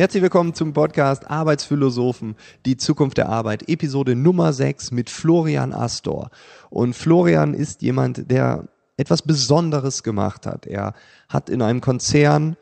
Herzlich 0.00 0.22
willkommen 0.22 0.54
zum 0.54 0.72
Podcast 0.72 1.30
Arbeitsphilosophen, 1.30 2.34
die 2.64 2.78
Zukunft 2.78 3.18
der 3.18 3.28
Arbeit, 3.28 3.68
Episode 3.68 4.16
Nummer 4.16 4.54
6 4.54 4.92
mit 4.92 5.10
Florian 5.10 5.74
Astor. 5.74 6.30
Und 6.70 6.96
Florian 6.96 7.52
ist 7.52 7.82
jemand, 7.82 8.30
der 8.30 8.66
etwas 8.96 9.20
Besonderes 9.20 10.02
gemacht 10.02 10.46
hat. 10.46 10.64
Er 10.64 10.94
hat 11.28 11.50
in 11.50 11.60
einem 11.60 11.82
Konzern 11.82 12.56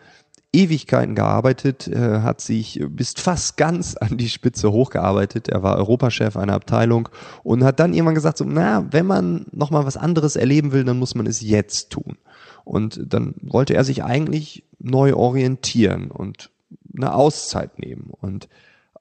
Ewigkeiten 0.53 1.15
gearbeitet, 1.15 1.87
äh, 1.87 2.23
hat 2.23 2.41
sich 2.41 2.85
bis 2.89 3.13
fast 3.13 3.57
ganz 3.57 3.97
an 3.97 4.19
die 4.19 4.31
Spitze 4.31 4.73
hochgearbeitet. 4.73 5.47
Er 5.47 5.63
war 5.63 5.77
Europachef 5.77 6.37
einer 6.37 6.55
Abteilung 6.55 7.09
und 7.45 7.63
hat 7.63 7.79
dann 7.79 7.95
irgendwann 7.95 8.17
gesagt, 8.17 8.39
so, 8.39 8.45
na, 8.45 8.85
wenn 8.91 9.07
man 9.07 9.47
nochmal 9.53 9.87
was 9.87 9.97
anderes 9.97 10.35
erleben 10.35 10.73
will, 10.73 10.83
dann 10.83 10.99
muss 10.99 11.15
man 11.15 11.29
es 11.29 11.41
jetzt 11.41 11.91
tun. 11.91 12.19
Und 12.65 13.01
dann 13.07 13.37
wollte 13.43 13.75
er 13.75 13.85
sich 13.85 14.03
eigentlich 14.03 14.65
neu 14.81 15.15
orientieren 15.15 16.11
und 16.11 16.51
eine 16.99 17.15
Auszeit 17.15 17.79
nehmen. 17.79 18.13
Und 18.21 18.49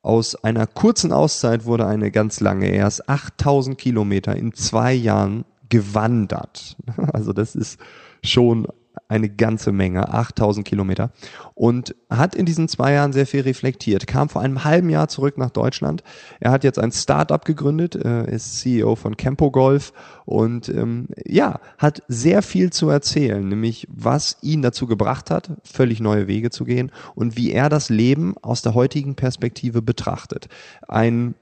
aus 0.02 0.36
einer 0.36 0.68
kurzen 0.68 1.12
Auszeit 1.12 1.66
wurde 1.66 1.86
eine 1.86 2.12
ganz 2.12 2.40
lange. 2.40 2.68
Er 2.70 2.88
ist 2.88 3.10
8000 3.10 3.78
Kilometer 3.78 4.36
in 4.36 4.54
zwei 4.54 4.94
Jahren 4.94 5.46
gewandert. 5.70 6.78
Also 7.14 7.34
das 7.34 7.55
ist 7.55 7.80
schon 8.24 8.68
eine 9.08 9.30
ganze 9.30 9.72
Menge, 9.72 10.14
8000 10.14 10.68
Kilometer 10.68 11.12
und 11.54 11.96
hat 12.10 12.36
in 12.36 12.46
diesen 12.46 12.68
zwei 12.68 12.94
Jahren 12.94 13.14
sehr 13.14 13.26
viel 13.28 13.42
reflektiert, 13.42 14.08
kam 14.08 14.30
vor 14.30 14.42
einem 14.42 14.64
halben 14.64 14.90
Jahr 14.90 15.08
zurück 15.08 15.38
nach 15.38 15.50
Deutschland. 15.50 16.04
Er 16.40 16.52
hat 16.52 16.64
jetzt 16.64 16.80
ein 16.80 16.92
Startup 16.92 17.44
gegründet, 17.44 17.96
äh, 17.96 18.30
ist 18.30 18.60
CEO 18.60 18.96
von 18.96 19.18
Campo 19.18 19.52
Golf 19.52 19.94
und 20.26 20.70
ähm, 20.70 21.08
ja, 21.26 21.60
hat 21.78 22.04
sehr 22.08 22.42
viel 22.42 22.72
zu 22.72 22.90
erzählen, 22.90 23.48
nämlich 23.48 23.88
was 23.90 24.38
ihn 24.41 24.62
dazu 24.62 24.88
gebracht 24.88 25.32
hat, 25.32 25.52
völlig 25.64 25.99
neue 25.99 26.27
Wege 26.27 26.49
zu 26.49 26.66
gehen 26.66 26.92
und 27.16 27.38
wie 27.38 27.52
er 27.52 27.70
das 27.70 27.90
Leben 27.90 28.36
aus 28.42 28.62
der 28.62 28.74
heutigen 28.74 29.16
Perspektive 29.16 29.82
betrachtet. 29.82 30.48
Ein 30.88 31.36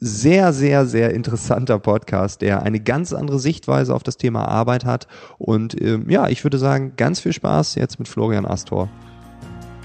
sehr, 0.00 0.52
sehr, 0.52 0.86
sehr 0.86 1.12
interessanter 1.12 1.78
Podcast, 1.78 2.40
der 2.40 2.62
eine 2.62 2.80
ganz 2.80 3.12
andere 3.12 3.38
Sichtweise 3.38 3.94
auf 3.94 4.02
das 4.02 4.16
Thema 4.16 4.46
Arbeit 4.46 4.84
hat. 4.84 5.08
Und 5.38 5.80
ähm, 5.80 6.08
ja, 6.08 6.28
ich 6.28 6.44
würde 6.44 6.58
sagen, 6.58 6.92
ganz 6.96 7.20
viel 7.20 7.32
Spaß 7.32 7.74
jetzt 7.74 7.98
mit 7.98 8.08
Florian 8.08 8.46
Astor 8.46 8.88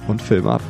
und 0.08 0.22
Film 0.22 0.48
ab. 0.48 0.62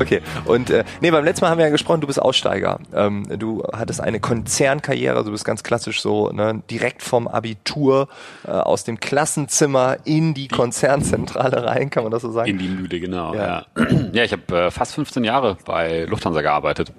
Okay, 0.00 0.20
und 0.44 0.70
äh, 0.70 0.84
nee, 1.00 1.10
beim 1.10 1.24
letzten 1.24 1.44
Mal 1.44 1.50
haben 1.50 1.58
wir 1.58 1.66
ja 1.66 1.70
gesprochen, 1.70 2.00
du 2.00 2.08
bist 2.08 2.20
Aussteiger. 2.20 2.80
Ähm, 2.92 3.26
du 3.38 3.62
hattest 3.72 4.00
eine 4.00 4.18
Konzernkarriere, 4.18 5.16
also 5.16 5.26
du 5.26 5.32
bist 5.32 5.44
ganz 5.44 5.62
klassisch 5.62 6.02
so 6.02 6.30
ne, 6.30 6.62
direkt 6.68 7.02
vom 7.02 7.28
Abitur 7.28 8.08
äh, 8.44 8.50
aus 8.50 8.84
dem 8.84 8.98
Klassenzimmer 8.98 9.98
in 10.04 10.34
die 10.34 10.48
Konzernzentrale 10.48 11.64
rein, 11.64 11.90
kann 11.90 12.02
man 12.02 12.10
das 12.10 12.22
so 12.22 12.32
sagen? 12.32 12.50
In 12.50 12.58
die 12.58 12.68
Mühle, 12.68 12.98
genau. 12.98 13.34
Ja, 13.34 13.66
ja. 13.76 13.86
ja 14.12 14.24
ich 14.24 14.32
habe 14.32 14.56
äh, 14.56 14.70
fast 14.70 14.94
15 14.94 15.22
Jahre 15.22 15.56
bei 15.64 16.04
Lufthansa 16.04 16.42
gearbeitet 16.42 16.92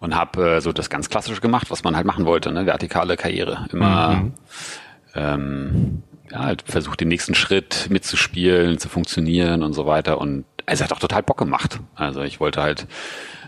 und 0.00 0.16
habe 0.16 0.56
äh, 0.56 0.60
so 0.60 0.72
das 0.72 0.88
ganz 0.88 1.10
klassische 1.10 1.40
gemacht, 1.40 1.70
was 1.70 1.84
man 1.84 1.96
halt 1.96 2.06
machen 2.06 2.24
wollte, 2.24 2.50
ne? 2.50 2.64
vertikale 2.64 3.16
Karriere. 3.16 3.66
Immer 3.72 4.10
mhm. 4.10 4.32
ähm, 5.14 6.02
ja, 6.30 6.40
halt 6.40 6.62
versucht 6.62 7.00
den 7.00 7.08
nächsten 7.08 7.34
Schritt 7.34 7.88
mitzuspielen, 7.90 8.78
zu 8.78 8.88
funktionieren 8.88 9.62
und 9.62 9.72
so 9.74 9.86
weiter 9.86 10.18
und 10.18 10.44
es 10.68 10.82
hat 10.82 10.92
auch 10.92 10.98
total 10.98 11.22
Bock 11.22 11.38
gemacht. 11.38 11.80
Also 11.94 12.22
ich 12.22 12.40
wollte 12.40 12.62
halt, 12.62 12.86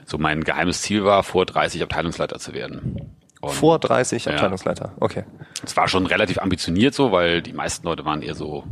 so 0.06 0.18
mein 0.18 0.42
geheimes 0.44 0.82
Ziel 0.82 1.04
war, 1.04 1.22
vor 1.22 1.46
30 1.46 1.82
Abteilungsleiter 1.82 2.38
zu 2.38 2.52
werden. 2.52 3.16
Und, 3.40 3.52
vor 3.52 3.78
30 3.78 4.28
Abteilungsleiter, 4.28 4.86
ja. 4.86 4.92
okay. 5.00 5.24
Es 5.64 5.76
war 5.76 5.88
schon 5.88 6.06
relativ 6.06 6.38
ambitioniert 6.38 6.94
so, 6.94 7.12
weil 7.12 7.40
die 7.40 7.52
meisten 7.52 7.86
Leute 7.86 8.04
waren 8.04 8.20
eher 8.22 8.34
so, 8.34 8.64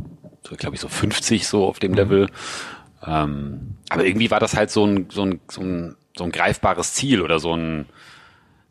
so 0.43 0.55
glaube 0.55 0.75
ich, 0.75 0.81
so 0.81 0.87
50 0.87 1.47
so 1.47 1.65
auf 1.65 1.79
dem 1.79 1.91
mhm. 1.91 1.97
Level. 1.97 2.29
Ähm, 3.05 3.77
aber 3.89 4.05
irgendwie 4.05 4.29
war 4.29 4.39
das 4.39 4.55
halt 4.55 4.69
so 4.69 4.85
ein, 4.85 5.07
so 5.09 5.23
ein, 5.23 5.39
so 5.49 5.61
ein, 5.61 5.95
so 6.17 6.23
ein 6.23 6.31
greifbares 6.31 6.93
Ziel 6.93 7.21
oder 7.21 7.39
so 7.39 7.55
ein, 7.55 7.87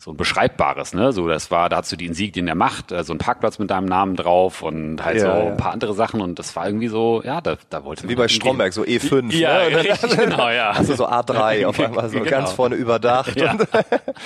so 0.00 0.12
ein 0.12 0.16
beschreibbares, 0.16 0.94
ne? 0.94 1.12
So, 1.12 1.26
das 1.26 1.50
war, 1.50 1.69
da 1.69 1.78
hast 1.78 1.91
du 1.91 1.97
die 1.97 2.06
Insignien 2.06 2.47
der 2.47 2.54
Macht, 2.54 2.92
äh, 2.92 3.03
so 3.03 3.12
ein 3.12 3.19
Parkplatz 3.19 3.59
mit 3.59 3.70
deinem 3.70 3.86
Namen 3.86 4.14
drauf 4.14 4.62
und 4.62 5.04
halt 5.04 5.16
ja, 5.16 5.22
so 5.22 5.48
ein 5.48 5.56
paar 5.56 5.72
andere 5.72 5.92
Sachen 5.92 6.20
und 6.20 6.38
das 6.38 6.54
war 6.54 6.66
irgendwie 6.66 6.86
so, 6.86 7.20
ja, 7.25 7.41
da, 7.41 7.56
da 7.69 7.82
wollte 7.82 8.04
man. 8.04 8.10
Wie 8.10 8.14
bei 8.14 8.28
Stromberg, 8.28 8.72
so 8.72 8.82
E5. 8.82 9.34
Ja, 9.34 9.69
ne? 9.69 9.76
richtig, 9.76 10.16
genau, 10.16 10.50
ja. 10.50 10.70
Also 10.70 10.94
so 10.94 11.09
A3 11.09 11.66
auf 11.66 11.81
einmal 11.84 12.09
so 12.10 12.19
genau. 12.19 12.31
ganz 12.31 12.53
vorne 12.53 12.76
überdacht. 12.76 13.38
Ja. 13.41 13.56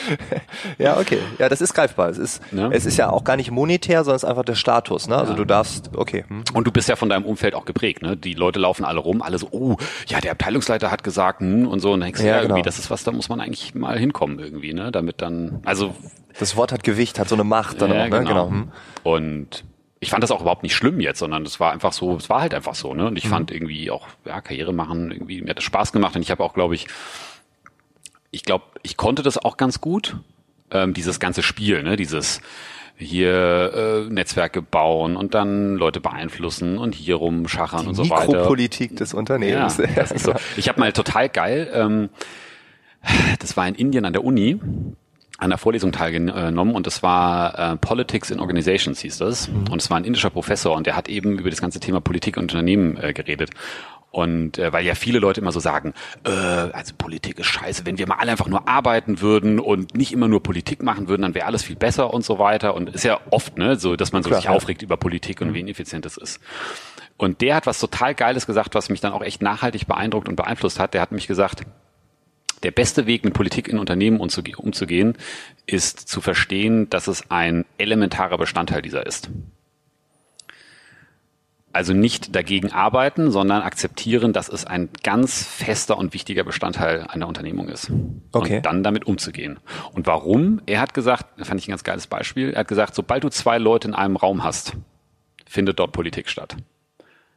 ja, 0.78 0.98
okay. 0.98 1.18
Ja, 1.38 1.48
das 1.48 1.62
ist 1.62 1.72
greifbar. 1.72 2.10
Es 2.10 2.18
ist, 2.18 2.52
ne? 2.52 2.68
es 2.72 2.84
ist 2.84 2.98
ja 2.98 3.08
auch 3.08 3.24
gar 3.24 3.36
nicht 3.36 3.50
monetär, 3.50 4.04
sondern 4.04 4.16
es 4.16 4.24
ist 4.24 4.28
einfach 4.28 4.44
der 4.44 4.56
Status, 4.56 5.08
ne? 5.08 5.16
Also 5.16 5.32
ja. 5.32 5.38
du 5.38 5.44
darfst, 5.46 5.90
okay. 5.96 6.24
Hm. 6.28 6.44
Und 6.52 6.66
du 6.66 6.70
bist 6.70 6.90
ja 6.90 6.96
von 6.96 7.08
deinem 7.08 7.24
Umfeld 7.24 7.54
auch 7.54 7.64
geprägt, 7.64 8.02
ne? 8.02 8.14
Die 8.14 8.34
Leute 8.34 8.58
laufen 8.58 8.84
alle 8.84 9.00
rum, 9.00 9.22
alle 9.22 9.38
so, 9.38 9.48
oh, 9.50 9.76
ja, 10.06 10.20
der 10.20 10.32
Abteilungsleiter 10.32 10.90
hat 10.90 11.02
gesagt, 11.02 11.40
hm, 11.40 11.66
und 11.66 11.80
so, 11.80 11.92
und 11.92 12.00
dann 12.00 12.08
denkst 12.08 12.20
du, 12.20 12.26
ja, 12.26 12.34
ja 12.34 12.42
genau. 12.42 12.56
irgendwie, 12.56 12.66
das 12.66 12.78
ist 12.78 12.90
was, 12.90 13.04
da 13.04 13.12
muss 13.12 13.30
man 13.30 13.40
eigentlich 13.40 13.74
mal 13.74 13.98
hinkommen 13.98 14.38
irgendwie, 14.38 14.74
ne? 14.74 14.92
Damit 14.92 15.22
dann, 15.22 15.61
also 15.64 15.94
das 16.38 16.56
Wort 16.56 16.72
hat 16.72 16.84
Gewicht, 16.84 17.18
hat 17.18 17.28
so 17.28 17.34
eine 17.34 17.44
Macht 17.44 17.80
dann 17.80 17.90
ja, 17.90 18.04
auch, 18.04 18.08
ne? 18.08 18.18
Genau. 18.18 18.28
genau. 18.28 18.50
Hm. 18.50 18.72
Und 19.02 19.64
ich 20.00 20.10
fand 20.10 20.22
das 20.22 20.30
auch 20.30 20.40
überhaupt 20.40 20.62
nicht 20.62 20.74
schlimm 20.74 21.00
jetzt, 21.00 21.20
sondern 21.20 21.44
es 21.44 21.60
war 21.60 21.72
einfach 21.72 21.92
so, 21.92 22.16
es 22.16 22.28
war 22.28 22.40
halt 22.40 22.54
einfach 22.54 22.74
so, 22.74 22.94
ne? 22.94 23.06
Und 23.06 23.16
ich 23.16 23.26
mhm. 23.26 23.30
fand 23.30 23.50
irgendwie 23.50 23.90
auch, 23.90 24.08
ja, 24.24 24.40
Karriere 24.40 24.72
machen, 24.72 25.12
irgendwie, 25.12 25.42
mir 25.42 25.50
hat 25.50 25.58
das 25.58 25.64
Spaß 25.64 25.92
gemacht 25.92 26.16
und 26.16 26.22
ich 26.22 26.30
habe 26.30 26.42
auch, 26.42 26.54
glaube 26.54 26.74
ich, 26.74 26.88
ich 28.30 28.42
glaube, 28.42 28.64
ich 28.82 28.96
konnte 28.96 29.22
das 29.22 29.38
auch 29.38 29.56
ganz 29.56 29.80
gut, 29.80 30.16
ähm, 30.70 30.94
dieses 30.94 31.20
ganze 31.20 31.42
Spiel, 31.42 31.82
ne? 31.82 31.96
Dieses 31.96 32.40
hier 32.96 34.06
äh, 34.08 34.12
Netzwerke 34.12 34.62
bauen 34.62 35.16
und 35.16 35.34
dann 35.34 35.76
Leute 35.76 36.00
beeinflussen 36.00 36.78
und 36.78 36.94
hier 36.94 37.16
rumschachern 37.16 37.82
Die 37.82 37.88
und 37.88 37.94
so 37.94 38.10
weiter. 38.10 38.32
Mikropolitik 38.32 38.96
des 38.96 39.14
Unternehmens. 39.14 39.78
Ja, 39.78 39.86
das 39.94 40.12
ist 40.12 40.24
so. 40.24 40.34
Ich 40.56 40.68
habe 40.68 40.80
mal 40.80 40.92
total 40.92 41.28
geil, 41.28 41.70
ähm, 41.74 42.08
das 43.38 43.56
war 43.56 43.66
in 43.66 43.74
Indien 43.74 44.04
an 44.04 44.12
der 44.12 44.24
Uni, 44.24 44.60
an 45.42 45.50
der 45.50 45.58
Vorlesung 45.58 45.90
teilgenommen 45.90 46.74
und 46.74 46.86
das 46.86 47.02
war 47.02 47.58
äh, 47.58 47.76
Politics 47.76 48.30
in 48.30 48.38
Organizations 48.38 49.00
hieß 49.00 49.18
das. 49.18 49.48
Mhm. 49.48 49.68
Und 49.70 49.82
es 49.82 49.90
war 49.90 49.96
ein 49.96 50.04
indischer 50.04 50.30
Professor 50.30 50.76
und 50.76 50.86
der 50.86 50.94
hat 50.94 51.08
eben 51.08 51.38
über 51.38 51.50
das 51.50 51.60
ganze 51.60 51.80
Thema 51.80 52.00
Politik 52.00 52.36
und 52.36 52.44
Unternehmen 52.44 52.96
äh, 52.96 53.12
geredet. 53.12 53.50
Und 54.12 54.58
äh, 54.58 54.72
weil 54.72 54.84
ja 54.84 54.94
viele 54.94 55.18
Leute 55.18 55.40
immer 55.40 55.52
so 55.52 55.58
sagen, 55.58 55.94
äh, 56.24 56.30
also 56.30 56.94
Politik 56.96 57.40
ist 57.40 57.46
scheiße, 57.46 57.86
wenn 57.86 57.98
wir 57.98 58.06
mal 58.06 58.18
alle 58.18 58.30
einfach 58.30 58.46
nur 58.46 58.68
arbeiten 58.68 59.20
würden 59.20 59.58
und 59.58 59.96
nicht 59.96 60.12
immer 60.12 60.28
nur 60.28 60.42
Politik 60.42 60.82
machen 60.82 61.08
würden, 61.08 61.22
dann 61.22 61.34
wäre 61.34 61.46
alles 61.46 61.64
viel 61.64 61.76
besser 61.76 62.12
und 62.12 62.24
so 62.24 62.38
weiter. 62.38 62.74
Und 62.74 62.90
ist 62.90 63.04
ja 63.04 63.18
oft, 63.30 63.58
ne, 63.58 63.76
so, 63.76 63.96
dass 63.96 64.12
man 64.12 64.22
so 64.22 64.28
Klar, 64.28 64.40
sich 64.40 64.50
ja. 64.50 64.54
aufregt 64.54 64.82
über 64.82 64.96
Politik 64.96 65.40
und 65.40 65.48
mhm. 65.48 65.54
wie 65.54 65.60
ineffizient 65.60 66.06
es 66.06 66.18
ist. 66.18 66.40
Und 67.16 67.40
der 67.40 67.56
hat 67.56 67.66
was 67.66 67.80
total 67.80 68.14
Geiles 68.14 68.46
gesagt, 68.46 68.74
was 68.74 68.90
mich 68.90 69.00
dann 69.00 69.12
auch 69.12 69.22
echt 69.22 69.42
nachhaltig 69.42 69.86
beeindruckt 69.86 70.28
und 70.28 70.36
beeinflusst 70.36 70.78
hat. 70.78 70.94
Der 70.94 71.00
hat 71.00 71.10
mich 71.10 71.26
gesagt, 71.26 71.64
der 72.62 72.70
beste 72.70 73.06
Weg, 73.06 73.24
mit 73.24 73.34
Politik 73.34 73.68
in 73.68 73.78
Unternehmen 73.78 74.20
umzugehen, 74.20 75.14
ist 75.66 75.98
zu 76.00 76.20
verstehen, 76.20 76.88
dass 76.90 77.06
es 77.06 77.30
ein 77.30 77.64
elementarer 77.78 78.38
Bestandteil 78.38 78.82
dieser 78.82 79.06
ist. 79.06 79.30
Also 81.74 81.94
nicht 81.94 82.36
dagegen 82.36 82.70
arbeiten, 82.70 83.30
sondern 83.30 83.62
akzeptieren, 83.62 84.34
dass 84.34 84.50
es 84.50 84.66
ein 84.66 84.90
ganz 85.02 85.42
fester 85.42 85.96
und 85.96 86.12
wichtiger 86.12 86.44
Bestandteil 86.44 87.06
einer 87.08 87.26
Unternehmung 87.26 87.68
ist. 87.68 87.90
Okay. 88.32 88.56
Und 88.56 88.66
dann 88.66 88.82
damit 88.82 89.06
umzugehen. 89.06 89.58
Und 89.94 90.06
warum? 90.06 90.60
Er 90.66 90.80
hat 90.80 90.92
gesagt, 90.92 91.26
da 91.38 91.44
fand 91.44 91.60
ich 91.60 91.68
ein 91.68 91.70
ganz 91.70 91.82
geiles 91.82 92.06
Beispiel, 92.06 92.50
er 92.50 92.60
hat 92.60 92.68
gesagt, 92.68 92.94
sobald 92.94 93.24
du 93.24 93.30
zwei 93.30 93.56
Leute 93.56 93.88
in 93.88 93.94
einem 93.94 94.16
Raum 94.16 94.44
hast, 94.44 94.74
findet 95.46 95.78
dort 95.78 95.92
Politik 95.92 96.28
statt. 96.28 96.56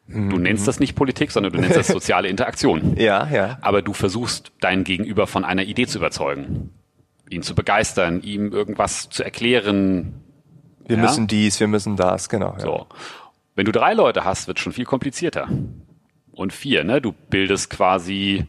Du 0.08 0.20
mhm. 0.20 0.42
nennst 0.44 0.68
das 0.68 0.80
nicht 0.80 0.96
Politik, 0.96 1.32
sondern 1.32 1.54
du 1.54 1.60
nennst 1.60 1.78
das 1.78 1.88
soziale 2.00 2.28
Interaktion. 2.28 2.96
ja, 2.98 3.28
ja. 3.28 3.58
Aber 3.62 3.82
du 3.82 3.94
versuchst 3.94 4.52
deinen 4.60 4.84
Gegenüber 4.84 5.26
von 5.26 5.44
einer 5.44 5.64
Idee 5.64 5.88
zu 5.88 5.98
überzeugen, 5.98 6.72
ihn 7.30 7.42
zu 7.42 7.56
begeistern, 7.56 8.22
ihm 8.22 8.52
irgendwas 8.52 9.10
zu 9.10 9.24
erklären. 9.24 10.14
Wir 10.86 10.98
ja? 10.98 11.02
müssen 11.02 11.28
dies, 11.28 11.60
wir 11.60 11.68
müssen 11.68 11.96
das, 11.96 12.30
genau. 12.30 12.54
Ja. 12.54 12.60
So. 12.60 12.88
Wenn 13.56 13.66
du 13.66 13.72
drei 13.72 13.94
Leute 13.94 14.26
hast, 14.26 14.48
wird 14.48 14.58
es 14.58 14.64
schon 14.64 14.74
viel 14.74 14.86
komplizierter. 14.86 15.48
Und 16.32 16.54
vier, 16.54 16.84
ne? 16.84 17.02
Du 17.02 17.14
bildest 17.30 17.70
quasi 17.70 18.46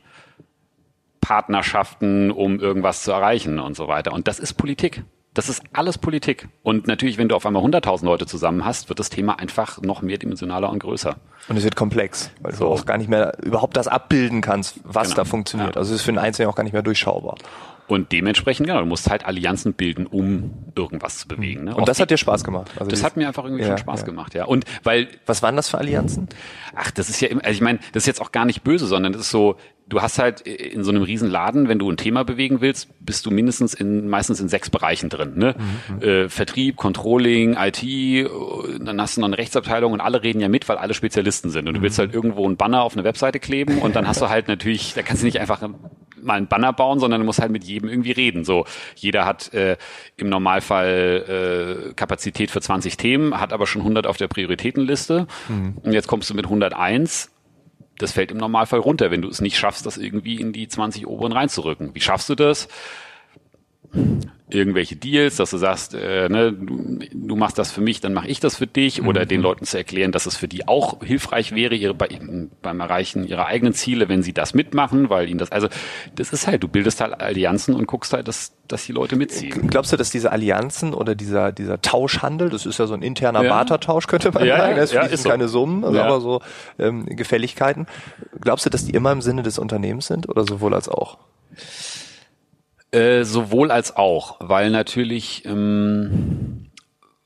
Partnerschaften, 1.20 2.30
um 2.30 2.60
irgendwas 2.60 3.02
zu 3.02 3.12
erreichen 3.12 3.58
und 3.60 3.76
so 3.76 3.88
weiter. 3.88 4.12
Und 4.12 4.28
das 4.28 4.38
ist 4.38 4.54
Politik. 4.54 5.04
Das 5.36 5.50
ist 5.50 5.62
alles 5.74 5.98
Politik. 5.98 6.48
Und 6.62 6.86
natürlich, 6.86 7.18
wenn 7.18 7.28
du 7.28 7.36
auf 7.36 7.44
einmal 7.44 7.62
100.000 7.62 8.06
Leute 8.06 8.24
zusammen 8.26 8.64
hast, 8.64 8.88
wird 8.88 8.98
das 8.98 9.10
Thema 9.10 9.38
einfach 9.38 9.82
noch 9.82 10.00
mehrdimensionaler 10.00 10.70
und 10.70 10.78
größer. 10.78 11.16
Und 11.48 11.58
es 11.58 11.62
wird 11.62 11.76
komplex, 11.76 12.30
weil 12.40 12.54
so. 12.54 12.64
du 12.64 12.70
auch 12.70 12.86
gar 12.86 12.96
nicht 12.96 13.10
mehr 13.10 13.36
überhaupt 13.42 13.76
das 13.76 13.86
abbilden 13.86 14.40
kannst, 14.40 14.80
was 14.82 15.08
genau. 15.08 15.16
da 15.16 15.24
funktioniert. 15.26 15.74
Ja. 15.74 15.78
Also 15.78 15.92
es 15.92 16.00
ist 16.00 16.06
für 16.06 16.12
den 16.12 16.18
Einzelnen 16.18 16.48
auch 16.48 16.54
gar 16.54 16.64
nicht 16.64 16.72
mehr 16.72 16.82
durchschaubar. 16.82 17.36
Und 17.86 18.12
dementsprechend, 18.12 18.66
genau, 18.66 18.80
du 18.80 18.86
musst 18.86 19.10
halt 19.10 19.26
Allianzen 19.26 19.74
bilden, 19.74 20.06
um 20.06 20.54
irgendwas 20.74 21.18
zu 21.18 21.28
bewegen. 21.28 21.64
Ne? 21.64 21.74
Und 21.74 21.82
Auch 21.82 21.86
das 21.86 22.00
hat 22.00 22.10
dir 22.10 22.16
Spaß 22.16 22.42
gemacht. 22.42 22.72
Also 22.78 22.90
das 22.90 23.04
hat 23.04 23.18
mir 23.18 23.28
einfach 23.28 23.44
irgendwie 23.44 23.62
Ja, 23.62 23.68
schon 23.68 23.78
Spaß 23.78 24.00
ja. 24.00 24.06
gemacht, 24.06 24.34
ja. 24.34 24.46
Und 24.46 24.64
weil 24.84 25.08
Was 25.26 25.42
waren 25.42 25.54
das 25.54 25.68
für 25.68 25.78
Allianzen? 25.78 26.28
Ach, 26.74 26.90
das 26.90 27.10
ist 27.10 27.20
ja, 27.20 27.28
immer- 27.28 27.44
also 27.44 27.52
ich 27.54 27.60
meine, 27.60 27.78
das 27.92 28.04
ist 28.04 28.06
jetzt 28.06 28.22
auch 28.22 28.32
gar 28.32 28.46
nicht 28.46 28.64
böse, 28.64 28.86
sondern 28.86 29.12
das 29.12 29.20
ist 29.20 29.30
so, 29.30 29.56
du 29.88 30.02
hast 30.02 30.18
halt 30.18 30.40
in 30.40 30.82
so 30.82 30.90
einem 30.90 31.02
riesen 31.02 31.30
Laden, 31.30 31.68
wenn 31.68 31.78
du 31.78 31.90
ein 31.90 31.96
Thema 31.96 32.24
bewegen 32.24 32.60
willst, 32.60 32.88
bist 33.00 33.24
du 33.24 33.30
mindestens 33.30 33.72
in, 33.72 34.08
meistens 34.08 34.40
in 34.40 34.48
sechs 34.48 34.68
Bereichen 34.68 35.08
drin, 35.08 35.34
ne? 35.36 35.54
Äh, 36.00 36.28
Vertrieb, 36.28 36.76
Controlling, 36.76 37.56
IT, 37.56 37.82
äh, 37.82 38.28
dann 38.80 39.00
hast 39.00 39.16
du 39.16 39.20
noch 39.20 39.28
eine 39.28 39.38
Rechtsabteilung 39.38 39.92
und 39.92 40.00
alle 40.00 40.22
reden 40.22 40.40
ja 40.40 40.48
mit, 40.48 40.68
weil 40.68 40.76
alle 40.76 40.94
Spezialisten 40.94 41.50
sind. 41.50 41.68
Und 41.68 41.74
du 41.74 41.82
willst 41.82 41.98
halt 41.98 42.12
irgendwo 42.12 42.44
einen 42.44 42.56
Banner 42.56 42.82
auf 42.82 42.94
eine 42.94 43.04
Webseite 43.04 43.38
kleben 43.38 43.78
und 43.78 43.94
dann 43.94 44.08
hast 44.08 44.20
du 44.20 44.28
halt 44.28 44.48
natürlich, 44.48 44.94
da 44.94 45.02
kannst 45.02 45.22
du 45.22 45.26
nicht 45.26 45.40
einfach 45.40 45.60
mal 46.20 46.34
einen 46.34 46.48
Banner 46.48 46.72
bauen, 46.72 46.98
sondern 46.98 47.20
du 47.20 47.26
musst 47.26 47.40
halt 47.40 47.52
mit 47.52 47.62
jedem 47.62 47.88
irgendwie 47.88 48.12
reden. 48.12 48.44
So, 48.44 48.64
jeder 48.96 49.24
hat 49.24 49.54
äh, 49.54 49.76
im 50.16 50.28
Normalfall 50.28 51.88
äh, 51.90 51.94
Kapazität 51.94 52.50
für 52.50 52.60
20 52.60 52.96
Themen, 52.96 53.38
hat 53.38 53.52
aber 53.52 53.68
schon 53.68 53.82
100 53.82 54.06
auf 54.06 54.16
der 54.16 54.26
Prioritätenliste. 54.26 55.28
Und 55.82 55.92
jetzt 55.92 56.08
kommst 56.08 56.28
du 56.28 56.34
mit 56.34 56.46
101 56.46 57.30
das 57.98 58.12
fällt 58.12 58.31
im 58.31 58.38
Normalfall 58.38 58.81
runter, 58.81 59.10
wenn 59.10 59.22
du 59.22 59.28
es 59.28 59.40
nicht 59.40 59.58
schaffst, 59.58 59.87
das 59.87 59.96
irgendwie 59.96 60.40
in 60.40 60.52
die 60.52 60.69
20 60.69 61.06
oberen 61.06 61.32
reinzurücken. 61.32 61.94
Wie 61.94 62.00
schaffst 62.00 62.28
du 62.28 62.34
das? 62.34 62.69
Irgendwelche 64.48 64.94
Deals, 64.94 65.34
dass 65.37 65.50
du 65.50 65.56
sagst, 65.56 65.93
äh, 65.94 66.28
ne, 66.28 66.52
du, 66.52 67.00
du 67.12 67.34
machst 67.34 67.58
das 67.58 67.72
für 67.72 67.81
mich, 67.81 68.00
dann 68.00 68.12
mache 68.14 68.28
ich 68.28 68.38
das 68.38 68.54
für 68.54 68.69
dich, 68.69 69.02
oder 69.02 69.26
den 69.26 69.40
Leuten 69.40 69.64
zu 69.64 69.76
erklären, 69.76 70.12
dass 70.12 70.25
es 70.26 70.37
für 70.37 70.46
die 70.46 70.69
auch 70.69 71.02
hilfreich 71.02 71.52
wäre, 71.52 71.75
ihre, 71.75 71.94
bei, 71.94 72.08
beim 72.62 72.78
Erreichen 72.78 73.26
ihrer 73.26 73.46
eigenen 73.46 73.75
Ziele, 73.75 74.08
wenn 74.08 74.22
sie 74.22 74.32
das 74.32 74.54
mitmachen, 74.54 75.10
weil 75.10 75.28
ihnen 75.28 75.38
das, 75.38 75.50
also 75.50 75.66
das 76.14 76.32
ist 76.32 76.46
halt, 76.46 76.62
du 76.62 76.69
bildest 76.69 77.00
halt 77.00 77.20
Allianzen 77.20 77.75
und 77.75 77.88
guckst 77.88 78.12
halt, 78.12 78.28
dass, 78.28 78.52
dass 78.69 78.87
die 78.87 78.93
Leute 78.93 79.16
mitziehen. 79.16 79.66
Glaubst 79.66 79.93
du, 79.93 79.96
dass 79.96 80.10
diese 80.10 80.31
Allianzen 80.31 80.94
oder 80.94 81.16
dieser, 81.16 81.50
dieser 81.50 81.82
Tauschhandel, 81.82 82.49
das 82.49 82.66
ist 82.66 82.78
ja 82.78 82.87
so 82.87 82.94
ein 82.94 83.02
interner 83.02 83.42
Ja. 83.42 83.50
Bartertausch, 83.50 84.06
könnte 84.06 84.31
man 84.31 84.46
Ja, 84.46 84.58
sagen, 84.58 84.78
es 84.78 84.92
ja, 84.92 85.00
fließen 85.00 85.14
ist 85.14 85.22
so. 85.25 85.28
keine 85.28 85.49
Summen, 85.49 85.82
also 85.84 85.96
Ja. 85.99 86.04
aber 86.04 86.20
so 86.20 86.40
ähm, 86.78 87.04
Gefälligkeiten. 87.06 87.88
Glaubst 88.40 88.64
du, 88.64 88.70
dass 88.70 88.84
die 88.84 88.92
immer 88.92 89.10
im 89.10 89.22
Sinne 89.22 89.42
des 89.42 89.58
Unternehmens 89.58 90.06
sind 90.06 90.28
oder 90.28 90.44
sowohl 90.44 90.72
als 90.72 90.88
auch? 90.88 91.19
Äh, 92.96 93.25
sowohl 93.25 93.70
als 93.70 93.96
auch, 93.96 94.37
weil 94.40 94.70
natürlich, 94.70 95.44
ähm, 95.44 96.66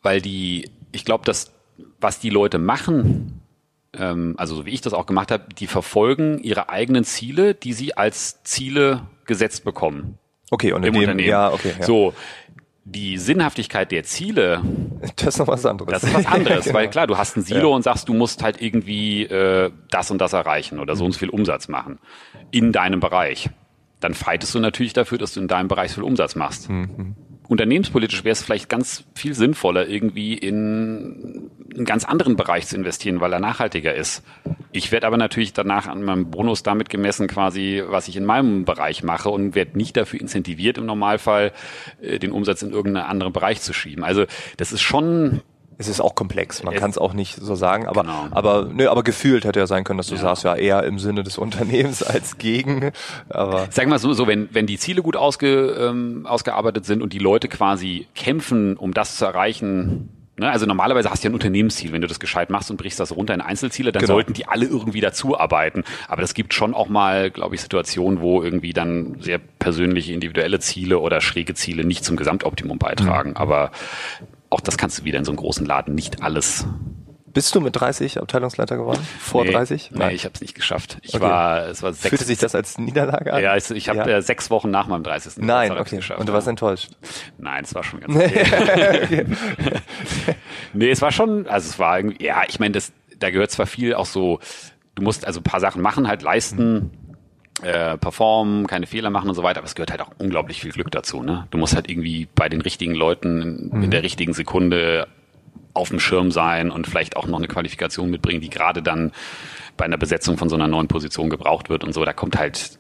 weil 0.03 0.21
die, 0.21 0.71
ich 0.93 1.05
glaube, 1.05 1.25
dass 1.25 1.53
was 2.01 2.19
die 2.19 2.31
Leute 2.31 2.59
machen, 2.59 3.41
ähm, 3.97 4.35
also 4.39 4.55
so 4.57 4.67
wie 4.67 4.71
ich 4.71 4.81
das 4.81 4.95
auch 4.95 5.07
gemacht 5.07 5.31
habe, 5.31 5.45
die 5.59 5.67
verfolgen 5.67 6.39
ihre 6.43 6.71
eigenen 6.71 7.05
Ziele, 7.05 7.55
die 7.55 7.73
sie 7.73 7.97
als 7.97 8.43
Ziele 8.43 9.03
gesetzt 9.27 9.65
bekommen 9.65 10.19
Okay, 10.51 10.73
und 10.73 10.83
in 10.83 10.89
im 10.89 10.95
dem, 10.95 11.01
Unternehmen. 11.03 11.29
ja, 11.29 11.53
okay, 11.53 11.75
ja. 11.79 11.87
So, 11.87 12.15
die 12.85 13.19
Sinnhaftigkeit 13.19 13.93
der 13.93 14.03
Ziele, 14.05 14.63
das 15.17 15.35
ist 15.35 15.39
noch 15.39 15.47
was 15.49 15.65
anderes. 15.67 15.93
das 15.93 16.03
ist 16.05 16.15
was 16.15 16.27
anderes, 16.27 16.65
Genau. 16.65 16.75
weil 16.79 16.89
klar, 16.89 17.07
du 17.07 17.17
hast 17.19 17.37
ein 17.37 17.43
Silo 17.43 17.73
und 17.75 17.83
sagst, 17.83 18.09
du 18.09 18.15
musst 18.15 18.43
halt 18.43 18.61
irgendwie 18.61 19.25
äh, 19.25 19.71
das 19.91 20.11
und 20.11 20.19
das 20.21 20.33
erreichen 20.33 20.81
oder 20.81 20.97
so 20.97 21.05
und 21.05 21.13
so 21.13 21.19
viel 21.21 21.29
Umsatz 21.31 21.69
machen 21.69 21.99
in 22.51 22.73
deinem 22.73 22.99
Bereich. 22.99 23.51
Dann 24.01 24.15
fightest 24.15 24.55
du 24.55 24.59
natürlich 24.59 24.93
dafür, 24.93 25.19
dass 25.19 25.35
du 25.35 25.41
in 25.41 25.49
deinem 25.49 25.69
Bereich 25.69 25.93
viel 25.93 26.03
Umsatz 26.03 26.35
machst. 26.35 26.69
Unternehmenspolitisch 27.49 28.23
wäre 28.23 28.33
es 28.33 28.43
vielleicht 28.43 28.69
ganz 28.69 29.05
viel 29.17 29.35
sinnvoller, 29.35 29.89
irgendwie 29.89 30.35
in 30.35 31.51
einen 31.75 31.85
ganz 31.85 32.05
anderen 32.05 32.37
Bereich 32.37 32.69
zu 32.69 32.77
investieren, 32.77 33.21
weil 33.21 33.33
er 33.33 33.41
nachhaltiger 33.41 33.93
ist. 33.93 34.23
Ich 34.71 34.93
werde 34.93 35.07
aber 35.09 35.17
natürlich 35.17 35.53
danach 35.53 35.89
an 35.89 36.05
meinem 36.05 36.31
Bonus 36.31 36.63
damit 36.63 36.91
gemessen, 36.91 37.27
quasi, 37.27 37.83
was 37.85 38.07
ich 38.07 38.17
in 38.17 38.25
meinem 38.25 38.65
Bereich 38.65 39.03
mache 39.03 39.31
und 39.31 39.57
werde 39.57 39.77
nicht 39.77 39.97
dafür 39.97 40.21
incentiviert, 40.21 40.79
im 40.79 40.87
Normalfall 40.87 41.53
äh, 42.01 42.21
den 42.21 42.31
Umsatz 42.31 42.63
in 42.63 42.71
irgendeinen 42.71 43.07
anderen 43.07 43.33
Bereich 43.33 43.61
zu 43.61 43.73
schieben. 43.73 44.05
Also 44.05 44.27
das 44.57 44.73
ist 44.73 44.83
schon 44.83 45.43
Es 45.81 45.89
ist 45.89 46.01
auch 46.03 46.15
komplex, 46.15 46.63
man 46.63 46.75
kann 46.75 46.91
es 46.91 46.99
auch 46.99 47.15
nicht 47.15 47.37
so 47.37 47.55
sagen, 47.55 47.87
aber, 47.87 48.03
Genau. 48.03 48.29
aber, 48.33 48.69
nö, 48.71 48.87
aber 48.89 49.03
gefühlt 49.03 49.47
hätte 49.47 49.61
ja 49.61 49.67
sein 49.67 49.83
können, 49.83 49.97
dass 49.97 50.09
du 50.09 50.15
Ja. 50.17 50.21
sagst, 50.21 50.45
ja, 50.45 50.55
eher 50.55 50.85
im 50.85 50.99
Sinne 50.99 51.23
des 51.23 51.39
Unternehmens 51.39 52.03
als 52.03 52.37
gegen, 52.37 52.93
aber 53.31 53.67
Sagen 53.71 53.91
wir 53.91 53.99
so, 53.99 54.13
so 54.13 54.27
wenn, 54.27 54.49
wenn 54.53 54.67
die 54.67 54.77
Ziele 54.79 55.01
gut 55.03 55.17
ausge, 55.17 55.71
ähm, 55.81 56.27
ausgearbeitet 56.27 56.85
sind 56.85 57.03
und 57.03 57.15
die 57.15 57.19
Leute 57.19 57.49
quasi 57.49 58.07
kämpfen, 58.15 58.77
um 58.77 58.93
das 58.93 59.17
zu 59.17 59.25
erreichen, 59.25 60.11
ne? 60.37 60.51
also 60.51 60.67
normalerweise 60.67 61.11
hast 61.11 61.25
du 61.25 61.29
ja 61.29 61.31
ein 61.31 61.35
Unternehmensziel, 61.35 61.93
wenn 61.93 62.03
du 62.03 62.09
das 62.09 62.21
gescheit 62.21 62.51
machst 62.51 62.71
und 62.71 62.77
brichst 62.77 63.01
das 63.01 63.17
runter 63.17 63.33
in 63.33 63.41
Einzelziele, 63.41 63.91
dann 63.91 64.03
Genau. 64.03 64.15
sollten 64.17 64.35
die 64.35 64.47
alle 64.47 64.67
irgendwie 64.67 65.01
dazuarbeiten. 65.01 65.85
Aber 66.09 66.21
das 66.21 66.35
gibt 66.35 66.53
schon 66.53 66.75
auch 66.75 66.89
mal, 66.91 67.31
glaube 67.31 67.55
ich, 67.55 67.63
Situationen, 67.63 68.21
wo 68.21 68.43
irgendwie 68.43 68.75
dann 68.75 69.17
sehr 69.21 69.39
persönliche, 69.39 70.13
individuelle 70.13 70.59
Ziele 70.61 70.99
oder 70.99 71.23
schräge 71.23 71.55
Ziele 71.55 71.85
nicht 71.85 72.05
zum 72.05 72.17
Gesamtoptimum 72.17 72.79
beitragen. 72.79 73.35
Aber 73.37 73.71
auch 74.51 74.61
das 74.61 74.77
kannst 74.77 74.99
du 75.01 75.05
wieder 75.05 75.19
in 75.19 75.25
so 75.25 75.31
einem 75.31 75.39
großen 75.39 75.65
Laden 75.65 75.95
nicht 75.95 76.23
alles. 76.23 76.67
bist 77.33 77.55
du 77.55 77.61
mit 77.61 77.77
30 77.77 78.19
Abteilungsleiter 78.21 78.77
geworden? 78.77 79.01
Vor 79.21 79.45
nee, 79.45 79.53
30? 79.53 79.93
Nee, 79.93 80.11
ich 80.11 80.25
habe 80.25 80.35
es 80.35 80.41
nicht 80.41 80.55
geschafft. 80.57 80.99
Ich 81.03 81.15
Okay. 81.15 81.23
war, 81.23 81.67
es 81.69 81.83
war 81.83 81.93
sechs. 81.93 82.09
Fühlte 82.09 82.25
sich 82.25 82.39
das 82.39 82.57
als 82.57 82.77
Niederlage 82.79 83.33
an? 83.33 83.41
ja, 83.43 83.57
ich, 83.57 83.71
ich 83.71 83.89
habe 83.89 83.99
Ja. 84.01 84.07
äh, 84.19 84.23
sechs 84.23 84.51
Wochen 84.51 84.71
nach 84.71 84.89
meinem 84.89 85.05
30. 85.05 85.35
Nein, 85.39 85.71
okay. 85.79 85.97
geschafft, 85.97 86.19
Und 86.19 86.27
du 86.29 86.33
ja. 86.33 86.35
warst 86.35 86.49
enttäuscht. 86.49 86.91
Nein, 87.39 87.63
es 87.63 87.73
war 87.75 87.85
schon 87.85 88.01
ganz 88.01 88.17
okay. 88.17 89.27
nee, 90.73 90.91
es 90.91 91.01
war 91.03 91.13
schon, 91.13 91.47
also 91.47 91.69
es 91.69 91.79
war 91.79 91.99
irgendwie, 91.99 92.25
ja, 92.25 92.43
ich 92.49 92.59
meine, 92.61 92.73
das, 92.73 92.93
da 93.19 93.31
gehört 93.31 93.51
zwar 93.51 93.67
viel 93.67 93.95
auch 93.95 94.07
so, 94.07 94.41
du 94.95 95.03
musst 95.03 95.27
also 95.27 95.41
ein 95.41 95.45
paar 95.45 95.61
Sachen 95.61 95.83
machen, 95.83 96.09
halt 96.09 96.23
leisten, 96.23 96.91
äh, 97.63 97.99
performen, 97.99 98.67
keine 98.67 98.87
Fehler 98.87 99.11
machen 99.11 99.29
und 99.29 99.35
so 99.35 99.43
weiter, 99.43 99.59
aber 99.59 99.67
es 99.67 99.75
gehört 99.75 99.91
halt 99.91 100.01
auch 100.01 100.11
unglaublich 100.19 100.61
viel 100.63 100.73
Glück 100.73 100.91
dazu, 100.91 101.23
ne? 101.23 101.47
Du 101.51 101.59
musst 101.59 101.75
halt 101.75 101.91
irgendwie 101.91 102.27
bei 102.35 102.49
den 102.49 102.61
richtigen 102.63 102.95
Leuten 102.95 103.71
in, 103.73 103.83
in 103.85 103.91
der 103.91 104.03
richtigen 104.03 104.33
Sekunde 104.33 105.07
auf 105.75 105.91
dem 105.91 106.01
Schirm 106.01 106.31
sein 106.33 106.71
und 106.71 106.87
vielleicht 106.87 107.17
auch 107.17 107.27
noch 107.27 107.39
eine 107.39 107.49
Qualifikation 107.49 108.11
mitbringen, 108.11 108.41
die 108.41 108.51
gerade 108.51 108.83
dann 108.83 109.13
bei 109.77 109.85
einer 109.85 109.99
Besetzung 109.99 110.37
von 110.37 110.49
so 110.49 110.57
einer 110.57 110.69
neuen 110.69 110.89
Position 110.89 111.31
gebraucht 111.31 111.69
wird 111.69 111.85
und 111.85 111.93
so. 111.93 112.05
Da 112.05 112.13
kommt 112.13 112.39
halt, 112.39 112.79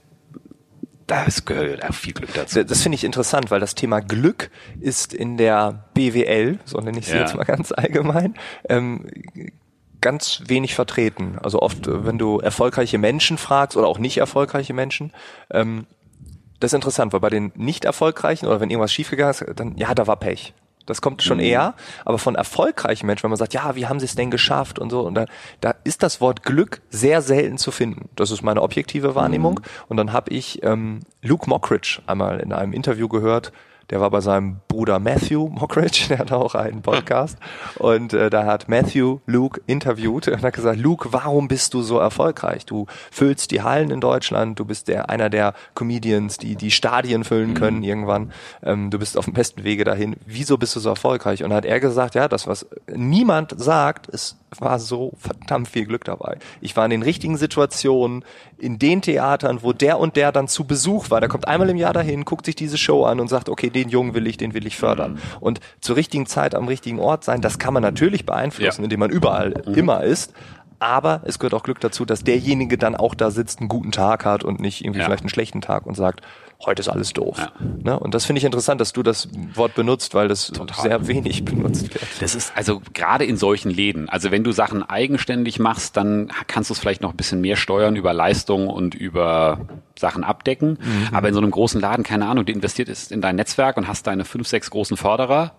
da 1.07 1.25
ist, 1.25 1.45
gehört 1.47 1.85
auch 1.89 1.95
viel 1.95 2.15
Glück 2.15 2.33
dazu. 2.35 2.57
Das, 2.59 2.67
das 2.67 2.83
finde 2.83 2.97
ich 2.97 3.05
interessant, 3.05 3.51
weil 3.51 3.61
das 3.61 3.75
Thema 3.75 4.01
Glück 4.01 4.51
ist 4.81 5.13
in 5.15 5.37
der 5.37 5.85
BWL, 5.95 6.59
so 6.65 6.79
nenne 6.79 6.99
ich 6.99 7.07
sie 7.07 7.15
Ja. 7.15 7.21
jetzt 7.21 7.35
mal 7.37 7.45
ganz 7.45 7.71
allgemein, 7.73 8.35
ähm, 8.69 9.07
ganz 10.00 10.43
wenig 10.47 10.75
vertreten. 10.75 11.38
Also 11.43 11.61
oft, 11.61 11.87
äh, 11.87 12.05
wenn 12.05 12.19
du 12.19 12.38
erfolgreiche 12.38 12.99
Menschen 12.99 13.38
fragst 13.38 13.76
oder 13.76 13.87
auch 13.87 13.99
nicht 13.99 14.19
erfolgreiche 14.19 14.75
Menschen, 14.75 15.12
ähm, 15.50 15.87
das 16.58 16.70
ist 16.70 16.75
interessant, 16.75 17.12
weil 17.12 17.20
bei 17.20 17.31
den 17.31 17.52
nicht 17.55 17.85
erfolgreichen 17.85 18.47
oder 18.47 18.61
wenn 18.61 18.70
irgendwas 18.70 18.93
schiefgegangen 18.93 19.31
ist, 19.31 19.44
dann 19.56 19.76
ja, 19.76 19.94
da 19.94 20.06
war 20.06 20.17
Pech. 20.17 20.52
Das 20.87 21.00
kommt 21.00 21.23
schon 21.23 21.38
eher, 21.38 21.75
aber 22.05 22.19
von 22.19 22.35
erfolgreichen 22.35 23.06
Menschen, 23.06 23.25
wenn 23.25 23.31
man 23.31 23.38
sagt, 23.38 23.55
ja, 23.55 23.76
wie 23.76 23.87
haben 23.87 24.00
sie 24.00 24.06
es 24.06 24.17
denn 24.17 24.31
geschafft 24.31 24.79
und 24.79 24.91
so, 24.91 25.02
und 25.02 25.14
da, 25.14 25.26
da 25.61 25.75
ist 25.85 26.02
das 26.02 26.20
Wort 26.20 26.43
Glück 26.43 26.81
sehr 26.91 27.23
selten 27.23 27.58
zu 27.58 27.70
finden. 27.70 28.08
Das 28.17 28.32
ist 28.32 28.43
meine 28.43 28.61
objektive 28.61 29.14
Wahrnehmung. 29.14 29.61
Und 29.88 29.99
dann 29.99 30.12
habe 30.12 30.32
ich 30.32 30.64
ähm, 30.64 31.00
Luke 31.23 31.49
Mockridge 31.49 32.00
einmal 32.06 32.41
in 32.41 32.52
einem 32.52 32.73
Interview 32.73 33.06
gehört, 33.08 33.52
der 33.91 34.01
war 34.01 34.11
bei 34.11 34.21
seinem 34.21 34.61
Bruder 34.69 34.99
Matthew 34.99 35.49
Mockridge, 35.49 36.07
der 36.09 36.19
hat 36.19 36.33
auch 36.33 36.55
einen 36.55 36.83
Podcast. 36.83 37.38
Und 37.79 38.12
äh, 38.12 38.31
da 38.31 38.47
hat 38.47 38.69
Matthew 38.69 39.19
Luke 39.26 39.61
interviewt 39.67 40.29
und 40.29 40.43
hat 40.43 40.55
gesagt, 40.55 40.79
Luke, 40.79 41.12
warum 41.12 41.49
bist 41.49 41.75
du 41.75 41.83
so 41.83 41.99
erfolgreich? 41.99 42.67
Du 42.67 42.87
füllst 43.11 43.50
die 43.50 43.62
Hallen 43.62 43.91
in 43.91 44.00
Deutschland, 44.00 44.59
du 44.59 44.64
bist 44.64 44.88
der 44.88 45.11
einer 45.11 45.31
der 45.31 45.55
Comedians, 45.75 46.38
die 46.38 46.57
die 46.57 46.71
Stadien 46.71 47.25
füllen 47.25 47.55
können 47.55 47.83
irgendwann. 47.83 48.33
Ähm, 48.62 48.91
du 48.91 48.99
bist 48.99 49.19
auf 49.19 49.26
dem 49.26 49.35
besten 49.35 49.64
Wege 49.64 49.85
dahin. 49.85 50.17
Wieso 50.26 50.57
bist 50.57 50.76
du 50.76 50.81
so 50.81 50.88
erfolgreich? 50.91 51.45
Und 51.45 51.53
hat 51.53 51.64
er 51.64 51.81
gesagt, 51.81 52.14
ja, 52.14 52.29
das, 52.29 52.47
was 52.47 52.67
niemand 52.95 53.55
sagt, 53.61 54.09
es 54.09 54.39
war 54.59 54.78
so 54.80 55.12
verdammt 55.19 55.69
viel 55.69 55.85
Glück 55.87 56.04
dabei. 56.04 56.38
Ich 56.61 56.76
war 56.76 56.85
in 56.85 56.90
den 56.90 57.02
richtigen 57.02 57.37
Situationen, 57.37 58.25
in 58.59 58.78
den 58.78 59.00
Theatern, 59.02 59.62
wo 59.62 59.73
der 59.73 59.99
und 60.00 60.16
der 60.16 60.33
dann 60.33 60.49
zu 60.49 60.64
Besuch 60.64 61.11
war. 61.11 61.21
Der 61.21 61.28
kommt 61.28 61.47
einmal 61.47 61.71
im 61.71 61.76
Jahr 61.76 61.92
dahin, 61.92 62.25
guckt 62.25 62.47
sich 62.47 62.57
diese 62.57 62.78
Show 62.78 63.04
an 63.04 63.21
und 63.21 63.28
sagt, 63.28 63.49
okay, 63.49 63.71
den 63.71 63.88
Jungen 63.90 64.14
will 64.14 64.26
ich, 64.26 64.37
den 64.38 64.52
will 64.54 64.66
ich 64.66 64.76
fördern. 64.76 65.19
Und 65.38 65.61
zur 65.80 65.97
richtigen 65.97 66.26
Zeit 66.26 66.54
am 66.54 66.66
richtigen 66.66 66.99
Ort 66.99 67.23
sein, 67.23 67.40
das 67.42 67.59
kann 67.59 67.75
man 67.75 67.83
natürlich 67.83 68.26
beeinflussen, 68.26 68.80
Ja. 68.80 68.85
indem 68.85 69.00
man 69.00 69.11
überall 69.11 69.52
immer 69.75 70.02
ist. 70.02 70.33
Aber 70.81 71.21
es 71.25 71.39
gehört 71.39 71.53
auch 71.55 71.63
Glück 71.63 71.79
dazu, 71.81 72.05
dass 72.07 72.25
derjenige 72.25 72.79
dann 72.79 72.97
auch 72.97 73.15
da 73.15 73.31
sitzt, 73.31 73.61
einen 73.61 73.69
guten 73.69 73.93
Tag 73.93 74.25
hat 74.25 74.45
und 74.45 74.61
nicht 74.61 74.83
irgendwie 74.83 75.01
Ja. 75.01 75.05
vielleicht 75.05 75.23
einen 75.23 75.29
schlechten 75.29 75.61
Tag 75.61 75.85
und 75.87 75.95
sagt, 75.95 76.23
heute 76.65 76.81
ist 76.81 76.89
alles 76.89 77.13
doof. 77.13 77.37
Ja. 77.39 77.53
Ne? 77.83 77.99
Und 78.01 78.15
das 78.15 78.25
finde 78.25 78.39
ich 78.39 78.45
interessant, 78.45 78.81
dass 78.81 78.93
du 78.95 79.03
das 79.03 79.29
Wort 79.55 79.75
benutzt, 79.75 80.15
weil 80.15 80.29
das 80.29 80.47
Total. 80.49 80.83
sehr 80.83 81.07
wenig 81.07 81.45
benutzt 81.45 81.93
wird. 81.95 82.05
Das 82.21 82.35
ist 82.35 82.53
also 82.57 82.81
gerade 82.95 83.25
in 83.27 83.37
solchen 83.37 83.71
Läden. 83.71 84.09
Also 84.09 84.31
wenn 84.31 84.43
du 84.43 84.53
Sachen 84.53 84.83
eigenständig 84.83 85.59
machst, 85.59 85.97
dann 85.99 86.31
kannst 86.47 86.71
du 86.71 86.75
es 86.75 86.81
vielleicht 86.81 87.03
noch 87.03 87.11
ein 87.11 87.17
bisschen 87.17 87.41
mehr 87.43 87.57
steuern 87.57 87.95
über 87.97 88.13
Leistung 88.15 88.67
und 88.69 88.95
über 88.95 89.61
Sachen 89.99 90.25
abdecken. 90.25 90.79
Aber 91.13 91.29
in 91.29 91.35
so 91.35 91.41
einem 91.41 91.51
großen 91.51 91.81
Laden, 91.81 92.05
keine 92.05 92.27
Ahnung, 92.27 92.47
du 92.47 92.53
investierst 92.53 93.13
in 93.13 93.21
dein 93.21 93.37
Netzwerk 93.37 93.77
und 93.77 93.87
hast 93.87 94.07
deine 94.07 94.25
fünf, 94.25 94.49
sechs 94.49 94.71
großen 94.71 94.97
Förderer 94.97 95.53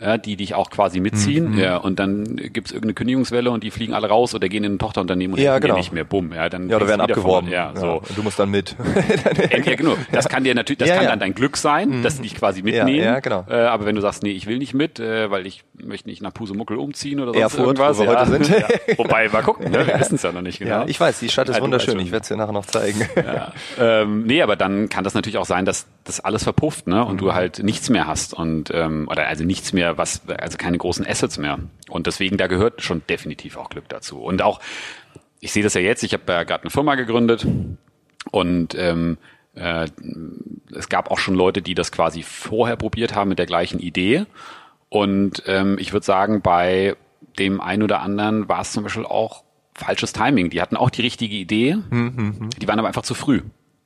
ja, 0.00 0.18
die 0.18 0.36
dich 0.36 0.54
auch 0.54 0.70
quasi 0.70 1.00
mitziehen. 1.00 1.52
Mhm. 1.52 1.58
Ja, 1.58 1.76
und 1.76 1.98
dann 1.98 2.36
gibt's 2.36 2.72
irgendeine 2.72 2.94
Kündigungswelle 2.94 3.50
und 3.50 3.62
die 3.62 3.70
fliegen 3.70 3.94
alle 3.94 4.08
raus 4.08 4.34
oder 4.34 4.48
gehen 4.48 4.64
in 4.64 4.74
ein 4.74 4.78
Tochterunternehmen 4.78 5.34
und 5.36 5.42
Ja, 5.42 5.58
genau. 5.60 5.76
nicht 5.76 5.92
mehr. 5.92 6.04
Bumm. 6.04 6.32
Ja, 6.32 6.48
dann 6.48 6.68
Ja, 6.68 6.76
oder 6.76 6.88
werden 6.88 7.02
wieder 7.02 7.14
von- 7.14 7.22
abgeworben. 7.22 7.48
Ja, 7.50 7.72
so. 7.74 7.92
Und 8.08 8.16
du 8.18 8.22
musst 8.22 8.38
dann 8.38 8.50
mit. 8.50 8.76
Ja, 9.64 9.74
genau. 9.76 9.96
Das 10.12 10.28
kann 10.28 10.44
dir 10.44 10.54
natürlich, 10.54 10.78
das 10.78 10.88
Ja, 10.88 10.94
kann 10.96 11.04
ja. 11.04 11.10
dann 11.10 11.20
dein 11.20 11.34
Glück 11.34 11.56
sein, 11.56 12.02
dass 12.02 12.16
die 12.16 12.22
dich 12.22 12.34
quasi 12.34 12.62
mitnehmen. 12.62 13.02
ja, 13.02 13.20
genau. 13.20 13.44
Äh, 13.48 13.54
aber 13.54 13.86
wenn 13.86 13.94
du 13.94 14.00
sagst, 14.00 14.22
nee, 14.22 14.30
ich 14.32 14.46
will 14.46 14.58
nicht 14.58 14.74
mit, 14.74 14.98
äh, 15.00 15.30
weil 15.30 15.46
ich 15.46 15.62
möchte 15.74 16.08
nicht 16.08 16.22
nach 16.22 16.32
Pusemuckel 16.34 16.76
umziehen 16.76 17.20
oder 17.20 17.32
sonst 17.32 17.40
Erfurt, 17.42 17.60
irgendwas. 17.78 17.98
wo 17.98 18.02
wir 18.02 18.12
ja. 18.12 18.20
heute 18.20 18.30
sind. 18.44 18.48
Ja. 18.88 18.98
Wobei, 18.98 19.28
mal 19.28 19.42
gucken, 19.42 19.70
ne? 19.70 19.86
wir 19.86 19.98
wissen 20.00 20.16
es 20.16 20.22
ja 20.22 20.32
noch 20.32 20.42
nicht 20.42 20.58
genau. 20.58 20.70
Ja, 20.82 20.84
ich 20.86 20.98
weiß, 21.00 21.18
die 21.20 21.28
Stadt 21.28 21.48
ist 21.48 21.56
Ja, 21.56 21.62
wunderschön. 21.62 21.98
Ich 22.00 22.10
werde 22.12 22.22
es 22.22 22.28
dir 22.28 22.36
nachher 22.36 22.52
noch 22.52 22.66
zeigen. 22.66 23.00
Ja. 23.16 23.52
Ähm, 23.80 24.24
nee, 24.26 24.42
aber 24.42 24.54
dann 24.56 24.88
kann 24.88 25.02
das 25.04 25.14
natürlich 25.14 25.38
auch 25.38 25.46
sein, 25.46 25.64
dass 25.64 25.86
das 26.04 26.20
alles 26.20 26.44
verpufft, 26.44 26.86
ne? 26.86 27.04
Und 27.04 27.20
du 27.20 27.32
halt 27.32 27.62
nichts 27.62 27.88
mehr 27.90 28.06
hast 28.06 28.34
und 28.34 28.70
ähm, 28.72 29.08
oder 29.10 29.26
also 29.26 29.44
nichts 29.44 29.72
mehr, 29.72 29.83
was 29.96 30.22
also 30.28 30.56
keine 30.58 30.78
großen 30.78 31.06
Assets 31.06 31.38
mehr. 31.38 31.58
Und 31.88 32.06
deswegen 32.06 32.36
da 32.36 32.46
gehört 32.46 32.82
schon 32.82 33.02
definitiv 33.08 33.56
auch 33.56 33.70
Glück 33.70 33.88
dazu. 33.88 34.20
Und 34.20 34.42
auch 34.42 34.60
ich 35.40 35.52
sehe 35.52 35.62
das 35.62 35.74
ja 35.74 35.80
jetzt. 35.80 36.02
Ich 36.02 36.14
habe 36.14 36.32
ja 36.32 36.42
gerade 36.44 36.62
eine 36.62 36.70
Firma 36.70 36.94
gegründet 36.94 37.46
und 38.30 38.74
ähm, 38.76 39.18
äh, 39.54 39.88
es 40.74 40.88
gab 40.88 41.10
auch 41.10 41.18
schon 41.18 41.34
Leute, 41.34 41.60
die 41.60 41.74
das 41.74 41.92
quasi 41.92 42.22
vorher 42.22 42.76
probiert 42.76 43.14
haben 43.14 43.28
mit 43.28 43.38
der 43.38 43.46
gleichen 43.46 43.78
Idee. 43.78 44.24
Und 44.88 45.42
ähm, 45.46 45.76
ich 45.78 45.92
würde 45.92 46.06
sagen, 46.06 46.40
bei 46.40 46.96
dem 47.38 47.60
einen 47.60 47.82
oder 47.82 48.00
anderen 48.00 48.48
war 48.48 48.60
es 48.60 48.72
zum 48.72 48.84
Beispiel 48.84 49.04
auch 49.04 49.44
falsches 49.74 50.12
Timing. 50.12 50.50
Die 50.50 50.62
hatten 50.62 50.76
auch 50.76 50.90
die 50.90 51.02
richtige 51.02 51.34
Idee, 51.34 51.76
die 52.58 52.68
waren 52.68 52.78
aber 52.78 52.88
einfach 52.88 53.02
zu 53.02 53.14
früh. 53.14 53.42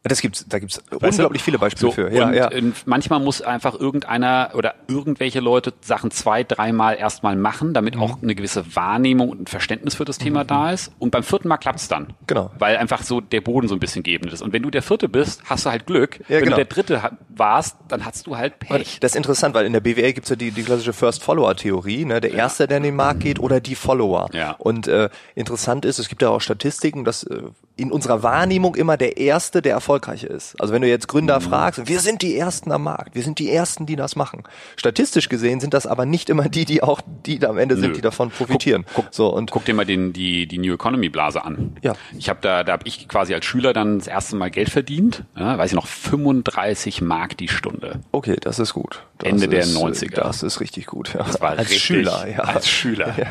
Das 0.08 0.20
gibt's, 0.20 0.44
da 0.48 0.58
gibt's 0.58 0.82
Weißt 0.90 1.02
du? 1.02 1.06
unglaublich 1.06 1.42
viele 1.42 1.58
Beispiele 1.58 1.80
So, 1.90 1.92
für. 1.92 2.12
Ja, 2.12 2.26
und 2.26 2.34
ja. 2.34 2.48
äh, 2.50 2.62
manchmal 2.86 3.20
muss 3.20 3.42
einfach 3.42 3.78
irgendeiner 3.78 4.50
oder 4.54 4.74
irgendwelche 4.88 5.40
Leute 5.40 5.72
Sachen 5.80 6.10
zwei, 6.10 6.44
dreimal 6.44 6.96
erstmal 6.96 7.36
machen, 7.36 7.74
damit 7.74 7.94
Mhm. 7.96 8.02
auch 8.02 8.22
eine 8.22 8.34
gewisse 8.34 8.74
Wahrnehmung 8.76 9.28
und 9.30 9.42
ein 9.42 9.46
Verständnis 9.46 9.94
für 9.94 10.04
das 10.04 10.18
Thema 10.18 10.44
da 10.44 10.72
ist. 10.72 10.92
Und 10.98 11.10
beim 11.10 11.22
vierten 11.22 11.48
Mal 11.48 11.56
klappt's 11.58 11.88
dann. 11.88 12.14
Genau. 12.26 12.50
Weil 12.58 12.76
einfach 12.76 13.02
so 13.02 13.20
der 13.20 13.40
Boden 13.40 13.68
so 13.68 13.74
ein 13.74 13.80
bisschen 13.80 14.02
geebnet 14.02 14.32
ist. 14.32 14.42
Und 14.42 14.52
wenn 14.52 14.62
du 14.62 14.70
der 14.70 14.82
vierte 14.82 15.08
bist, 15.08 15.42
hast 15.44 15.66
du 15.66 15.70
halt 15.70 15.86
Glück. 15.86 16.20
Ja, 16.28 16.36
wenn 16.36 16.44
genau. 16.44 16.56
du 16.56 16.64
der 16.64 16.64
dritte 16.66 17.02
warst, 17.28 17.76
dann 17.88 18.04
hast 18.04 18.26
du 18.26 18.36
halt 18.36 18.58
Pech. 18.58 18.98
Das 19.00 19.12
ist 19.12 19.16
interessant, 19.16 19.54
weil 19.54 19.66
in 19.66 19.72
der 19.72 19.80
BWL 19.80 20.12
gibt's 20.12 20.30
ja 20.30 20.36
die, 20.36 20.50
die 20.50 20.62
klassische 20.62 20.92
First-Follower-Theorie, 20.92 22.04
ne? 22.04 22.20
der 22.20 22.32
Erste, 22.32 22.66
der 22.66 22.78
in 22.78 22.82
den 22.82 22.96
Markt 22.96 23.20
geht 23.20 23.38
oder 23.38 23.60
die 23.60 23.74
Follower. 23.74 24.28
Ja. 24.32 24.52
Und 24.58 24.88
äh, 24.88 25.08
interessant 25.34 25.84
ist, 25.84 25.98
es 25.98 26.08
gibt 26.08 26.22
ja 26.22 26.28
auch 26.30 26.40
Statistiken, 26.40 27.04
dass 27.04 27.24
äh, 27.24 27.42
in 27.78 27.92
unserer 27.92 28.22
Wahrnehmung 28.22 28.74
immer 28.74 28.96
der 28.96 29.16
Erste 29.18 29.62
der 29.62 29.72
Erfolgreiche 29.72 30.26
ist. 30.26 30.60
Also 30.60 30.74
wenn 30.74 30.82
du 30.82 30.88
jetzt 30.88 31.08
Gründer 31.08 31.38
Mhm. 31.38 31.44
fragst, 31.44 31.88
wir 31.88 32.00
sind 32.00 32.22
die 32.22 32.36
Ersten 32.36 32.72
am 32.72 32.82
Markt, 32.82 33.14
wir 33.14 33.22
sind 33.22 33.38
die 33.38 33.50
Ersten, 33.50 33.86
die 33.86 33.96
das 33.96 34.16
machen. 34.16 34.42
Statistisch 34.76 35.28
gesehen 35.28 35.60
sind 35.60 35.74
das 35.74 35.86
aber 35.86 36.04
nicht 36.04 36.28
immer 36.28 36.48
die, 36.48 36.64
die 36.64 36.82
auch, 36.82 37.00
die 37.24 37.44
am 37.46 37.56
Ende 37.56 37.76
sind, 37.76 37.90
Nö. 37.90 37.94
die 37.94 38.00
davon 38.00 38.30
profitieren. 38.30 38.84
guck- 38.94 39.06
so 39.12 39.28
und 39.28 39.50
Guck 39.50 39.64
dir 39.64 39.74
mal 39.74 39.86
den, 39.86 40.12
die, 40.12 40.46
die 40.46 40.58
New 40.58 40.74
Economy 40.74 41.08
Blase 41.08 41.44
an. 41.44 41.76
Ja. 41.82 41.94
Ich 42.18 42.28
habe 42.28 42.40
da, 42.42 42.64
da 42.64 42.72
habe 42.72 42.82
ich 42.86 43.08
quasi 43.08 43.32
als 43.34 43.44
Schüler 43.44 43.72
dann 43.72 43.98
das 43.98 44.08
erste 44.08 44.36
Mal 44.36 44.50
Geld 44.50 44.70
verdient. 44.70 45.22
Ja, 45.36 45.56
weiß 45.56 45.70
ich 45.70 45.76
noch, 45.76 45.86
35 45.86 47.00
Mark 47.00 47.36
die 47.36 47.48
Stunde. 47.48 48.00
okay, 48.12 48.36
das 48.40 48.58
ist 48.58 48.74
gut. 48.74 49.02
Das 49.18 49.30
Ende 49.30 49.48
der 49.48 49.60
ist, 49.60 49.74
äh, 49.74 49.78
90er. 49.78 50.14
Das 50.22 50.42
ist 50.42 50.60
richtig 50.60 50.86
gut. 50.86 51.14
Ja. 51.14 51.22
Das 51.24 51.40
war 51.40 51.50
als 51.50 51.60
richtig, 51.60 51.82
Schüler, 51.82 52.26
ja. 52.28 52.40
Als 52.40 52.68
Schüler. 52.68 53.14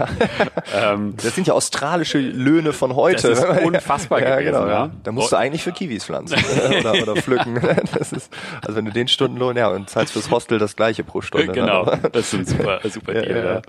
Ähm, 0.75 1.15
Das 1.23 1.35
sind 1.35 1.47
ja 1.47 1.53
australische 1.53 2.19
Löhne 2.19 2.73
von 2.73 2.95
heute. 2.95 3.29
Das 3.29 3.39
ist 3.39 3.63
unfassbar 3.63 4.21
ja, 4.21 4.37
gewesen, 4.41 4.62
genau, 4.63 4.67
ja. 4.72 4.91
Da 5.03 5.12
musst 5.12 5.32
du 5.32 5.36
eigentlich 5.36 5.63
für 5.63 5.72
Kiwis 5.72 6.06
pflanzen 6.06 6.38
äh, 6.38 6.79
oder, 6.79 6.94
oder 7.01 7.15
pflücken. 7.15 7.60
Das 7.98 8.12
ist, 8.12 8.32
also 8.62 8.75
wenn 8.75 8.86
du 8.86 8.91
den 8.91 9.08
Stundenlohn, 9.08 9.56
ja, 9.58 9.67
und 9.70 9.89
zahlst 9.89 10.13
fürs 10.13 10.29
Hostel 10.32 10.60
das 10.60 10.75
gleiche 10.75 11.03
pro 11.03 11.22
Stunde. 11.22 11.51
genau, 11.53 11.86
Ne? 11.86 12.00
das 12.12 12.32
sind 12.32 12.48
super, 12.48 12.79
super 12.84 13.13
Ja, 13.15 13.22
Deal. 13.22 13.38
ja, 13.38 13.44
ja. 13.46 13.53
Ja. 13.56 13.62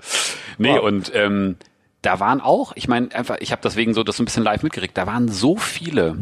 Nee, 0.57 0.73
Wow. 0.75 0.83
und 0.83 1.11
ähm, 1.15 1.57
da 2.01 2.19
waren 2.19 2.39
auch, 2.41 2.71
ich 2.75 2.87
meine, 2.87 3.13
einfach, 3.13 3.37
ich 3.39 3.51
habe 3.51 3.61
deswegen 3.63 3.93
so 3.93 4.03
das 4.03 4.17
so 4.17 4.23
ein 4.23 4.25
bisschen 4.25 4.43
live 4.43 4.63
mitgekriegt, 4.63 4.97
da 4.97 5.05
waren 5.07 5.27
so 5.27 5.57
viele 5.57 6.17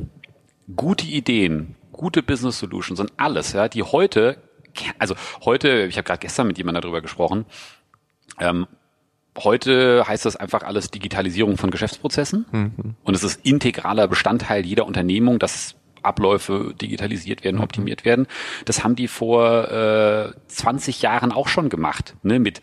gute 0.75 1.05
Ideen, 1.05 1.75
gute 1.91 2.23
Business 2.23 2.59
Solutions 2.59 2.99
und 2.99 3.11
alles, 3.17 3.53
ja, 3.53 3.67
die 3.67 3.83
heute, 3.83 4.37
also 4.99 5.15
heute, 5.45 5.85
ich 5.89 5.97
habe 5.97 6.03
gerade 6.05 6.19
gestern 6.19 6.47
mit 6.47 6.57
jemandem 6.57 6.81
darüber 6.81 7.01
gesprochen, 7.01 7.45
ähm, 8.39 8.67
Heute 9.37 10.05
heißt 10.07 10.25
das 10.25 10.35
einfach 10.35 10.63
alles 10.63 10.89
Digitalisierung 10.89 11.57
von 11.57 11.69
Geschäftsprozessen 11.69 12.45
und 13.03 13.15
es 13.15 13.23
ist 13.23 13.45
integraler 13.45 14.07
Bestandteil 14.07 14.65
jeder 14.65 14.85
Unternehmung, 14.85 15.37
dass 15.39 15.75
Abläufe 16.01 16.73
digitalisiert 16.81 17.43
werden, 17.43 17.59
optimiert 17.59 18.05
werden. 18.05 18.27
Das 18.65 18.83
haben 18.83 18.95
die 18.95 19.07
vor 19.07 19.71
äh, 19.71 20.31
20 20.47 21.01
Jahren 21.01 21.31
auch 21.31 21.47
schon 21.47 21.69
gemacht, 21.69 22.15
ne, 22.23 22.39
mit 22.39 22.61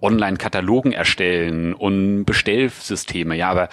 Online-Katalogen 0.00 0.92
erstellen 0.92 1.74
und 1.74 2.24
Bestellsysteme. 2.24 3.36
Ja, 3.36 3.50
aber 3.50 3.68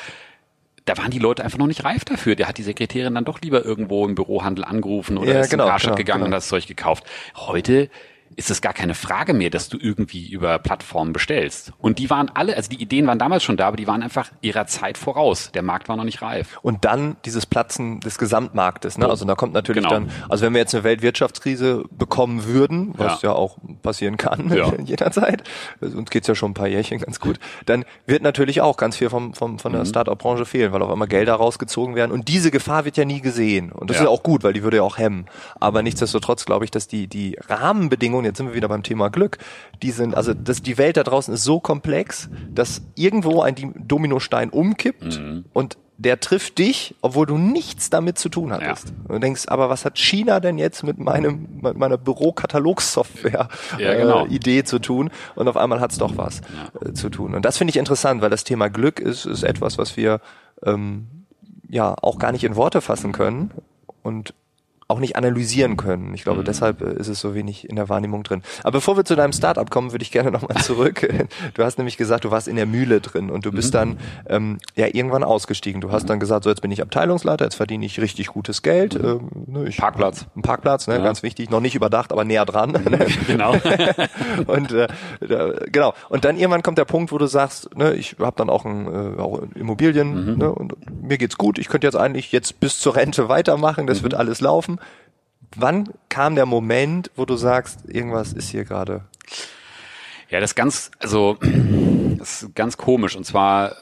da 0.85 0.97
waren 0.97 1.11
die 1.11 1.19
Leute 1.19 1.43
einfach 1.43 1.57
noch 1.57 1.67
nicht 1.67 1.83
reif 1.83 2.05
dafür. 2.05 2.35
Der 2.35 2.47
hat 2.47 2.57
die 2.57 2.63
Sekretärin 2.63 3.15
dann 3.15 3.25
doch 3.25 3.41
lieber 3.41 3.63
irgendwo 3.63 4.05
im 4.05 4.15
Bürohandel 4.15 4.65
angerufen 4.65 5.17
oder 5.17 5.33
Ja, 5.33 5.39
ist 5.41 5.49
genau, 5.49 5.65
in 5.65 5.69
Karstadt 5.69 5.91
genau, 5.91 5.97
gegangen 5.97 6.19
genau. 6.19 6.27
und 6.27 6.33
hat 6.33 6.37
das 6.37 6.47
Zeug 6.47 6.67
gekauft. 6.67 7.05
Heute 7.35 7.89
ist 8.37 8.51
es 8.51 8.61
gar 8.61 8.73
keine 8.73 8.95
Frage 8.95 9.33
mehr, 9.33 9.49
dass 9.49 9.69
du 9.69 9.77
irgendwie 9.79 10.29
über 10.29 10.59
Plattformen 10.59 11.13
bestellst. 11.13 11.71
Und 11.77 11.99
die 11.99 12.09
waren 12.09 12.29
alle, 12.33 12.55
also 12.57 12.69
die 12.69 12.81
Ideen 12.81 13.07
waren 13.07 13.17
damals 13.17 13.43
schon 13.43 13.55
da, 13.55 13.67
aber 13.67 13.77
die 13.77 13.87
waren 13.87 14.03
einfach 14.03 14.29
ihrer 14.41 14.67
Zeit 14.67 14.97
voraus. 14.97 15.51
Der 15.53 15.61
Markt 15.61 15.87
war 15.87 15.95
noch 15.95 16.03
nicht 16.03 16.21
reif. 16.21 16.57
Und 16.61 16.83
dann 16.83 17.15
dieses 17.23 17.45
Platzen 17.45 18.01
des 18.01 18.17
Gesamtmarktes. 18.17 18.97
Ne? 18.97 19.05
So. 19.05 19.09
Also 19.11 19.25
da 19.25 19.35
kommt 19.35 19.53
natürlich 19.53 19.83
Genau. 19.83 19.93
dann, 19.95 20.09
also 20.27 20.45
wenn 20.45 20.53
wir 20.53 20.59
jetzt 20.59 20.75
eine 20.75 20.83
Weltwirtschaftskrise 20.83 21.83
bekommen 21.91 22.45
würden, 22.45 22.93
was 22.97 23.21
ja, 23.21 23.29
Ja. 23.29 23.35
auch 23.35 23.57
passieren 23.81 24.17
kann 24.17 24.51
Ja. 24.53 24.73
jederzeit, 24.83 25.43
also 25.79 25.97
uns 25.97 26.09
geht's 26.09 26.27
ja 26.27 26.35
schon 26.35 26.51
ein 26.51 26.55
paar 26.55 26.67
Jährchen 26.67 26.99
ganz 26.99 27.19
gut, 27.21 27.39
dann 27.65 27.85
wird 28.05 28.21
natürlich 28.21 28.59
auch 28.61 28.75
ganz 28.75 28.97
viel 28.97 29.09
vom, 29.09 29.33
vom, 29.33 29.59
von 29.59 29.71
der 29.71 29.81
Mhm. 29.81 29.85
Start-up-Branche 29.85 30.45
fehlen, 30.45 30.73
weil 30.73 30.81
auf 30.81 30.91
einmal 30.91 31.07
Gelder 31.07 31.35
rausgezogen 31.35 31.95
werden. 31.95 32.11
Und 32.11 32.27
diese 32.27 32.51
Gefahr 32.51 32.83
wird 32.83 32.97
ja 32.97 33.05
nie 33.05 33.21
gesehen. 33.21 33.71
Und 33.71 33.89
das 33.89 33.97
Ja. 33.97 34.03
ist 34.03 34.09
auch 34.09 34.23
gut, 34.23 34.43
weil 34.43 34.51
die 34.51 34.63
würde 34.63 34.77
ja 34.77 34.83
auch 34.83 34.97
hemmen. 34.97 35.25
Aber 35.59 35.81
nichtsdestotrotz 35.83 36.43
glaube 36.45 36.65
ich, 36.65 36.71
dass 36.71 36.87
die, 36.87 37.07
die 37.07 37.37
Rahmenbedingungen, 37.47 38.14
jetzt 38.23 38.37
sind 38.37 38.47
wir 38.47 38.53
wieder 38.55 38.69
beim 38.69 38.83
Thema 38.83 39.09
Glück, 39.09 39.37
die 39.81 39.91
sind, 39.91 40.15
also 40.15 40.33
dass 40.33 40.61
die 40.61 40.77
Welt 40.77 40.95
da 40.95 41.03
draußen 41.03 41.33
ist 41.33 41.43
so 41.43 41.59
komplex, 41.59 42.29
dass 42.49 42.81
irgendwo 42.95 43.41
ein 43.41 43.73
Dominostein 43.85 44.49
umkippt 44.51 45.19
Mhm. 45.19 45.45
und 45.53 45.77
der 45.97 46.19
trifft 46.19 46.57
dich, 46.57 46.93
obwohl 47.01 47.25
du 47.25 47.37
nichts 47.37 47.89
damit 47.89 48.17
zu 48.17 48.27
tun 48.27 48.51
hattest. 48.51 48.93
Und 49.07 49.13
du 49.13 49.19
denkst, 49.19 49.43
aber 49.47 49.69
was 49.69 49.85
hat 49.85 49.97
China 49.97 50.41
denn 50.41 50.57
jetzt 50.57 50.83
mit 50.83 50.97
meinem, 50.99 51.47
mit 51.61 51.77
meiner 51.77 51.97
Bürokatalogsoftware 51.97 53.47
Ja, 53.79 53.93
genau. 53.93 54.25
äh, 54.25 54.29
Idee 54.29 54.63
zu 54.65 54.79
tun? 54.79 55.09
Und 55.35 55.47
auf 55.47 55.57
einmal 55.57 55.79
hat's 55.79 55.97
doch 55.97 56.17
was 56.17 56.41
äh, 56.83 56.91
zu 56.93 57.09
tun. 57.09 57.33
Und 57.33 57.45
das 57.45 57.57
finde 57.57 57.69
ich 57.71 57.77
interessant, 57.77 58.21
weil 58.21 58.29
das 58.29 58.43
Thema 58.43 58.69
Glück 58.69 58.99
ist, 58.99 59.25
ist 59.25 59.43
etwas, 59.43 59.77
was 59.77 59.95
wir 59.97 60.19
ähm, 60.63 61.07
ja 61.69 61.95
auch 62.01 62.19
gar 62.19 62.31
nicht 62.33 62.43
in 62.43 62.55
Worte 62.57 62.81
fassen 62.81 63.11
können 63.13 63.51
und 64.03 64.33
auch 64.87 64.99
nicht 64.99 65.15
analysieren 65.15 65.77
können. 65.77 66.13
Ich 66.13 66.21
Mhm. 66.21 66.23
glaube, 66.25 66.43
deshalb 66.43 66.81
äh, 66.81 66.93
ist 66.99 67.07
es 67.07 67.19
so 67.19 67.33
wenig 67.33 67.67
in 67.69 67.75
der 67.75 67.89
Wahrnehmung 67.89 68.23
drin. 68.23 68.43
Aber 68.61 68.73
bevor 68.73 68.95
wir 68.97 69.03
zu 69.05 69.15
deinem 69.15 69.33
Startup 69.33 69.67
kommen, 69.69 69.91
würde 69.91 70.03
ich 70.03 70.11
gerne 70.11 70.31
nochmal 70.31 70.57
zurück. 70.61 71.07
Du 71.55 71.63
hast 71.63 71.77
nämlich 71.77 71.97
gesagt, 71.97 72.23
du 72.25 72.31
warst 72.31 72.47
in 72.47 72.55
der 72.55 72.65
Mühle 72.65 73.01
drin 73.01 73.29
und 73.29 73.45
du 73.45 73.51
bist 73.51 73.73
Mhm. 73.73 73.77
dann 73.77 73.97
ähm, 74.27 74.57
ja 74.75 74.87
irgendwann 74.91 75.23
ausgestiegen. 75.23 75.81
Du 75.81 75.91
hast 75.91 76.09
dann 76.09 76.19
gesagt, 76.19 76.43
so 76.43 76.49
jetzt 76.49 76.61
bin 76.61 76.71
ich 76.71 76.81
Abteilungsleiter, 76.81 77.45
jetzt 77.45 77.55
verdiene 77.55 77.85
ich 77.85 77.99
richtig 77.99 78.27
gutes 78.27 78.61
Geld. 78.61 78.95
Ähm, 78.95 79.29
ne, 79.47 79.67
ich, 79.67 79.77
Mhm. 79.77 79.81
Parkplatz. 79.81 80.25
Ein 80.35 80.41
Parkplatz, 80.43 80.87
ne, 80.87 80.95
Ja. 80.97 81.03
ganz 81.03 81.23
wichtig, 81.23 81.49
noch 81.49 81.61
nicht 81.61 81.75
überdacht, 81.75 82.11
aber 82.11 82.23
näher 82.23 82.45
dran. 82.45 82.73
Genau. 83.27 83.55
und 84.47 84.71
äh, 84.71 84.87
genau. 85.71 85.93
Und 86.09 86.25
dann 86.25 86.37
irgendwann 86.37 86.61
kommt 86.63 86.77
der 86.77 86.85
Punkt, 86.85 87.11
wo 87.11 87.17
du 87.17 87.27
sagst, 87.27 87.75
ne, 87.75 87.93
ich 87.93 88.15
habe 88.19 88.35
dann 88.37 88.49
auch, 88.49 88.65
ein, 88.65 89.15
äh, 89.17 89.19
auch 89.19 89.41
Immobilien 89.55 90.33
Mhm. 90.33 90.37
ne, 90.39 90.51
und 90.51 90.73
mir 91.03 91.17
geht's 91.17 91.37
gut. 91.37 91.57
Ich 91.59 91.67
könnte 91.69 91.87
jetzt 91.87 91.95
eigentlich 91.95 92.31
jetzt 92.31 92.59
bis 92.59 92.79
zur 92.79 92.95
Rente 92.95 93.29
weitermachen. 93.29 93.87
Das 93.87 94.03
wird 94.03 94.13
Mhm. 94.13 94.19
alles 94.19 94.41
laufen. 94.41 94.74
Wann 95.55 95.89
kam 96.09 96.35
der 96.35 96.45
Moment, 96.45 97.11
wo 97.15 97.25
du 97.25 97.35
sagst, 97.37 97.87
irgendwas 97.87 98.33
ist 98.33 98.49
hier 98.49 98.65
gerade? 98.65 99.05
Ja, 100.29 100.39
das 100.39 100.51
ist 100.51 100.55
ganz, 100.55 100.91
also 100.99 101.37
das 102.17 102.43
ist 102.43 102.55
ganz 102.55 102.77
komisch. 102.77 103.15
Und 103.15 103.25
zwar, 103.25 103.75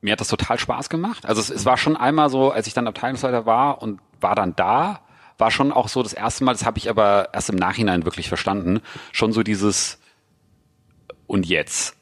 mir 0.00 0.12
hat 0.12 0.20
das 0.20 0.28
total 0.28 0.58
Spaß 0.58 0.88
gemacht. 0.88 1.26
Also 1.26 1.40
es, 1.40 1.50
es 1.50 1.64
war 1.64 1.76
schon 1.76 1.96
einmal 1.96 2.30
so, 2.30 2.50
als 2.50 2.66
ich 2.66 2.74
dann 2.74 2.86
Abteilungsleiter 2.86 3.46
war 3.46 3.82
und 3.82 4.00
war 4.20 4.34
dann 4.34 4.54
da, 4.56 5.00
war 5.38 5.50
schon 5.50 5.72
auch 5.72 5.88
so 5.88 6.02
das 6.02 6.12
erste 6.12 6.44
Mal, 6.44 6.52
das 6.52 6.66
habe 6.66 6.78
ich 6.78 6.90
aber 6.90 7.28
erst 7.32 7.50
im 7.50 7.56
Nachhinein 7.56 8.04
wirklich 8.04 8.28
verstanden, 8.28 8.80
schon 9.12 9.32
so 9.32 9.42
dieses 9.42 9.98
und 11.26 11.46
jetzt. 11.46 11.97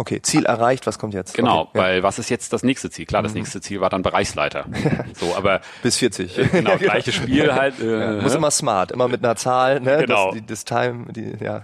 Okay, 0.00 0.22
Ziel 0.22 0.46
erreicht, 0.46 0.86
was 0.86 0.96
kommt 1.00 1.12
jetzt? 1.12 1.34
Genau, 1.34 1.62
okay, 1.62 1.70
ja. 1.74 1.82
Mhm. 1.82 1.86
weil 1.86 2.02
was 2.04 2.20
ist 2.20 2.30
jetzt 2.30 2.52
das 2.52 2.62
nächste 2.62 2.88
Ziel? 2.88 3.04
Klar, 3.04 3.24
das 3.24 3.34
nächste 3.34 3.60
Ziel 3.60 3.80
war 3.80 3.90
dann 3.90 4.02
Bereichsleiter. 4.02 4.64
so, 5.14 5.34
aber 5.34 5.60
bis 5.82 5.96
40. 5.96 6.52
genau, 6.52 6.76
gleiches 6.78 7.16
Spiel 7.16 7.52
halt. 7.52 7.80
Äh, 7.80 8.22
Muss 8.22 8.32
immer 8.36 8.52
smart, 8.52 8.92
immer 8.92 9.08
mit 9.08 9.24
einer 9.24 9.34
Zahl, 9.34 9.80
ne? 9.80 9.98
Genau. 9.98 10.26
Das, 10.26 10.34
die, 10.34 10.46
das 10.46 10.64
Time, 10.64 11.12
die, 11.12 11.44
ja. 11.44 11.62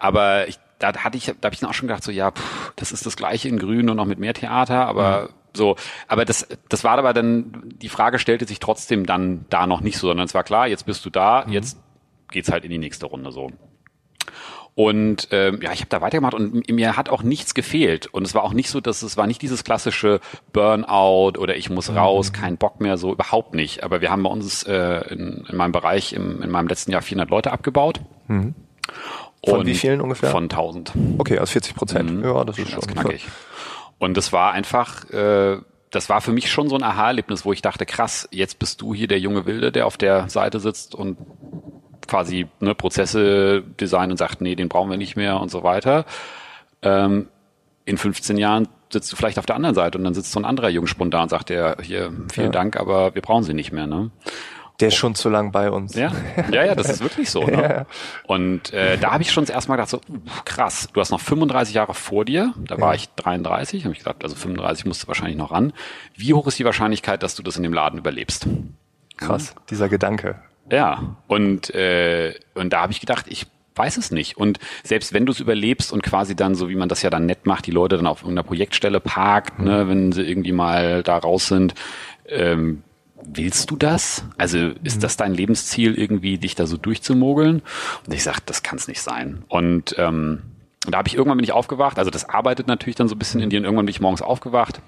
Aber 0.00 0.48
ich, 0.48 0.58
da 0.80 0.92
hatte 0.92 1.16
ich, 1.16 1.26
da 1.26 1.46
habe 1.46 1.54
ich 1.54 1.60
dann 1.60 1.70
auch 1.70 1.74
schon 1.74 1.86
gedacht, 1.86 2.02
so 2.02 2.10
ja, 2.10 2.32
pff, 2.32 2.72
das 2.74 2.90
ist 2.90 3.06
das 3.06 3.16
Gleiche 3.16 3.48
in 3.48 3.60
Grün, 3.60 3.86
nur 3.86 3.94
noch 3.94 4.06
mit 4.06 4.18
mehr 4.18 4.34
Theater, 4.34 4.86
aber 4.86 5.28
so, 5.54 5.76
aber 6.08 6.24
das, 6.24 6.48
das 6.68 6.82
war 6.82 6.98
aber 6.98 7.12
dann, 7.12 7.62
die 7.64 7.88
Frage 7.88 8.18
stellte 8.18 8.44
sich 8.44 8.58
trotzdem 8.58 9.06
dann 9.06 9.46
da 9.50 9.68
noch 9.68 9.82
nicht 9.82 9.98
so, 9.98 10.08
sondern 10.08 10.26
es 10.26 10.34
war 10.34 10.42
klar, 10.42 10.66
jetzt 10.66 10.84
bist 10.84 11.04
du 11.04 11.10
da, 11.10 11.46
jetzt 11.48 11.78
geht's 12.30 12.50
halt 12.50 12.64
in 12.64 12.70
die 12.70 12.78
nächste 12.78 13.06
Runde 13.06 13.30
so. 13.30 13.50
Und 14.78 15.26
ähm, 15.32 15.58
ja, 15.60 15.72
ich 15.72 15.80
habe 15.80 15.88
da 15.88 16.00
weitergemacht 16.00 16.34
und 16.34 16.70
mir 16.70 16.96
hat 16.96 17.08
auch 17.08 17.24
nichts 17.24 17.52
gefehlt. 17.52 18.06
Und 18.06 18.24
es 18.24 18.36
war 18.36 18.44
auch 18.44 18.52
nicht 18.52 18.70
so, 18.70 18.80
dass 18.80 19.02
es 19.02 19.16
war 19.16 19.26
nicht 19.26 19.42
dieses 19.42 19.64
klassische 19.64 20.20
Burnout 20.52 21.36
oder 21.36 21.56
ich 21.56 21.68
muss 21.68 21.92
raus, 21.92 22.30
mhm. 22.30 22.36
kein 22.36 22.56
Bock 22.58 22.80
mehr, 22.80 22.96
so 22.96 23.10
überhaupt 23.10 23.54
nicht. 23.54 23.82
Aber 23.82 24.00
wir 24.00 24.12
haben 24.12 24.22
bei 24.22 24.30
uns 24.30 24.62
äh, 24.62 25.00
in, 25.12 25.44
in 25.50 25.56
meinem 25.56 25.72
Bereich 25.72 26.12
im, 26.12 26.44
in 26.44 26.50
meinem 26.50 26.68
letzten 26.68 26.92
Jahr 26.92 27.02
400 27.02 27.28
Leute 27.28 27.50
abgebaut. 27.50 28.02
Mhm. 28.28 28.54
Von 29.44 29.66
wie 29.66 29.74
vielen 29.74 30.00
ungefähr? 30.00 30.30
Von 30.30 30.44
1000. 30.44 30.92
Okay, 31.18 31.40
also 31.40 31.50
40 31.50 31.74
Prozent. 31.74 32.12
Mhm. 32.12 32.22
Ja, 32.22 32.44
das 32.44 32.56
ist 32.56 32.70
schon 32.70 32.86
knackig. 32.86 33.26
Und 33.98 34.16
das 34.16 34.32
war 34.32 34.52
einfach, 34.52 35.10
äh, 35.10 35.56
das 35.90 36.08
war 36.08 36.20
für 36.20 36.30
mich 36.30 36.52
schon 36.52 36.68
so 36.68 36.76
ein 36.76 36.84
Aha-Erlebnis, 36.84 37.44
wo 37.44 37.52
ich 37.52 37.62
dachte, 37.62 37.84
krass, 37.84 38.28
jetzt 38.30 38.60
bist 38.60 38.80
du 38.80 38.94
hier 38.94 39.08
der 39.08 39.18
junge 39.18 39.44
Wilde, 39.44 39.72
der 39.72 39.86
auf 39.86 39.96
der 39.96 40.28
Seite 40.28 40.60
sitzt 40.60 40.94
und 40.94 41.18
quasi 42.08 42.48
ne, 42.60 42.74
Prozesse 42.74 43.62
designen 43.62 44.12
und 44.12 44.16
sagt, 44.16 44.40
nee, 44.40 44.56
den 44.56 44.68
brauchen 44.68 44.90
wir 44.90 44.96
nicht 44.96 45.16
mehr 45.16 45.40
und 45.40 45.50
so 45.50 45.62
weiter. 45.62 46.04
Ähm, 46.82 47.28
in 47.84 47.96
15 47.96 48.36
Jahren 48.36 48.68
sitzt 48.92 49.12
du 49.12 49.16
vielleicht 49.16 49.38
auf 49.38 49.46
der 49.46 49.56
anderen 49.56 49.74
Seite 49.74 49.98
und 49.98 50.04
dann 50.04 50.14
sitzt 50.14 50.32
so 50.32 50.40
ein 50.40 50.44
anderer 50.44 50.68
Jungspund 50.68 51.14
da 51.14 51.22
und 51.22 51.28
sagt, 51.28 51.50
der 51.50 51.76
hier, 51.82 52.12
vielen 52.32 52.46
ja. 52.46 52.52
Dank, 52.52 52.76
aber 52.76 53.14
wir 53.14 53.22
brauchen 53.22 53.44
sie 53.44 53.54
nicht 53.54 53.72
mehr. 53.72 53.86
Ne? 53.86 54.10
Der 54.80 54.88
ist 54.88 54.94
schon 54.94 55.14
zu 55.14 55.28
lang 55.28 55.50
bei 55.50 55.70
uns. 55.70 55.94
Ja, 55.94 56.12
ja, 56.52 56.64
ja 56.64 56.74
das 56.74 56.88
ist 56.88 57.00
wirklich 57.02 57.30
so. 57.30 57.42
Ne? 57.48 57.62
Ja. 57.62 57.86
Und 58.26 58.72
äh, 58.72 58.98
da 58.98 59.12
habe 59.12 59.22
ich 59.22 59.32
schon 59.32 59.44
das 59.44 59.50
erste 59.50 59.70
Mal 59.70 59.76
gedacht, 59.76 59.90
so 59.90 60.00
krass, 60.44 60.88
du 60.92 61.00
hast 61.00 61.10
noch 61.10 61.20
35 61.20 61.74
Jahre 61.74 61.94
vor 61.94 62.24
dir. 62.24 62.52
Da 62.66 62.78
war 62.80 62.90
ja. 62.90 62.96
ich 62.96 63.08
33, 63.14 63.84
habe 63.84 63.92
ich 63.92 63.98
gesagt, 63.98 64.22
also 64.22 64.36
35 64.36 64.84
musst 64.86 65.02
du 65.02 65.08
wahrscheinlich 65.08 65.36
noch 65.36 65.50
ran. 65.50 65.72
Wie 66.14 66.34
hoch 66.34 66.46
ist 66.46 66.58
die 66.58 66.64
Wahrscheinlichkeit, 66.64 67.22
dass 67.22 67.34
du 67.34 67.42
das 67.42 67.56
in 67.56 67.62
dem 67.62 67.72
Laden 67.72 67.98
überlebst? 67.98 68.46
Krass, 69.16 69.54
mhm. 69.54 69.60
dieser 69.70 69.88
Gedanke. 69.88 70.36
Ja, 70.70 71.16
und, 71.26 71.74
äh, 71.74 72.34
und 72.54 72.72
da 72.72 72.82
habe 72.82 72.92
ich 72.92 73.00
gedacht, 73.00 73.26
ich 73.28 73.46
weiß 73.78 73.96
es 73.96 74.10
nicht. 74.10 74.36
Und 74.36 74.58
selbst 74.82 75.14
wenn 75.14 75.24
du 75.24 75.32
es 75.32 75.40
überlebst 75.40 75.92
und 75.92 76.02
quasi 76.02 76.36
dann, 76.36 76.54
so 76.54 76.68
wie 76.68 76.74
man 76.74 76.88
das 76.88 77.02
ja 77.02 77.10
dann 77.10 77.26
nett 77.26 77.46
macht, 77.46 77.66
die 77.66 77.70
Leute 77.70 77.96
dann 77.96 78.06
auf 78.06 78.22
irgendeiner 78.22 78.46
Projektstelle 78.46 79.00
parkt, 79.00 79.60
ne, 79.60 79.88
wenn 79.88 80.12
sie 80.12 80.22
irgendwie 80.22 80.52
mal 80.52 81.02
da 81.02 81.16
raus 81.16 81.46
sind, 81.46 81.74
ähm, 82.26 82.82
willst 83.22 83.70
du 83.70 83.76
das? 83.76 84.24
Also 84.36 84.58
ist 84.82 84.96
mhm. 84.96 85.00
das 85.00 85.16
dein 85.16 85.34
Lebensziel, 85.34 85.94
irgendwie 85.94 86.38
dich 86.38 86.54
da 86.54 86.66
so 86.66 86.76
durchzumogeln? 86.76 87.62
Und 88.06 88.12
ich 88.12 88.22
sag, 88.22 88.40
das 88.40 88.62
kann 88.62 88.78
es 88.78 88.88
nicht 88.88 89.00
sein. 89.00 89.44
Und 89.48 89.94
ähm, 89.98 90.42
da 90.86 90.98
habe 90.98 91.08
ich 91.08 91.14
irgendwann 91.14 91.38
bin 91.38 91.44
ich 91.44 91.52
aufgewacht, 91.52 91.98
also 91.98 92.10
das 92.10 92.28
arbeitet 92.28 92.66
natürlich 92.66 92.96
dann 92.96 93.08
so 93.08 93.14
ein 93.14 93.18
bisschen 93.18 93.40
in 93.40 93.50
dir 93.50 93.58
und 93.58 93.64
irgendwann 93.64 93.86
bin 93.86 93.90
ich 93.90 94.00
morgens 94.00 94.22
aufgewacht. 94.22 94.80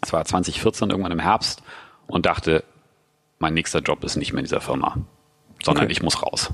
Es 0.00 0.12
war 0.12 0.24
2014, 0.24 0.90
irgendwann 0.90 1.12
im 1.12 1.18
Herbst 1.18 1.62
und 2.06 2.26
dachte, 2.26 2.64
mein 3.38 3.54
nächster 3.54 3.80
Job 3.80 4.04
ist 4.04 4.16
nicht 4.16 4.32
mehr 4.32 4.40
in 4.40 4.44
dieser 4.44 4.60
Firma 4.60 4.96
sondern 5.64 5.84
okay. 5.84 5.92
ich 5.92 6.02
muss 6.02 6.22
raus. 6.22 6.52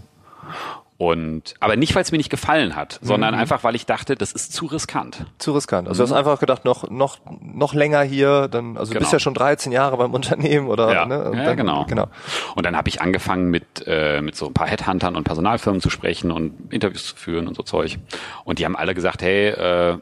Und 1.00 1.54
aber 1.60 1.76
nicht, 1.76 1.94
weil 1.94 2.02
es 2.02 2.12
mir 2.12 2.18
nicht 2.18 2.28
gefallen 2.28 2.76
hat, 2.76 2.98
sondern 3.00 3.32
mhm. 3.32 3.40
einfach, 3.40 3.64
weil 3.64 3.74
ich 3.74 3.86
dachte, 3.86 4.16
das 4.16 4.32
ist 4.32 4.52
zu 4.52 4.66
riskant. 4.66 5.24
Zu 5.38 5.52
riskant. 5.52 5.88
Also 5.88 6.02
mhm. 6.02 6.08
du 6.08 6.12
hast 6.12 6.18
einfach 6.18 6.38
gedacht, 6.40 6.66
noch 6.66 6.90
noch 6.90 7.20
noch 7.40 7.72
länger 7.72 8.02
hier, 8.02 8.48
dann 8.48 8.76
also 8.76 8.90
genau. 8.90 8.98
du 8.98 8.98
bist 8.98 9.10
genau. 9.10 9.12
ja 9.12 9.18
schon 9.18 9.32
13 9.32 9.72
Jahre 9.72 9.96
beim 9.96 10.12
Unternehmen 10.12 10.68
oder 10.68 10.92
ja, 10.92 11.06
ne? 11.06 11.32
ja 11.34 11.44
dann, 11.44 11.56
genau. 11.56 11.86
genau. 11.86 12.08
Und 12.54 12.66
dann 12.66 12.76
habe 12.76 12.90
ich 12.90 13.00
angefangen 13.00 13.48
mit 13.48 13.82
äh, 13.86 14.20
mit 14.20 14.36
so 14.36 14.48
ein 14.48 14.52
paar 14.52 14.66
Headhuntern 14.66 15.16
und 15.16 15.24
Personalfirmen 15.24 15.80
zu 15.80 15.88
sprechen 15.88 16.30
und 16.30 16.70
Interviews 16.70 17.06
zu 17.06 17.16
führen 17.16 17.48
und 17.48 17.56
so 17.56 17.62
Zeug. 17.62 17.98
Und 18.44 18.58
die 18.58 18.66
haben 18.66 18.76
alle 18.76 18.94
gesagt, 18.94 19.22
hey, 19.22 19.48
äh, 19.48 19.98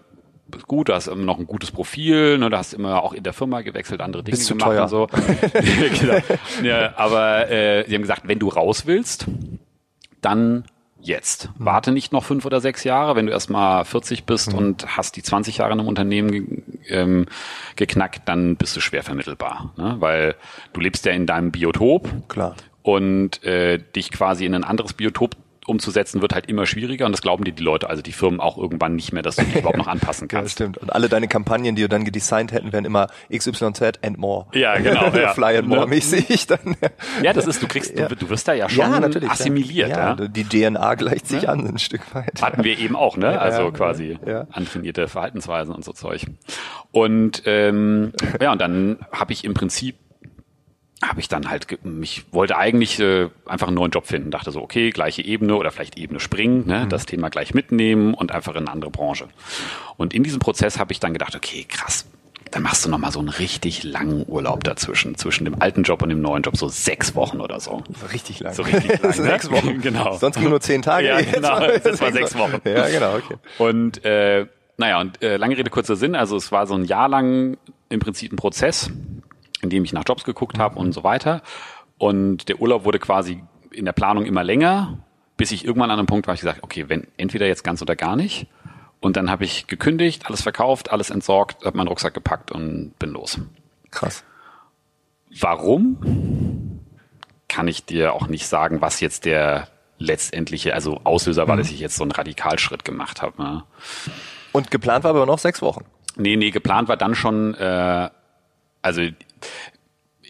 gut, 0.66 0.88
du 0.88 0.94
hast 0.94 1.06
immer 1.06 1.24
noch 1.24 1.38
ein 1.38 1.46
gutes 1.46 1.70
Profil, 1.70 2.38
ne, 2.38 2.50
du 2.50 2.56
hast 2.56 2.72
immer 2.72 3.02
auch 3.02 3.12
in 3.12 3.22
der 3.22 3.32
Firma 3.32 3.60
gewechselt, 3.62 4.00
andere 4.00 4.22
Dinge 4.22 4.36
Bist 4.36 4.48
gemacht 4.48 4.78
und 4.78 4.88
so. 4.88 5.06
genau. 6.00 6.18
ja, 6.62 6.96
aber 6.96 7.50
äh, 7.50 7.84
sie 7.88 7.94
haben 7.94 8.02
gesagt, 8.02 8.22
wenn 8.26 8.38
du 8.38 8.48
raus 8.48 8.86
willst, 8.86 9.26
dann 10.20 10.64
jetzt. 11.00 11.50
Mhm. 11.58 11.64
Warte 11.64 11.92
nicht 11.92 12.12
noch 12.12 12.24
fünf 12.24 12.44
oder 12.44 12.60
sechs 12.60 12.84
Jahre, 12.84 13.16
wenn 13.16 13.26
du 13.26 13.32
erstmal 13.32 13.84
40 13.84 14.24
bist 14.24 14.52
mhm. 14.52 14.58
und 14.58 14.96
hast 14.96 15.16
die 15.16 15.22
20 15.22 15.58
Jahre 15.58 15.72
in 15.72 15.80
einem 15.80 15.88
Unternehmen 15.88 16.62
ähm, 16.88 17.26
geknackt, 17.76 18.22
dann 18.26 18.56
bist 18.56 18.76
du 18.76 18.80
schwer 18.80 19.02
vermittelbar. 19.02 19.72
Ne? 19.76 19.96
Weil 19.98 20.34
du 20.72 20.80
lebst 20.80 21.04
ja 21.06 21.12
in 21.12 21.26
deinem 21.26 21.50
Biotop. 21.50 22.08
Klar. 22.28 22.56
Und 22.82 23.42
äh, 23.44 23.78
dich 23.78 24.10
quasi 24.10 24.46
in 24.46 24.54
ein 24.54 24.64
anderes 24.64 24.94
Biotop 24.94 25.36
umzusetzen, 25.68 26.22
wird 26.22 26.34
halt 26.34 26.46
immer 26.46 26.66
schwieriger 26.66 27.06
und 27.06 27.12
das 27.12 27.22
glauben 27.22 27.44
dir 27.44 27.52
die 27.52 27.62
Leute, 27.62 27.88
also 27.88 28.02
die 28.02 28.12
Firmen 28.12 28.40
auch 28.40 28.58
irgendwann 28.58 28.96
nicht 28.96 29.12
mehr, 29.12 29.22
dass 29.22 29.36
du 29.36 29.44
dich 29.44 29.56
überhaupt 29.56 29.76
noch 29.78 29.86
anpassen 29.86 30.28
kannst. 30.28 30.58
Ja, 30.58 30.64
stimmt. 30.64 30.78
Und 30.78 30.92
alle 30.92 31.08
deine 31.08 31.28
Kampagnen, 31.28 31.76
die 31.76 31.82
du 31.82 31.88
dann 31.88 32.04
gedesignt 32.04 32.52
hätten, 32.52 32.72
wären 32.72 32.84
immer 32.84 33.08
XYZ 33.32 33.98
and 34.02 34.18
more. 34.18 34.46
Ja, 34.54 34.78
genau. 34.78 35.08
ja. 35.14 35.32
Fly 35.34 35.58
and 35.58 35.68
more 35.68 35.86
mäßig 35.86 36.46
dann. 36.46 36.76
Ja, 37.22 37.32
das 37.32 37.46
ist, 37.46 37.62
du 37.62 37.68
kriegst, 37.68 37.98
du, 37.98 38.08
du 38.08 38.30
wirst 38.30 38.48
da 38.48 38.54
ja 38.54 38.68
schon 38.68 38.90
ja, 38.90 39.30
assimiliert. 39.30 39.90
Ja. 39.90 40.16
ja. 40.18 40.28
Die 40.28 40.44
DNA 40.44 40.94
gleicht 40.94 41.26
sich 41.26 41.48
an 41.48 41.66
ein 41.66 41.78
Stück 41.78 42.14
weit. 42.14 42.42
Hatten 42.42 42.64
wir 42.64 42.78
eben 42.78 42.96
auch, 42.96 43.16
ne? 43.16 43.40
Also 43.40 43.70
quasi 43.70 44.18
antrainierte 44.50 45.08
Verhaltensweisen 45.08 45.74
und 45.74 45.84
so 45.84 45.92
Zeug. 45.92 46.26
Und 46.90 47.42
ähm, 47.46 48.12
ja, 48.40 48.52
und 48.52 48.60
dann 48.60 48.98
habe 49.12 49.32
ich 49.32 49.44
im 49.44 49.54
Prinzip 49.54 49.96
habe 51.02 51.20
ich 51.20 51.28
dann 51.28 51.48
halt, 51.48 51.84
mich 51.84 52.24
wollte 52.32 52.56
eigentlich 52.56 52.98
äh, 52.98 53.28
einfach 53.46 53.68
einen 53.68 53.76
neuen 53.76 53.92
Job 53.92 54.06
finden, 54.06 54.30
dachte 54.30 54.50
so, 54.50 54.60
okay, 54.60 54.90
gleiche 54.90 55.24
Ebene 55.24 55.54
oder 55.54 55.70
vielleicht 55.70 55.96
Ebene 55.96 56.18
springen, 56.18 56.66
ne, 56.66 56.84
mhm. 56.84 56.88
das 56.88 57.06
Thema 57.06 57.28
gleich 57.28 57.54
mitnehmen 57.54 58.14
und 58.14 58.32
einfach 58.32 58.54
in 58.54 58.62
eine 58.62 58.72
andere 58.72 58.90
Branche. 58.90 59.28
Und 59.96 60.12
in 60.12 60.24
diesem 60.24 60.40
Prozess 60.40 60.78
habe 60.78 60.92
ich 60.92 60.98
dann 60.98 61.12
gedacht, 61.12 61.36
okay, 61.36 61.64
krass, 61.68 62.06
dann 62.50 62.62
machst 62.62 62.84
du 62.84 62.88
nochmal 62.88 63.12
so 63.12 63.20
einen 63.20 63.28
richtig 63.28 63.84
langen 63.84 64.24
Urlaub 64.26 64.64
dazwischen, 64.64 65.16
zwischen 65.16 65.44
dem 65.44 65.60
alten 65.60 65.82
Job 65.82 66.02
und 66.02 66.08
dem 66.08 66.20
neuen 66.20 66.42
Job, 66.42 66.56
so 66.56 66.68
sechs 66.68 67.14
Wochen 67.14 67.40
oder 67.40 67.60
so. 67.60 67.82
Richtig 68.12 68.40
lang. 68.40 68.54
So 68.54 68.62
richtig 68.62 69.00
lang. 69.00 69.12
sechs 69.12 69.50
ne? 69.50 69.56
Wochen. 69.56 69.80
genau. 69.82 70.16
Sonst 70.16 70.40
nur 70.40 70.60
zehn 70.60 70.82
Tage. 70.82 70.98
Ja, 71.08 71.20
genau. 71.20 71.60
Das 71.82 72.00
war 72.00 72.12
sechs 72.12 72.36
Wochen. 72.36 72.60
Ja, 72.64 72.88
genau, 72.88 73.16
okay. 73.16 73.36
Und 73.58 74.04
äh, 74.04 74.46
naja, 74.76 75.00
und 75.00 75.22
äh, 75.22 75.36
lange 75.36 75.56
Rede, 75.56 75.70
kurzer 75.70 75.96
Sinn, 75.96 76.14
also 76.14 76.36
es 76.36 76.50
war 76.50 76.66
so 76.66 76.74
ein 76.74 76.84
Jahr 76.84 77.08
lang 77.08 77.56
im 77.88 78.00
Prinzip 78.00 78.32
ein 78.32 78.36
Prozess 78.36 78.90
in 79.62 79.70
dem 79.70 79.84
ich 79.84 79.92
nach 79.92 80.04
Jobs 80.06 80.24
geguckt 80.24 80.58
habe 80.58 80.78
und 80.78 80.92
so 80.92 81.04
weiter. 81.04 81.42
Und 81.98 82.48
der 82.48 82.60
Urlaub 82.60 82.84
wurde 82.84 82.98
quasi 82.98 83.42
in 83.72 83.84
der 83.84 83.92
Planung 83.92 84.24
immer 84.24 84.44
länger, 84.44 84.98
bis 85.36 85.52
ich 85.52 85.64
irgendwann 85.64 85.90
an 85.90 85.98
einem 85.98 86.06
Punkt 86.06 86.26
war, 86.26 86.34
ich 86.34 86.40
gesagt, 86.40 86.62
okay, 86.62 86.88
wenn 86.88 87.06
entweder 87.16 87.46
jetzt 87.46 87.64
ganz 87.64 87.82
oder 87.82 87.96
gar 87.96 88.16
nicht. 88.16 88.48
Und 89.00 89.16
dann 89.16 89.30
habe 89.30 89.44
ich 89.44 89.66
gekündigt, 89.66 90.26
alles 90.26 90.42
verkauft, 90.42 90.90
alles 90.90 91.10
entsorgt, 91.10 91.64
habe 91.64 91.76
meinen 91.76 91.88
Rucksack 91.88 92.14
gepackt 92.14 92.50
und 92.50 92.98
bin 92.98 93.10
los. 93.10 93.38
Krass. 93.90 94.24
Warum? 95.40 96.80
Kann 97.46 97.68
ich 97.68 97.84
dir 97.84 98.14
auch 98.14 98.26
nicht 98.26 98.46
sagen, 98.46 98.80
was 98.80 99.00
jetzt 99.00 99.24
der 99.24 99.68
letztendliche, 99.98 100.74
also 100.74 101.00
Auslöser 101.04 101.48
war, 101.48 101.54
mhm. 101.54 101.60
dass 101.60 101.70
ich 101.70 101.80
jetzt 101.80 101.96
so 101.96 102.02
einen 102.02 102.12
Radikalschritt 102.12 102.84
gemacht 102.84 103.22
habe. 103.22 103.42
Ne? 103.42 103.64
Und 104.52 104.70
geplant 104.70 105.04
war 105.04 105.10
aber 105.10 105.26
noch 105.26 105.38
sechs 105.38 105.62
Wochen. 105.62 105.84
Nee, 106.16 106.36
nee, 106.36 106.50
geplant 106.50 106.88
war 106.88 106.96
dann 106.96 107.14
schon, 107.14 107.54
äh, 107.54 108.10
also 108.82 109.02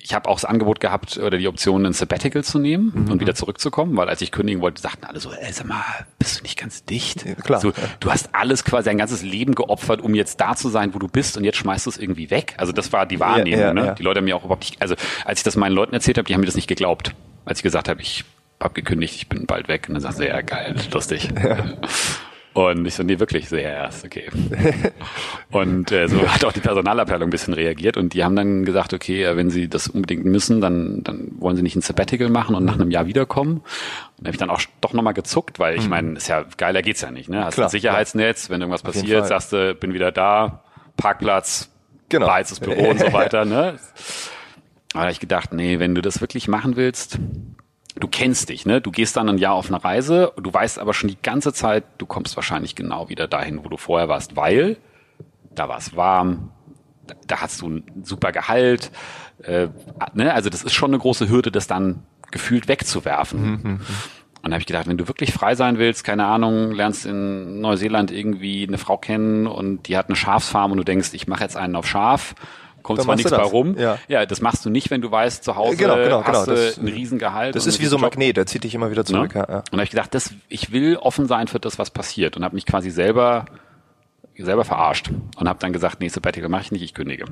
ich 0.08 0.14
habe 0.14 0.26
auch 0.30 0.36
das 0.36 0.46
Angebot 0.46 0.80
gehabt 0.80 1.18
oder 1.18 1.36
die 1.36 1.48
Option, 1.48 1.84
ein 1.84 1.92
Sabbatical 1.92 2.42
zu 2.42 2.58
nehmen 2.58 2.92
mhm. 2.94 3.12
und 3.12 3.20
wieder 3.20 3.34
zurückzukommen, 3.34 3.94
weil 3.96 4.08
als 4.08 4.22
ich 4.22 4.32
kündigen 4.32 4.62
wollte, 4.62 4.80
sagten 4.80 5.04
alle 5.04 5.20
so, 5.20 5.30
ey, 5.32 5.52
sag 5.52 5.66
mal, 5.66 5.84
bist 6.18 6.38
du 6.38 6.42
nicht 6.44 6.58
ganz 6.58 6.82
dicht? 6.84 7.26
Ja, 7.26 7.34
klar. 7.34 7.60
So, 7.60 7.72
du 8.00 8.10
hast 8.10 8.30
alles 8.32 8.64
quasi 8.64 8.88
ein 8.88 8.96
ganzes 8.96 9.22
Leben 9.22 9.54
geopfert, 9.54 10.00
um 10.00 10.14
jetzt 10.14 10.40
da 10.40 10.56
zu 10.56 10.70
sein, 10.70 10.94
wo 10.94 10.98
du 10.98 11.08
bist 11.08 11.36
und 11.36 11.44
jetzt 11.44 11.58
schmeißt 11.58 11.84
du 11.84 11.90
es 11.90 11.98
irgendwie 11.98 12.30
weg. 12.30 12.54
Also 12.56 12.72
das 12.72 12.90
war 12.90 13.04
die 13.04 13.20
Wahrnehmung. 13.20 13.60
Ja, 13.60 13.66
ja, 13.66 13.74
ne? 13.74 13.94
Die 13.98 14.02
Leute 14.02 14.18
haben 14.18 14.24
mir 14.24 14.36
auch 14.36 14.44
überhaupt 14.44 14.62
nicht, 14.64 14.80
also 14.80 14.94
als 15.26 15.40
ich 15.40 15.44
das 15.44 15.56
meinen 15.56 15.74
Leuten 15.74 15.92
erzählt 15.92 16.16
habe, 16.16 16.26
die 16.26 16.32
haben 16.32 16.40
mir 16.40 16.46
das 16.46 16.56
nicht 16.56 16.68
geglaubt. 16.68 17.14
Als 17.44 17.58
ich 17.58 17.62
gesagt 17.62 17.90
habe, 17.90 18.00
ich 18.00 18.24
habe 18.60 18.72
gekündigt, 18.72 19.14
ich 19.14 19.28
bin 19.28 19.44
bald 19.44 19.68
weg. 19.68 19.86
Und 19.88 19.94
dann 19.94 20.02
sagten 20.02 20.22
sie, 20.22 20.28
ja 20.28 20.40
geil, 20.40 20.74
lustig. 20.90 21.28
Und 22.54 22.86
ich 22.86 22.94
so, 22.94 23.02
nee, 23.02 23.18
wirklich, 23.18 23.50
ja, 23.50 23.86
ist 23.86 24.04
okay. 24.04 24.28
und 25.50 25.92
äh, 25.92 26.08
so 26.08 26.26
hat 26.26 26.44
auch 26.44 26.52
die 26.52 26.60
Personalabteilung 26.60 27.28
ein 27.28 27.30
bisschen 27.30 27.54
reagiert 27.54 27.96
und 27.96 28.14
die 28.14 28.24
haben 28.24 28.34
dann 28.34 28.64
gesagt, 28.64 28.92
okay, 28.94 29.22
äh, 29.22 29.36
wenn 29.36 29.50
sie 29.50 29.68
das 29.68 29.86
unbedingt 29.88 30.24
müssen, 30.24 30.60
dann, 30.60 31.02
dann 31.04 31.32
wollen 31.38 31.56
sie 31.56 31.62
nicht 31.62 31.76
ein 31.76 31.82
Sabbatical 31.82 32.30
machen 32.30 32.56
und 32.56 32.64
nach 32.64 32.74
einem 32.74 32.90
Jahr 32.90 33.06
wiederkommen. 33.06 33.58
Und 33.58 33.64
da 34.18 34.26
habe 34.26 34.30
ich 34.32 34.38
dann 34.38 34.50
auch 34.50 34.60
doch 34.80 34.92
nochmal 34.92 35.14
gezuckt, 35.14 35.58
weil 35.58 35.76
ich 35.76 35.84
mhm. 35.84 35.90
meine, 35.90 36.12
ist 36.16 36.28
ja 36.28 36.44
geiler 36.56 36.82
geht's 36.82 37.00
ja 37.02 37.10
nicht. 37.10 37.28
Ne? 37.28 37.44
Hast 37.44 37.54
Klar, 37.54 37.68
ein 37.68 37.70
Sicherheitsnetz, 37.70 38.50
wenn 38.50 38.60
irgendwas 38.60 38.82
passiert, 38.82 39.26
sagst 39.26 39.52
du, 39.52 39.74
bin 39.74 39.94
wieder 39.94 40.10
da, 40.10 40.64
Parkplatz, 40.96 41.70
genau. 42.08 42.26
beheiztes 42.26 42.60
Büro 42.60 42.90
und 42.90 42.98
so 42.98 43.12
weiter. 43.12 43.44
Ne? 43.44 43.78
Aber 44.94 45.10
ich 45.10 45.20
gedacht, 45.20 45.52
nee, 45.52 45.78
wenn 45.78 45.94
du 45.94 46.00
das 46.00 46.20
wirklich 46.20 46.48
machen 46.48 46.76
willst, 46.76 47.18
du 47.98 48.08
kennst 48.08 48.48
dich, 48.48 48.66
ne? 48.66 48.80
Du 48.80 48.90
gehst 48.90 49.16
dann 49.16 49.28
ein 49.28 49.38
Jahr 49.38 49.54
auf 49.54 49.68
eine 49.68 49.82
Reise, 49.82 50.32
du 50.36 50.52
weißt 50.52 50.78
aber 50.78 50.94
schon 50.94 51.08
die 51.08 51.20
ganze 51.22 51.52
Zeit, 51.52 51.84
du 51.98 52.06
kommst 52.06 52.36
wahrscheinlich 52.36 52.74
genau 52.74 53.08
wieder 53.08 53.28
dahin, 53.28 53.64
wo 53.64 53.68
du 53.68 53.76
vorher 53.76 54.08
warst, 54.08 54.36
weil 54.36 54.76
da 55.54 55.68
war 55.68 55.78
es 55.78 55.96
warm, 55.96 56.50
da, 57.06 57.14
da 57.26 57.40
hast 57.40 57.60
du 57.62 57.68
ein 57.68 57.84
super 58.02 58.32
Gehalt, 58.32 58.90
äh, 59.42 59.68
ne? 60.14 60.34
Also 60.34 60.50
das 60.50 60.62
ist 60.62 60.74
schon 60.74 60.90
eine 60.90 60.98
große 60.98 61.28
Hürde, 61.28 61.50
das 61.50 61.66
dann 61.66 62.04
gefühlt 62.30 62.68
wegzuwerfen. 62.68 63.40
Mhm. 63.40 63.60
mhm. 63.62 63.80
Und 64.40 64.50
da 64.50 64.54
habe 64.54 64.60
ich 64.60 64.66
gedacht, 64.66 64.86
wenn 64.86 64.96
du 64.96 65.08
wirklich 65.08 65.32
frei 65.32 65.56
sein 65.56 65.78
willst, 65.78 66.04
keine 66.04 66.24
Ahnung, 66.24 66.70
lernst 66.70 67.06
in 67.06 67.60
Neuseeland 67.60 68.12
irgendwie 68.12 68.66
eine 68.66 68.78
Frau 68.78 68.96
kennen 68.96 69.48
und 69.48 69.88
die 69.88 69.96
hat 69.96 70.06
eine 70.06 70.14
Schafsfarm 70.14 70.70
und 70.70 70.78
du 70.78 70.84
denkst, 70.84 71.10
ich 71.12 71.26
mache 71.26 71.42
jetzt 71.42 71.56
einen 71.56 71.74
auf 71.74 71.88
Schaf, 71.88 72.36
kommt 72.88 73.00
Dann 73.00 73.04
zwar 73.04 73.16
nichts 73.16 73.30
bei 73.30 73.42
rum. 73.42 73.76
Ja. 73.78 73.98
ja, 74.08 74.24
das 74.24 74.40
machst 74.40 74.64
du 74.64 74.70
nicht, 74.70 74.90
wenn 74.90 75.02
du 75.02 75.10
weißt, 75.10 75.44
zu 75.44 75.56
Hause 75.56 75.76
Genau, 75.76 75.96
genau, 75.96 76.24
hast 76.24 76.46
genau. 76.46 76.56
du 76.56 76.80
ein 76.80 76.88
Riesengehalt. 76.88 77.54
Das 77.54 77.66
ist 77.66 77.80
wie 77.80 77.84
so 77.84 77.96
ein. 77.96 78.00
Magnet, 78.00 78.38
der 78.38 78.46
zieht 78.46 78.64
dich 78.64 78.74
immer 78.74 78.90
wieder 78.90 79.04
zurück. 79.04 79.34
Ne? 79.34 79.40
Ja, 79.46 79.52
ja. 79.52 79.58
Und 79.58 79.66
da 79.72 79.76
habe 79.76 79.84
ich 79.84 79.90
gedacht, 79.90 80.14
das, 80.14 80.32
ich 80.48 80.72
will 80.72 80.96
offen 80.96 81.26
sein 81.26 81.48
für 81.48 81.60
das, 81.60 81.78
was 81.78 81.90
passiert 81.90 82.38
und 82.38 82.44
habe 82.44 82.54
mich 82.54 82.64
quasi 82.64 82.90
selber 82.90 83.44
selber 84.36 84.64
verarscht 84.64 85.10
und 85.36 85.48
habe 85.48 85.58
dann 85.58 85.72
gesagt, 85.72 86.00
nee, 86.00 86.08
Sabbatical 86.08 86.48
mache 86.48 86.62
ich 86.62 86.72
nicht, 86.72 86.82
ich 86.82 86.94
kündige. 86.94 87.24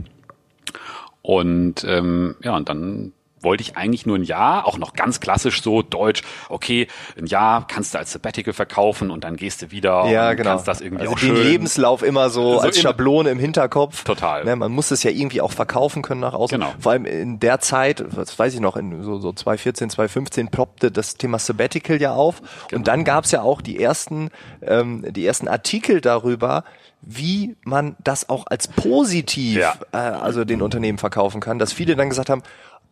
Und 1.23 1.85
ähm, 1.85 2.35
ja, 2.43 2.57
und 2.57 2.69
dann 2.69 3.13
wollte 3.41 3.63
ich 3.63 3.77
eigentlich 3.77 4.07
nur 4.07 4.17
ein 4.19 4.23
Jahr, 4.25 4.67
auch 4.67 4.79
noch 4.79 4.95
ganz 4.95 5.21
klassisch 5.21 5.63
so 5.63 5.83
deutsch, 5.83 6.23
okay, 6.49 6.89
ein 7.19 7.27
Jahr 7.27 7.67
kannst 7.67 7.95
du 7.95 7.99
als 7.99 8.13
Sabbatical 8.13 8.53
verkaufen 8.55 9.11
und 9.11 9.25
dann 9.25 9.37
gehst 9.37 9.63
du 9.63 9.71
wieder 9.71 10.09
Ja, 10.11 10.31
und 10.31 10.37
genau. 10.37 10.51
kannst 10.51 10.67
das 10.69 10.81
irgendwie 10.81 11.03
also 11.03 11.15
auch 11.15 11.19
den 11.21 11.37
schön. 11.37 11.43
Lebenslauf 11.47 12.03
immer 12.03 12.31
so, 12.31 12.55
So 12.55 12.61
als 12.61 12.81
Schablone 12.81 13.31
im 13.31 13.39
Hinterkopf. 13.39 14.05
Total. 14.05 14.45
Ne, 14.45 14.57
man 14.57 14.73
muss 14.73 14.91
es 14.91 15.03
ja 15.03 15.11
irgendwie 15.11 15.41
auch 15.41 15.53
verkaufen 15.53 16.03
können 16.03 16.21
nach 16.23 16.35
außen. 16.35 16.59
Genau. 16.59 16.73
Vor 16.81 16.93
allem 16.93 17.05
in 17.05 17.39
der 17.39 17.61
Zeit, 17.61 18.05
was 18.17 18.39
weiß 18.39 18.55
ich 18.55 18.61
noch, 18.61 18.77
in 18.77 19.03
so, 19.03 19.19
so 19.19 19.33
2014, 19.33 19.91
2015 19.91 20.49
ploppte 20.49 20.91
das 20.91 21.17
Thema 21.17 21.39
Sabbatical 21.39 22.01
ja 22.01 22.15
auf. 22.15 22.41
Genau. 22.69 22.79
Und 22.79 22.89
dann 22.89 23.05
gab 23.05 23.25
es 23.25 23.33
ja 23.33 23.43
auch 23.43 23.61
die 23.61 23.81
ersten, 23.83 24.31
ähm, 24.63 25.05
die 25.11 25.27
ersten 25.27 25.47
Artikel 25.49 26.01
darüber, 26.01 26.65
wie 27.03 27.57
man 27.63 27.95
das 28.03 28.29
auch 28.29 28.47
als 28.49 28.67
positiv, 28.67 29.59
Ja. 29.59 29.75
äh, 29.93 29.97
also 29.99 30.45
den 30.45 30.63
Unternehmen 30.63 30.99
verkaufen 30.99 31.41
kann, 31.41 31.59
dass 31.59 31.73
viele 31.73 31.95
dann 31.95 32.09
gesagt 32.09 32.31
haben, 32.31 32.43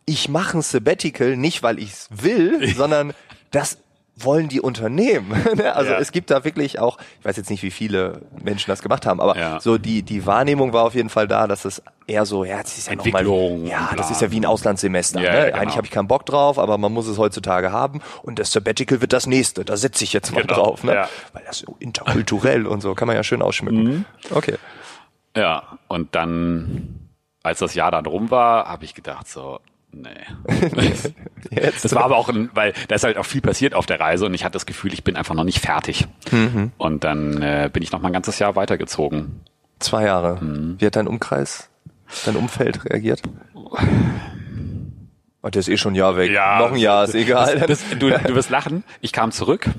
ich 0.05 0.29
mache 0.29 0.57
ein 0.57 0.61
Sabbatical 0.61 1.35
nicht, 1.37 1.63
weil 1.63 1.79
ich 1.79 1.91
es 1.91 2.09
will, 2.11 2.67
sondern 2.75 3.13
das 3.51 3.77
wollen 4.17 4.47
die 4.47 4.61
Unternehmen. 4.61 5.43
Ne? 5.55 5.75
also 5.75 5.91
Ja. 5.91 5.99
es 5.99 6.13
gibt 6.13 6.31
da 6.31 6.45
wirklich 6.45 6.79
auch, 6.79 6.97
ich 7.19 7.25
weiß 7.25 7.35
jetzt 7.35 7.49
nicht, 7.49 7.63
wie 7.63 7.71
viele 7.71 8.21
Menschen 8.41 8.69
das 8.71 8.81
gemacht 8.81 9.05
haben, 9.05 9.19
aber 9.19 9.37
Ja. 9.37 9.59
so 9.59 9.77
die, 9.77 10.03
die 10.03 10.25
Wahrnehmung 10.25 10.71
war 10.71 10.83
auf 10.85 10.95
jeden 10.95 11.09
Fall 11.09 11.27
da, 11.27 11.47
dass 11.47 11.65
es 11.65 11.81
eher 12.07 12.25
so, 12.25 12.45
ja, 12.45 12.61
das 12.61 12.77
ist 12.77 12.87
ja 12.87 12.95
noch 12.95 13.03
mal, 13.05 13.19
Entwicklung 13.19 13.65
ja, 13.65 13.91
das 13.97 14.11
ist 14.11 14.21
ja 14.21 14.31
wie 14.31 14.39
ein 14.39 14.45
Auslandssemester. 14.45 15.21
Ja, 15.21 15.31
ne? 15.31 15.37
ja, 15.37 15.45
genau. 15.47 15.57
Eigentlich 15.57 15.75
habe 15.75 15.85
ich 15.87 15.91
keinen 15.91 16.07
Bock 16.07 16.25
drauf, 16.25 16.57
aber 16.59 16.77
man 16.77 16.93
muss 16.93 17.07
es 17.07 17.17
heutzutage 17.17 17.73
haben 17.73 17.99
und 18.23 18.39
das 18.39 18.53
Sabbatical 18.53 19.01
wird 19.01 19.11
das 19.11 19.27
nächste. 19.27 19.65
Da 19.65 19.75
setze 19.75 20.05
ich 20.05 20.13
jetzt 20.13 20.31
mal 20.33 20.43
Genau, 20.43 20.53
drauf, 20.55 20.83
ne? 20.85 21.07
weil 21.33 21.43
das 21.45 21.59
so 21.59 21.75
interkulturell 21.79 22.67
und 22.67 22.79
so 22.81 22.95
kann 22.95 23.07
man 23.07 23.17
ja 23.17 23.23
schön 23.23 23.41
ausschmücken. 23.41 23.83
Mhm. 23.83 24.05
Okay. 24.31 24.55
Ja, 25.35 25.77
und 25.89 26.15
dann, 26.15 27.09
als 27.43 27.59
das 27.59 27.73
Jahr 27.75 27.91
dann 27.91 28.05
rum 28.05 28.31
war, 28.31 28.69
habe 28.69 28.85
ich 28.85 28.93
gedacht 28.93 29.27
so, 29.27 29.59
nee. 29.95 30.75
Jetzt. 31.51 31.85
Das 31.85 31.95
war 31.95 32.03
aber 32.03 32.17
auch, 32.17 32.29
ein, 32.29 32.49
weil 32.53 32.73
da 32.87 32.95
ist 32.95 33.03
halt 33.03 33.17
auch 33.17 33.25
viel 33.25 33.41
passiert 33.41 33.73
auf 33.73 33.85
der 33.85 33.99
Reise 33.99 34.25
und 34.25 34.33
ich 34.33 34.43
hatte 34.43 34.53
das 34.53 34.65
Gefühl, 34.65 34.93
ich 34.93 35.03
bin 35.03 35.15
einfach 35.15 35.35
noch 35.35 35.43
nicht 35.43 35.59
fertig. 35.59 36.07
Mhm. 36.31 36.71
Und 36.77 37.03
dann 37.03 37.41
äh, 37.41 37.69
bin 37.71 37.83
ich 37.83 37.91
noch 37.91 38.01
mal 38.01 38.09
ein 38.09 38.13
ganzes 38.13 38.39
Jahr 38.39 38.55
weitergezogen. 38.55 39.41
Zwei 39.79 40.03
Jahre. 40.05 40.43
Mhm. 40.43 40.75
Wie 40.79 40.85
hat 40.85 40.95
dein 40.95 41.07
Umkreis, 41.07 41.69
dein 42.25 42.35
Umfeld 42.35 42.85
reagiert? 42.85 43.21
Oh, 45.41 45.49
der 45.49 45.59
ist 45.59 45.69
eh 45.69 45.77
schon 45.77 45.93
ein 45.93 45.95
Jahr 45.95 46.17
weg. 46.17 46.31
Noch 46.31 46.71
ein 46.71 46.77
Jahr 46.77 47.03
ist 47.03 47.13
egal. 47.13 47.59
Das, 47.67 47.83
du, 47.99 48.09
du 48.09 48.35
wirst 48.35 48.49
lachen. 48.49 48.83
Ich 49.01 49.11
kam 49.13 49.31
zurück, 49.31 49.69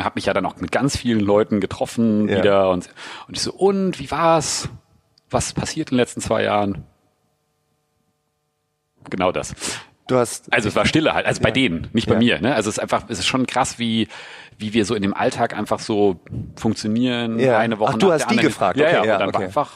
habe 0.00 0.12
mich 0.14 0.26
ja 0.26 0.32
dann 0.34 0.46
auch 0.46 0.56
mit 0.56 0.70
ganz 0.70 0.96
vielen 0.96 1.20
Leuten 1.20 1.60
getroffen 1.60 2.28
Ja. 2.28 2.38
wieder 2.38 2.70
und, 2.70 2.88
und 3.26 3.36
ich 3.36 3.42
so, 3.42 3.52
und 3.52 3.98
wie 3.98 4.10
war's? 4.10 4.68
Was 5.28 5.52
passiert 5.52 5.90
in 5.90 5.96
den 5.96 6.00
letzten 6.02 6.20
zwei 6.20 6.44
Jahren? 6.44 6.84
Genau 9.10 9.32
das. 9.32 9.54
du 10.08 10.16
hast 10.16 10.52
Also 10.52 10.68
es 10.68 10.76
war 10.76 10.86
Stille 10.86 11.14
halt, 11.14 11.26
also 11.26 11.40
bei 11.42 11.48
Ja. 11.48 11.54
denen, 11.54 11.88
nicht 11.92 12.06
bei 12.08 12.14
Ja. 12.14 12.18
mir. 12.20 12.40
Ne? 12.40 12.54
Also 12.54 12.68
es 12.70 12.76
ist 12.76 12.82
einfach, 12.82 13.04
es 13.08 13.18
ist 13.18 13.26
schon 13.26 13.46
krass, 13.46 13.78
wie 13.78 14.08
wie 14.58 14.72
wir 14.72 14.84
so 14.86 14.94
in 14.94 15.02
dem 15.02 15.12
Alltag 15.12 15.54
einfach 15.56 15.80
so 15.80 16.18
funktionieren. 16.56 17.38
Ja. 17.38 17.58
Eine 17.58 17.78
Woche 17.78 17.92
Ach, 17.94 17.98
du 17.98 18.06
nach 18.06 18.14
hast 18.14 18.20
der 18.22 18.26
die 18.28 18.30
anderen. 18.32 18.48
gefragt. 18.48 18.78
Ja, 18.78 18.86
Okay, 18.86 18.94
ja, 18.96 19.04
ja, 19.04 19.12
und 19.14 19.20
dann 19.20 19.28
okay. 19.28 19.38
war 19.38 19.44
einfach. 19.44 19.70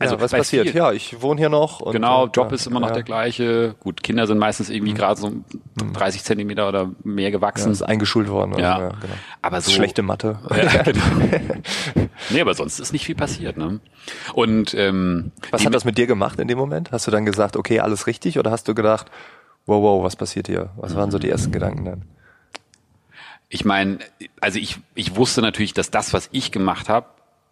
Also 0.00 0.14
ja, 0.16 0.20
was 0.22 0.30
passiert? 0.32 0.64
vielen- 0.68 0.76
Ja, 0.76 0.92
ich 0.92 1.20
wohne 1.22 1.38
hier 1.38 1.50
noch. 1.50 1.80
Und, 1.80 1.92
Genau, 1.92 2.24
und, 2.24 2.34
Job 2.36 2.48
ja, 2.48 2.54
ist 2.54 2.66
immer 2.66 2.80
noch 2.80 2.88
ja. 2.88 2.92
Mhm. 2.92 2.96
der 2.96 3.02
gleiche. 3.04 3.74
Gut, 3.80 4.02
Kinder 4.02 4.26
sind 4.26 4.38
meistens 4.38 4.70
irgendwie 4.70 4.94
gerade 4.94 5.20
so 5.20 5.30
30 5.92 6.24
Zentimeter 6.24 6.66
oder 6.68 6.90
mehr 7.04 7.26
Ja, 7.26 7.30
gewachsen. 7.30 7.70
ist 7.70 7.82
eingeschult 7.82 8.28
worden. 8.28 8.58
Ja. 8.58 8.76
Also, 8.76 8.96
genau. 9.00 9.14
Aber 9.42 9.60
so 9.60 9.70
schlechte 9.70 10.02
Mathe. 10.02 10.38
Ja, 10.56 10.82
genau. 10.82 11.04
nee, 12.30 12.40
aber 12.40 12.54
sonst 12.54 12.80
ist 12.80 12.92
nicht 12.92 13.04
viel 13.04 13.14
passiert. 13.14 13.56
Ne? 13.58 13.80
Und 14.34 14.74
ähm, 14.74 15.32
Was 15.50 15.64
hat 15.66 15.74
das 15.74 15.84
mit 15.84 15.98
dir 15.98 16.06
gemacht 16.06 16.40
in 16.40 16.48
dem 16.48 16.58
Moment? 16.58 16.92
Hast 16.92 17.06
du 17.06 17.10
dann 17.10 17.26
gesagt, 17.26 17.56
okay, 17.56 17.80
alles 17.80 18.06
richtig? 18.06 18.38
Oder 18.38 18.50
hast 18.50 18.66
du 18.68 18.74
gedacht, 18.74 19.10
wow, 19.66 19.82
wow, 19.82 20.02
was 20.02 20.16
passiert 20.16 20.46
hier? 20.48 20.70
Was 20.76 20.96
waren 20.96 21.10
so 21.10 21.18
die 21.18 21.28
ersten 21.30 21.52
Gedanken 21.52 21.84
dann? 21.84 22.02
ich 23.52 23.64
meine, 23.64 23.98
also 24.40 24.58
ich, 24.60 24.78
ich 24.94 25.16
wusste 25.16 25.42
natürlich, 25.42 25.74
dass 25.74 25.90
das, 25.90 26.12
was 26.14 26.28
ich 26.32 26.52
gemacht 26.52 26.88
habe, 26.88 27.06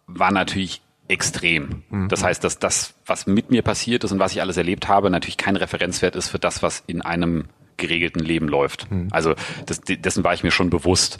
war 0.07 0.31
natürlich 0.31 0.81
extrem. 1.09 1.83
Mhm. 1.89 2.07
Das 2.07 2.23
heißt, 2.23 2.43
dass 2.43 2.59
das, 2.59 2.93
was 3.05 3.27
mit 3.27 3.51
mir 3.51 3.63
passiert 3.63 4.03
ist 4.03 4.11
und 4.11 4.19
was 4.19 4.31
ich 4.31 4.41
alles 4.41 4.55
erlebt 4.57 4.87
habe, 4.87 5.09
natürlich 5.09 5.37
kein 5.37 5.55
Referenzwert 5.55 6.15
ist 6.15 6.29
für 6.29 6.39
das, 6.39 6.63
was 6.63 6.83
in 6.87 7.01
einem 7.01 7.49
geregelten 7.77 8.23
Leben 8.23 8.47
läuft. 8.47 8.89
Mhm. 8.91 9.09
Also 9.11 9.35
das, 9.65 9.81
dessen 9.81 10.23
war 10.23 10.33
ich 10.33 10.43
mir 10.43 10.51
schon 10.51 10.69
bewusst. 10.69 11.19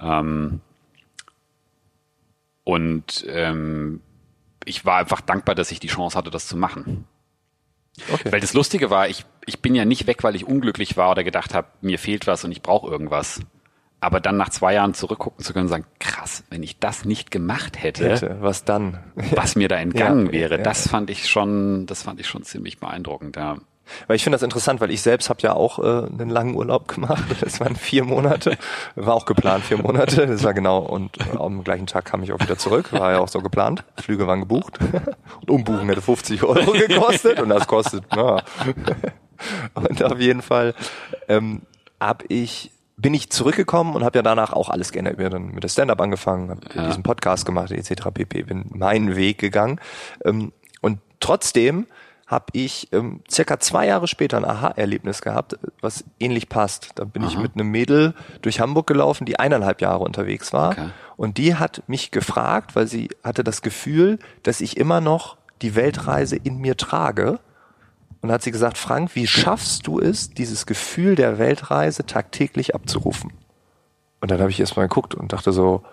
Ähm, 0.00 0.60
und 2.64 3.24
ähm, 3.28 4.00
ich 4.64 4.84
war 4.84 4.98
einfach 4.98 5.20
dankbar, 5.20 5.54
dass 5.54 5.70
ich 5.70 5.80
die 5.80 5.88
Chance 5.88 6.16
hatte, 6.16 6.30
das 6.30 6.48
zu 6.48 6.56
machen. 6.56 7.04
Okay. 8.12 8.32
Weil 8.32 8.40
das 8.40 8.54
Lustige 8.54 8.90
war, 8.90 9.08
ich, 9.08 9.24
ich 9.46 9.60
bin 9.60 9.74
ja 9.74 9.84
nicht 9.84 10.06
weg, 10.06 10.24
weil 10.24 10.34
ich 10.34 10.46
unglücklich 10.46 10.96
war 10.96 11.10
oder 11.10 11.24
gedacht 11.24 11.54
habe, 11.54 11.68
mir 11.80 11.98
fehlt 11.98 12.26
was 12.26 12.44
und 12.44 12.52
ich 12.52 12.62
brauche 12.62 12.90
irgendwas. 12.90 13.40
Aber 14.00 14.20
dann 14.20 14.36
nach 14.36 14.50
zwei 14.50 14.74
Jahren 14.74 14.94
zurückgucken 14.94 15.42
zu 15.44 15.52
können 15.52 15.64
und 15.64 15.70
sagen, 15.70 15.86
krass, 15.98 16.44
wenn 16.50 16.62
ich 16.62 16.78
das 16.78 17.04
nicht 17.04 17.30
gemacht 17.30 17.82
hätte, 17.82 18.10
Hätte, 18.10 18.36
was 18.40 18.64
dann? 18.64 18.98
was 19.34 19.56
mir 19.56 19.68
da 19.68 19.76
entgangen 19.76 20.26
Ja, 20.26 20.32
wäre, 20.32 20.58
ja. 20.58 20.62
das 20.62 20.86
fand 20.88 21.08
ich 21.10 21.28
schon, 21.28 21.86
das 21.86 22.02
fand 22.02 22.20
ich 22.20 22.26
schon 22.28 22.42
ziemlich 22.42 22.78
beeindruckend, 22.78 23.36
ja. 23.36 23.56
Weil 24.06 24.16
ich 24.16 24.24
finde 24.24 24.34
das 24.34 24.42
interessant, 24.42 24.80
weil 24.80 24.90
ich 24.90 25.00
selbst 25.00 25.30
habe 25.30 25.40
ja 25.42 25.52
auch 25.52 25.78
äh, 25.78 26.06
einen 26.08 26.28
langen 26.28 26.54
Urlaub 26.56 26.88
gemacht. 26.88 27.24
Das 27.40 27.60
waren 27.60 27.76
vier 27.76 28.04
Monate. 28.04 28.58
War 28.96 29.14
auch 29.14 29.26
geplant, 29.26 29.64
vier 29.64 29.78
Monate. 29.78 30.26
Das 30.26 30.42
war 30.42 30.54
genau. 30.54 30.78
Und 30.78 31.18
äh, 31.20 31.36
am 31.38 31.62
gleichen 31.62 31.86
Tag 31.86 32.04
kam 32.04 32.22
ich 32.24 32.32
auch 32.32 32.40
wieder 32.40 32.58
zurück. 32.58 32.92
War 32.92 33.12
ja 33.12 33.18
auch 33.20 33.28
so 33.28 33.40
geplant. 33.40 33.84
Flüge 34.02 34.26
waren 34.26 34.40
gebucht. 34.40 34.78
Und 35.40 35.50
umbuchen 35.50 35.88
hätte 35.88 36.02
50 36.02 36.42
Euro 36.42 36.72
gekostet. 36.72 37.40
Und 37.40 37.48
das 37.50 37.68
kostet, 37.68 38.04
na. 38.14 38.42
Und 39.74 40.02
auf 40.02 40.18
jeden 40.18 40.42
Fall 40.42 40.74
ähm, 41.28 41.62
hab 42.00 42.24
ich 42.28 42.72
bin 42.96 43.12
ich 43.14 43.30
zurückgekommen 43.30 43.94
und 43.94 44.04
habe 44.04 44.18
ja 44.18 44.22
danach 44.22 44.52
auch 44.52 44.68
alles 44.70 44.90
geändert. 44.92 45.18
Bin 45.18 45.30
dann 45.30 45.46
mit 45.48 45.62
der 45.62 45.68
Stand-up 45.68 46.00
angefangen, 46.00 46.50
habe 46.50 46.60
Ja. 46.74 46.86
diesen 46.86 47.02
Podcast 47.02 47.44
gemacht, 47.44 47.70
etc. 47.70 48.10
pp. 48.12 48.42
Bin 48.44 48.64
meinen 48.70 49.16
Weg 49.16 49.38
gegangen. 49.38 49.80
Ähm, 50.24 50.52
und 50.80 51.00
trotzdem 51.20 51.86
habe 52.26 52.46
ich 52.52 52.88
ähm, 52.92 53.20
circa 53.30 53.60
zwei 53.60 53.86
Jahre 53.86 54.08
später 54.08 54.36
ein 54.38 54.44
Aha-Erlebnis 54.44 55.20
gehabt, 55.22 55.56
was 55.80 56.04
ähnlich 56.18 56.48
passt. 56.48 56.90
Da 56.96 57.04
bin 57.04 57.22
ich 57.22 57.34
Aha. 57.34 57.42
mit 57.42 57.54
einem 57.54 57.70
Mädel 57.70 58.14
durch 58.42 58.58
Hamburg 58.60 58.86
gelaufen, 58.88 59.26
die 59.26 59.38
eineinhalb 59.38 59.80
Jahre 59.80 60.02
unterwegs 60.02 60.52
war. 60.52 60.72
Okay. 60.72 60.88
Und 61.16 61.38
die 61.38 61.54
hat 61.54 61.82
mich 61.86 62.10
gefragt, 62.10 62.74
weil 62.74 62.88
sie 62.88 63.10
hatte 63.22 63.44
das 63.44 63.62
Gefühl, 63.62 64.18
dass 64.42 64.60
ich 64.60 64.76
immer 64.76 65.00
noch 65.00 65.36
die 65.62 65.74
Weltreise 65.76 66.34
in 66.36 66.58
mir 66.58 66.76
trage. 66.76 67.38
Und 68.26 68.32
hat 68.32 68.42
sie 68.42 68.50
gesagt, 68.50 68.76
Frank, 68.76 69.14
wie 69.14 69.28
schaffst 69.28 69.86
du 69.86 70.00
es, 70.00 70.30
dieses 70.30 70.66
Gefühl 70.66 71.14
der 71.14 71.38
Weltreise 71.38 72.06
tagtäglich 72.06 72.74
abzurufen? 72.74 73.32
Und 74.20 74.32
dann 74.32 74.40
habe 74.40 74.50
ich 74.50 74.58
erst 74.58 74.76
mal 74.76 74.88
geguckt 74.88 75.14
und 75.14 75.32
dachte 75.32 75.52
so, 75.52 75.84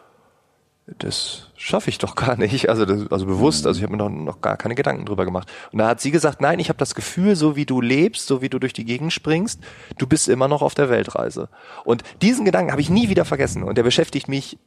das 0.97 1.51
schaffe 1.55 1.91
ich 1.91 1.99
doch 1.99 2.15
gar 2.15 2.35
nicht. 2.35 2.69
Also, 2.69 2.85
das, 2.85 3.11
also 3.11 3.27
bewusst, 3.27 3.67
also 3.67 3.77
ich 3.77 3.83
habe 3.83 3.95
mir 3.95 3.99
noch, 3.99 4.09
noch 4.09 4.41
gar 4.41 4.57
keine 4.57 4.73
Gedanken 4.73 5.05
drüber 5.05 5.25
gemacht. 5.25 5.47
Und 5.71 5.77
da 5.77 5.89
hat 5.89 6.01
sie 6.01 6.09
gesagt, 6.09 6.41
nein, 6.41 6.57
ich 6.57 6.69
habe 6.69 6.79
das 6.79 6.95
Gefühl, 6.95 7.35
so 7.35 7.55
wie 7.55 7.67
du 7.67 7.81
lebst, 7.81 8.25
so 8.25 8.41
wie 8.41 8.49
du 8.49 8.57
durch 8.57 8.73
die 8.73 8.83
Gegend 8.83 9.13
springst, 9.13 9.61
du 9.99 10.07
bist 10.07 10.27
immer 10.27 10.47
noch 10.47 10.63
auf 10.63 10.73
der 10.73 10.89
Weltreise. 10.89 11.49
Und 11.85 12.01
diesen 12.23 12.45
Gedanken 12.45 12.71
habe 12.71 12.81
ich 12.81 12.89
nie 12.89 13.09
wieder 13.09 13.25
vergessen. 13.25 13.61
Und 13.61 13.77
der 13.77 13.83
beschäftigt 13.83 14.27
mich 14.27 14.57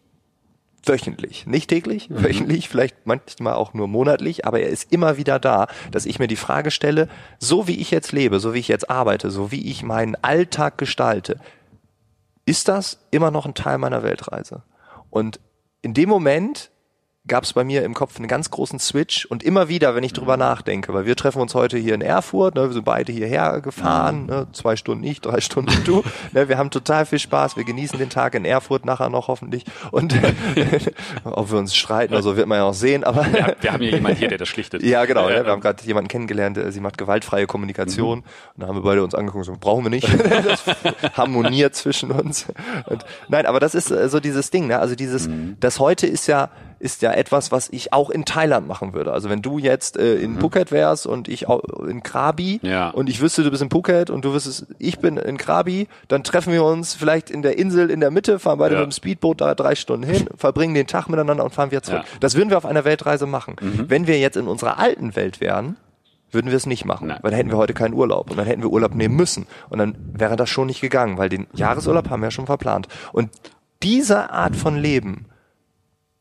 wöchentlich, 0.89 1.47
nicht 1.47 1.69
täglich, 1.69 2.09
wöchentlich, 2.11 2.69
vielleicht 2.69 3.07
manchmal 3.07 3.55
auch 3.55 3.75
nur 3.75 3.89
monatlich, 3.89 4.47
aber 4.47 4.61
er 4.61 4.69
ist 4.69 4.93
immer 4.93 5.17
wieder 5.17 5.39
da, 5.39 5.67
dass 5.91 6.07
ich 6.07 6.19
mir 6.19 6.29
die 6.29 6.37
Frage 6.37 6.71
stelle, 6.71 7.09
so 7.39 7.69
wie 7.69 7.81
ich 7.81 7.91
jetzt 7.91 8.13
lebe, 8.13 8.41
so 8.41 8.55
wie 8.55 8.59
ich 8.61 8.69
jetzt 8.69 8.91
arbeite, 8.91 9.31
so 9.31 9.51
wie 9.51 9.71
ich 9.71 9.83
meinen 9.83 10.17
Alltag 10.17 10.79
gestalte, 10.79 11.39
ist 12.45 12.69
das 12.69 12.99
immer 13.11 13.31
noch 13.31 13.47
ein 13.47 13.55
Teil 13.55 13.79
meiner 13.79 14.03
Weltreise? 14.03 14.63
Und 15.11 15.41
in 15.83 15.95
dem 15.95 16.09
Moment 16.09 16.71
gab 17.29 17.45
es 17.45 17.53
bei 17.53 17.65
mir 17.65 17.85
im 17.85 17.95
Kopf 17.95 18.17
einen 18.19 18.29
ganz 18.29 18.51
großen 18.51 18.79
Switch 18.79 19.27
und 19.27 19.43
immer 19.43 19.69
wieder, 19.69 19.95
wenn 19.95 20.05
ich 20.05 20.13
drüber 20.13 20.37
nachdenke, 20.37 20.93
weil 20.95 21.07
wir 21.07 21.17
treffen 21.17 21.41
uns 21.41 21.55
heute 21.55 21.79
hier 21.79 21.95
in 21.95 22.01
Erfurt, 22.01 22.55
ne, 22.55 22.63
wir 22.63 22.73
sind 22.73 22.85
beide 22.85 23.13
hierher 23.13 23.61
gefahren, 23.61 24.27
ne, 24.27 24.47
zwei 24.53 24.77
Stunden 24.77 25.05
ich, 25.05 25.21
drei 25.21 25.41
Stunden 25.41 25.73
du, 25.85 26.03
ne, 26.33 26.49
wir 26.49 26.59
haben 26.59 26.71
total 26.71 27.07
viel 27.07 27.19
Spaß, 27.19 27.57
wir 27.57 27.65
genießen 27.65 27.99
den 27.99 28.11
Tag 28.11 28.35
in 28.35 28.45
Erfurt 28.45 28.85
nachher 28.85 29.09
noch 29.09 29.29
hoffentlich 29.29 29.65
und 29.91 30.15
ob 31.25 31.51
wir 31.51 31.59
uns 31.59 31.75
streiten 31.75 32.13
oder 32.13 32.23
so, 32.23 32.37
wird 32.37 32.47
man 32.47 32.59
ja 32.59 32.65
auch 32.65 32.75
sehen, 32.75 33.05
aber 33.05 33.27
ja. 33.29 33.55
Wir 33.61 33.73
haben 33.73 33.83
hier 33.83 33.93
jemanden 33.93 34.19
hier, 34.19 34.29
der 34.29 34.39
das 34.39 34.49
schlichtet. 34.49 34.83
ja, 34.83 35.05
genau. 35.05 35.29
Ja, 35.29 35.37
Ja, 35.37 35.45
wir 35.45 35.53
haben 35.53 35.61
gerade 35.61 35.85
jemanden 35.85 36.09
kennengelernt, 36.09 36.57
der, 36.57 36.73
sie 36.73 36.81
macht 36.81 36.99
gewaltfreie 36.99 37.47
Kommunikation. 37.47 38.21
Und 38.21 38.27
da 38.57 38.67
haben 38.67 38.77
wir 38.77 38.83
beide 38.83 39.03
uns 39.03 39.15
angeguckt, 39.15 39.45
so, 39.45 39.55
brauchen 39.59 39.85
wir 39.85 39.91
nicht. 39.91 40.09
das 40.45 40.65
harmoniert 41.17 41.75
zwischen 41.75 42.11
uns. 42.11 42.47
Und, 42.87 43.05
nein, 43.29 43.47
aber 43.47 43.61
das 43.61 43.75
ist 43.75 43.91
äh, 43.91 44.09
so 44.09 44.21
dieses 44.21 44.51
Ding, 44.51 44.67
ne? 44.67 44.79
Also 44.79 44.95
dieses, 44.95 45.29
das 45.61 45.79
heute 45.79 46.07
ist 46.07 46.27
ja 46.27 46.51
ist 46.79 47.03
ja 47.03 47.13
etwas, 47.13 47.53
was 47.53 47.69
ich 47.71 47.93
auch 47.93 48.11
in 48.11 48.25
Thailand 48.25 48.69
machen 48.69 48.93
würde. 48.93 49.13
Also 49.13 49.31
wenn 49.31 49.41
du 49.43 49.59
jetzt 49.59 49.97
äh, 49.97 50.17
in 50.17 50.39
Phuket 50.39 50.73
wärst 50.73 51.07
und 51.07 51.27
ich 51.29 51.49
auch 51.49 51.63
in 51.87 52.03
Krabi 52.03 52.61
Mhm. 52.63 52.69
Ja. 52.69 52.91
und 52.91 53.09
ich 53.09 53.21
wüsste, 53.21 53.43
du 53.43 53.51
bist 53.51 53.63
in 53.63 53.71
Phuket 53.71 54.11
und 54.11 54.25
du 54.25 54.33
wüsstest, 54.35 54.67
ich 54.79 54.99
bin 54.99 55.17
in 55.17 55.37
Krabi, 55.39 55.89
dann 56.09 56.23
treffen 56.23 56.53
wir 56.53 56.65
uns 56.65 56.95
vielleicht 56.95 57.31
in 57.31 57.43
der 57.43 57.59
Insel 57.59 57.91
in 57.91 58.01
der 58.01 58.11
Mitte, 58.11 58.39
fahren 58.39 58.59
beide 58.59 58.75
Ja. 58.75 58.81
mit 58.83 58.91
dem 58.91 58.93
Speedboot 58.93 59.41
da 59.41 59.55
drei 59.55 59.75
Stunden 59.75 60.07
hin, 60.07 60.29
verbringen 60.37 60.75
den 60.75 60.87
Tag 60.87 61.09
miteinander 61.09 61.45
und 61.45 61.55
fahren 61.55 61.71
wieder 61.71 61.83
zurück. 61.83 62.03
Ja. 62.07 62.15
Mhm. 62.17 62.21
Das 62.21 62.35
würden 62.37 62.51
wir 62.51 62.59
auf 62.59 62.67
einer 62.67 62.85
Weltreise 62.85 63.27
machen. 63.27 63.57
Wenn 63.61 64.07
wir 64.07 64.19
jetzt 64.19 64.37
in 64.37 64.47
unserer 64.47 64.79
alten 64.79 65.17
Welt 65.17 65.41
wären, 65.41 65.77
würden 66.33 66.51
wir 66.51 66.57
es 66.57 66.67
nicht 66.67 66.85
machen, 66.85 67.07
Nein. 67.09 67.19
weil 67.23 67.31
dann 67.31 67.39
hätten 67.39 67.51
wir 67.51 67.57
heute 67.57 67.73
keinen 67.73 67.95
Urlaub 67.95 68.31
und 68.31 68.37
dann 68.37 68.47
hätten 68.47 68.61
wir 68.63 68.71
Urlaub 68.71 68.95
nehmen 68.95 69.17
müssen 69.17 69.47
und 69.71 69.79
dann 69.79 69.97
wäre 70.13 70.37
das 70.37 70.51
schon 70.51 70.67
nicht 70.67 70.81
gegangen, 70.81 71.17
weil 71.19 71.29
den 71.29 71.47
Jahresurlaub 71.55 72.11
haben 72.11 72.21
wir 72.21 72.27
ja 72.27 72.31
schon 72.33 72.47
verplant. 72.47 72.89
Und 73.13 73.31
diese 73.83 74.31
Art 74.31 74.57
von 74.57 74.77
Leben, 74.77 75.27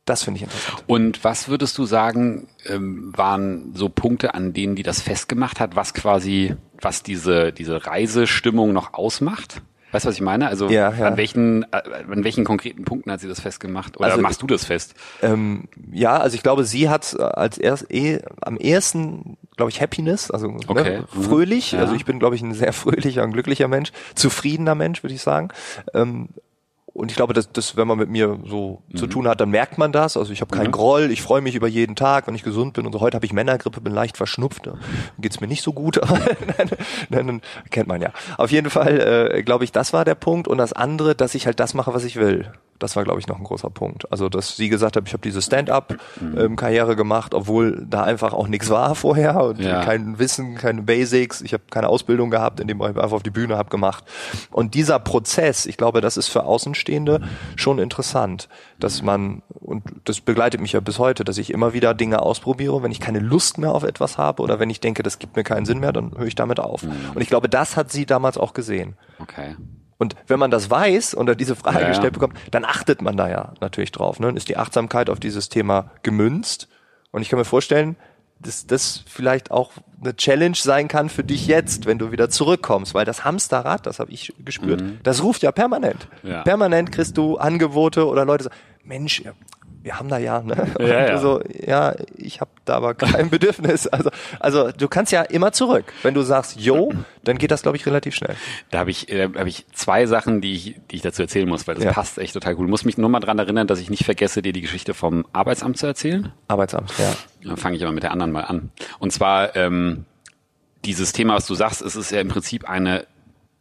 das 0.05 0.23
finde 0.23 0.37
ich 0.37 0.43
interessant. 0.43 0.83
Und 0.87 1.23
was 1.23 1.49
würdest 1.49 1.77
du 1.77 1.85
sagen, 1.85 2.47
ähm, 2.67 3.11
waren 3.15 3.73
so 3.75 3.89
Punkte, 3.89 4.33
an 4.33 4.53
denen 4.53 4.75
die 4.75 4.83
das 4.83 5.01
festgemacht 5.01 5.59
hat, 5.59 5.75
was 5.75 5.93
quasi, 5.93 6.55
was 6.79 7.01
diese, 7.03 7.51
diese 7.51 7.85
Reisestimmung 7.87 8.71
noch 8.73 8.93
ausmacht? 8.93 9.61
Weißt 9.91 10.03
du, 10.05 10.09
was 10.09 10.15
ich 10.15 10.21
meine? 10.21 10.47
Also 10.49 10.67
Ja, 10.69 10.91
ja. 10.91 11.07
an 11.07 11.15
welchen, 11.15 11.63
äh, 11.71 11.81
an 12.11 12.23
welchen 12.25 12.43
konkreten 12.43 12.83
Punkten 12.83 13.11
hat 13.11 13.21
sie 13.21 13.29
das 13.29 13.39
festgemacht? 13.39 13.95
Oder 13.97 14.07
Also- 14.07 14.21
machst 14.21 14.41
du 14.41 14.47
das 14.47 14.65
fest? 14.65 14.93
Ähm, 15.21 15.69
ja, 15.91 16.17
also 16.17 16.35
ich 16.35 16.43
glaube, 16.43 16.65
sie 16.65 16.89
hat 16.89 17.15
äh, 17.17 17.21
als 17.23 17.57
erst 17.57 17.89
eh 17.93 18.19
am 18.41 18.57
ersten, 18.57 19.37
glaube 19.55 19.71
ich, 19.71 19.79
Happiness, 19.81 20.31
also 20.31 20.49
Okay. 20.67 20.97
ne, 20.99 21.05
fröhlich. 21.07 21.71
Ja. 21.71 21.79
Also 21.79 21.95
ich 21.95 22.03
bin, 22.03 22.19
glaube 22.19 22.35
ich, 22.35 22.41
ein 22.41 22.53
sehr 22.53 22.73
fröhlicher 22.73 23.23
und 23.23 23.31
glücklicher 23.31 23.69
Mensch, 23.69 23.91
zufriedener 24.15 24.75
Mensch, 24.75 25.01
würde 25.01 25.13
ich 25.15 25.21
sagen. 25.21 25.47
Ähm, 25.93 26.27
und 26.95 27.11
ich 27.11 27.17
glaube, 27.17 27.33
dass, 27.33 27.51
dass 27.51 27.75
wenn 27.75 27.87
man 27.87 27.97
mit 27.97 28.09
mir 28.09 28.39
so 28.45 28.81
Mhm. 28.89 28.97
zu 28.97 29.07
tun 29.07 29.27
hat, 29.27 29.41
dann 29.41 29.49
merkt 29.49 29.77
man 29.77 29.91
das. 29.91 30.15
Also 30.17 30.31
ich 30.31 30.39
habe 30.41 30.55
keinen 30.55 30.71
Groll, 30.71 31.11
ich 31.11 31.21
freue 31.21 31.41
mich 31.41 31.53
über 31.53 31.67
jeden 31.67 31.95
Tag, 31.95 32.25
wenn 32.25 32.35
ich 32.35 32.41
gesund 32.43 32.73
bin. 32.73 32.85
Und 32.85 32.93
so 32.93 33.01
heute 33.01 33.15
habe 33.15 33.25
ich 33.25 33.33
Männergrippe, 33.33 33.81
bin 33.81 33.93
leicht 33.93 34.15
verschnupft. 34.17 34.65
Da 34.65 34.75
geht's 35.19 35.41
mir 35.41 35.47
nicht 35.47 35.61
so 35.61 35.73
gut, 35.73 35.97
aber 36.01 36.17
nein, 36.57 36.69
nein, 37.09 37.25
nein, 37.25 37.41
kennt 37.69 37.87
man 37.87 38.01
ja. 38.01 38.11
Auf 38.37 38.49
jeden 38.49 38.69
Fall, 38.69 39.29
äh, 39.33 39.43
glaube 39.43 39.65
ich, 39.65 39.71
das 39.73 39.91
war 39.93 40.05
der 40.05 40.15
Punkt. 40.15 40.47
Und 40.47 40.57
das 40.57 40.71
andere, 40.73 41.15
dass 41.15 41.35
ich 41.35 41.45
halt 41.45 41.59
das 41.59 41.73
mache, 41.73 41.93
was 41.93 42.03
ich 42.05 42.15
will. 42.15 42.51
Das 42.79 42.95
war, 42.97 43.03
glaube 43.05 43.19
ich, 43.21 43.27
noch 43.27 43.37
ein 43.37 43.43
großer 43.45 43.69
Punkt. 43.69 44.11
Also, 44.11 44.27
dass 44.27 44.57
sie 44.57 44.67
gesagt 44.69 44.97
hat, 44.97 45.03
ich 45.07 45.13
habe 45.13 45.21
diese 45.21 45.41
Stand-up-Karriere 45.41 46.95
gemacht, 46.95 47.33
obwohl 47.33 47.85
da 47.89 48.03
einfach 48.03 48.33
auch 48.33 48.47
nichts 48.47 48.69
war 48.69 48.95
vorher 48.95 49.43
und 49.43 49.59
Ja. 49.59 49.81
kein 49.83 50.19
Wissen, 50.19 50.55
keine 50.55 50.81
Basics. 50.81 51.41
Ich 51.41 51.53
habe 51.53 51.63
keine 51.69 51.87
Ausbildung 51.87 52.29
gehabt, 52.29 52.59
in 52.59 52.67
dem 52.67 52.79
ich 52.81 52.85
einfach 52.87 53.11
auf 53.13 53.23
die 53.23 53.29
Bühne 53.29 53.57
habe 53.57 53.69
gemacht. 53.69 54.03
Und 54.51 54.73
dieser 54.73 54.99
Prozess, 54.99 55.65
ich 55.65 55.77
glaube, 55.77 56.01
das 56.01 56.17
ist 56.17 56.27
für 56.27 56.43
Außenstehende 56.43 57.21
schon 57.55 57.79
interessant, 57.79 58.49
dass 58.79 59.01
man, 59.01 59.41
und 59.49 59.83
das 60.03 60.19
begleitet 60.21 60.59
mich 60.61 60.73
ja 60.73 60.79
bis 60.79 60.99
heute, 60.99 61.23
dass 61.23 61.37
ich 61.37 61.51
immer 61.51 61.73
wieder 61.73 61.93
Dinge 61.93 62.21
ausprobiere. 62.21 62.83
Wenn 62.83 62.91
ich 62.91 62.99
keine 62.99 63.19
Lust 63.19 63.57
mehr 63.57 63.71
auf 63.73 63.83
etwas 63.83 64.17
habe 64.17 64.41
oder 64.43 64.59
wenn 64.59 64.69
ich 64.69 64.79
denke, 64.81 65.01
das 65.03 65.19
gibt 65.19 65.35
mir 65.35 65.43
keinen 65.43 65.65
Sinn 65.65 65.79
mehr, 65.79 65.93
dann 65.93 66.11
höre 66.17 66.27
ich 66.27 66.35
damit 66.35 66.59
auf. 66.59 66.83
Und 66.83 67.21
ich 67.21 67.29
glaube, 67.29 67.49
das 67.49 67.77
hat 67.77 67.91
sie 67.91 68.05
damals 68.05 68.37
auch 68.37 68.53
gesehen. 68.53 68.95
Okay. 69.19 69.55
Und 69.97 70.15
wenn 70.27 70.39
man 70.39 70.51
das 70.51 70.69
weiß 70.69 71.15
oder 71.15 71.35
diese 71.35 71.55
Frage 71.55 71.81
Ja, 71.81 71.87
gestellt 71.89 72.13
bekommt, 72.13 72.37
dann 72.51 72.65
achtet 72.65 73.01
man 73.01 73.15
da 73.15 73.29
ja 73.29 73.53
natürlich 73.61 73.91
drauf. 73.91 74.19
Ne? 74.19 74.27
Dann 74.27 74.37
ist 74.37 74.49
die 74.49 74.57
Achtsamkeit 74.57 75.09
auf 75.09 75.19
dieses 75.19 75.49
Thema 75.49 75.91
gemünzt. 76.03 76.67
Und 77.11 77.21
ich 77.21 77.29
kann 77.29 77.39
mir 77.39 77.45
vorstellen, 77.45 77.95
dass 78.39 78.67
das 78.67 79.03
vielleicht 79.07 79.51
auch 79.51 79.71
eine 80.01 80.15
Challenge 80.15 80.55
sein 80.55 80.87
kann 80.89 81.09
für 81.09 81.23
dich 81.23 81.47
jetzt, 81.47 81.85
wenn 81.85 81.97
du 81.97 82.11
wieder 82.11 82.29
zurückkommst, 82.29 82.93
weil 82.93 83.05
das 83.05 83.23
Hamsterrad, 83.23 83.85
das 83.85 83.99
habe 83.99 84.11
ich 84.11 84.33
gespürt, 84.43 84.83
das 85.03 85.23
ruft 85.23 85.41
ja 85.41 85.51
permanent. 85.53 86.07
Mhm. 86.21 86.29
Ja. 86.29 86.41
Permanent 86.43 86.91
kriegst 86.91 87.17
du 87.17 87.37
Angebote 87.37 88.05
oder 88.07 88.25
Leute 88.25 88.45
sagen, 88.45 88.55
Mensch, 88.83 89.23
wir 89.85 89.99
haben 89.99 90.09
da 90.09 90.17
ja, 90.17 90.41
ne? 90.41 90.67
Ja, 90.79 90.87
ja. 90.87 91.17
so, 91.19 91.41
ja, 91.65 91.93
ich 92.17 92.41
habe 92.41 92.49
da 92.65 92.73
aber 92.77 92.95
kein 92.95 93.29
Bedürfnis. 93.29 93.85
Also, 93.85 94.09
also 94.39 94.71
du 94.71 94.87
kannst 94.87 95.11
ja 95.11 95.21
immer 95.21 95.51
zurück. 95.51 95.93
Wenn 96.01 96.15
du 96.15 96.23
sagst, 96.23 96.59
yo, 96.59 96.91
dann 97.23 97.37
geht 97.37 97.51
das, 97.51 97.61
glaube 97.61 97.77
ich, 97.77 97.85
relativ 97.85 98.15
schnell. 98.15 98.35
Da 98.71 98.79
habe 98.79 98.89
ich, 98.89 99.09
äh, 99.11 99.29
hab 99.35 99.45
ich 99.45 99.67
zwei 99.73 100.07
Sachen, 100.07 100.41
die 100.41 100.53
ich, 100.55 100.75
die 100.89 100.95
ich 100.95 101.01
dazu 101.03 101.21
erzählen 101.21 101.47
muss, 101.47 101.67
weil 101.67 101.75
das 101.75 101.83
Ja. 101.83 101.93
passt 101.93 102.17
echt 102.17 102.33
total 102.33 102.55
gut. 102.55 102.65
Du 102.65 102.69
musst 102.71 102.85
mich 102.87 102.97
nur 102.97 103.09
mal 103.09 103.19
dran 103.19 103.37
erinnern, 103.37 103.67
dass 103.67 103.79
ich 103.79 103.91
nicht 103.91 104.05
vergesse, 104.05 104.41
dir 104.41 104.53
die 104.53 104.61
Geschichte 104.61 104.95
vom 104.95 105.23
Arbeitsamt 105.33 105.77
zu 105.77 105.85
erzählen. 105.85 106.31
Arbeitsamt, 106.47 106.91
ja. 106.97 107.13
Dann 107.43 107.57
fange 107.57 107.77
ich 107.77 107.83
aber 107.83 107.91
mit 107.93 108.01
der 108.01 108.11
anderen 108.11 108.31
mal 108.31 108.41
an. 108.45 108.71
Und 108.97 109.13
zwar 109.13 109.55
ähm, 109.55 110.05
dieses 110.83 111.13
Thema, 111.13 111.35
was 111.35 111.45
du 111.45 111.53
sagst, 111.53 111.83
es 111.83 111.95
ist 111.95 112.09
ja 112.09 112.21
im 112.21 112.29
Prinzip 112.29 112.67
eine, 112.67 113.05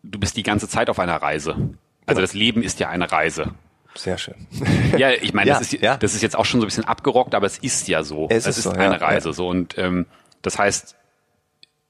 du 0.02 0.18
bist 0.18 0.38
die 0.38 0.42
ganze 0.42 0.68
Zeit 0.70 0.88
auf 0.88 0.98
einer 0.98 1.16
Reise. 1.16 1.50
Also 1.52 1.68
Genau. 2.06 2.20
das 2.22 2.32
Leben 2.32 2.62
ist 2.62 2.80
ja 2.80 2.88
eine 2.88 3.12
Reise. 3.12 3.50
Sehr 3.96 4.18
schön. 4.18 4.35
Ja, 4.98 5.11
ich 5.11 5.33
meine, 5.35 5.48
Ja, 5.50 5.59
das, 5.59 5.72
ist, 5.72 5.83
ja. 5.83 5.96
das 5.96 6.14
ist 6.14 6.22
jetzt 6.22 6.37
auch 6.37 6.44
schon 6.44 6.61
so 6.61 6.66
ein 6.66 6.68
bisschen 6.68 6.85
abgerockt, 6.85 7.35
aber 7.35 7.46
es 7.46 7.59
ist 7.59 7.88
ja 7.88 8.02
so. 8.04 8.26
Es 8.30 8.38
es 8.46 8.46
ist 8.46 8.59
ist, 8.59 8.64
so, 8.64 8.70
eine 8.70 8.85
ja, 8.98 9.04
Reise. 9.07 9.33
So 9.33 9.48
und 9.48 9.76
ähm, 9.78 10.07
das 10.42 10.59
heißt, 10.59 10.94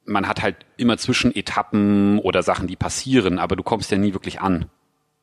man 0.07 0.27
hat 0.29 0.43
halt 0.43 0.57
immer 0.77 0.97
zwischen 0.99 1.35
Etappen 1.35 2.19
oder 2.19 2.43
Sachen, 2.43 2.67
die 2.67 2.77
passieren, 2.77 3.39
aber 3.39 3.57
du 3.57 3.63
kommst 3.63 3.91
ja 3.91 3.99
nie 3.99 4.13
wirklich 4.15 4.41
an. 4.41 4.67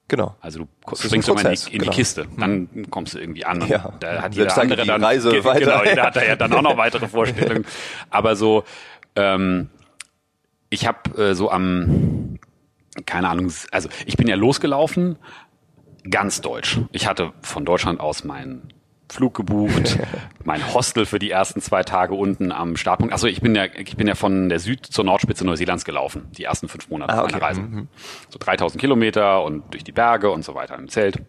Genau. 0.08 0.36
Also 0.42 0.60
du 0.60 0.68
ist 0.92 1.04
springst 1.06 1.30
immer 1.30 1.46
in 1.46 1.54
die, 1.56 1.66
in 1.74 1.80
genau. 1.80 1.92
die 1.92 1.96
Kiste, 1.98 2.28
dann 2.38 2.68
kommst 2.90 3.14
du 3.14 3.20
irgendwie 3.20 3.46
an. 3.46 3.62
Und 3.62 3.70
Ja. 3.70 3.94
Da 4.00 4.22
hat 4.24 4.34
Selbst 4.34 4.38
jeder 4.58 4.58
andere 4.62 4.76
geht 4.78 4.84
die 4.86 4.88
dann 4.90 5.04
Reise 5.04 5.30
ge- 5.32 5.44
weiter. 5.46 5.60
Genau, 5.60 5.84
jeder 5.86 6.04
hat 6.04 6.16
da 6.18 6.24
ja 6.24 6.36
dann 6.36 6.52
auch 6.54 6.62
noch 6.62 6.78
weitere 6.78 7.08
Vorstellungen. 7.08 7.66
Aber 8.10 8.36
so, 8.36 8.64
ähm, 9.16 9.70
ich 10.70 10.86
habe 10.88 11.18
äh, 11.30 11.34
so 11.36 11.50
am, 11.50 12.40
keine 13.06 13.30
Ahnung, 13.30 13.52
also 13.72 13.88
ich 14.06 14.18
bin 14.18 14.28
ja 14.28 14.36
losgelaufen, 14.36 15.18
ganz 16.10 16.42
deutsch. 16.42 16.80
Ich 16.92 17.08
hatte 17.08 17.34
von 17.42 17.66
Deutschland 17.66 18.00
aus 18.00 18.24
meinen 18.24 18.74
Flug 19.10 19.34
gebucht, 19.36 20.00
mein 20.46 20.74
Hostel 20.74 21.06
für 21.06 21.20
die 21.20 21.30
ersten 21.32 21.62
zwei 21.62 21.84
Tage 21.84 22.14
unten 22.14 22.52
am 22.52 22.78
Startpunkt. 22.78 23.14
Also 23.14 23.28
ich 23.28 23.42
bin 23.42 23.54
ja, 23.56 23.66
ich 23.66 23.98
bin 23.98 24.08
ja 24.08 24.16
von 24.16 24.48
der 24.50 24.60
Süd 24.60 24.86
zur 24.86 25.04
Nordspitze 25.04 25.46
Neuseelands 25.46 25.84
gelaufen, 25.86 26.28
die 26.38 26.46
ersten 26.46 26.70
fünf 26.70 26.90
Monate 26.90 27.14
Ah, 27.14 27.24
okay. 27.24 27.34
meiner 27.34 27.44
Reise. 27.44 27.88
So 28.30 28.40
3000 28.40 28.80
Kilometer 28.80 29.44
und 29.44 29.64
durch 29.74 29.84
die 29.84 29.92
Berge 29.92 30.32
und 30.32 30.46
so 30.46 30.56
weiter 30.56 30.78
im 30.78 30.88
Zelt. 30.88 31.22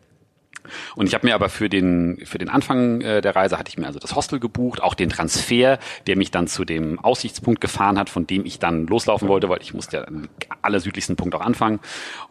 Und 0.94 1.08
ich 1.08 1.14
habe 1.14 1.26
mir 1.26 1.34
aber 1.34 1.48
für 1.48 1.68
den 1.68 2.20
für 2.24 2.38
den 2.38 2.48
Anfang 2.48 3.00
äh, 3.00 3.20
der 3.20 3.34
Reise 3.34 3.58
hatte 3.58 3.68
ich 3.68 3.78
mir 3.78 3.86
also 3.88 3.98
das 3.98 4.14
Hostel 4.14 4.38
gebucht, 4.38 4.80
auch 4.80 4.94
den 4.94 5.08
Transfer, 5.08 5.80
der 6.06 6.16
mich 6.16 6.30
dann 6.30 6.46
zu 6.46 6.64
dem 6.64 7.00
Aussichtspunkt 7.00 7.60
gefahren 7.60 7.98
hat, 7.98 8.08
von 8.08 8.28
dem 8.28 8.46
ich 8.46 8.60
dann 8.60 8.86
loslaufen 8.86 9.26
wollte, 9.26 9.48
weil 9.48 9.60
ich 9.60 9.74
musste 9.74 9.96
ja 9.96 10.06
am 10.06 10.28
allersüdlichsten 10.62 11.16
Punkt 11.16 11.34
auch 11.34 11.40
anfangen. 11.40 11.80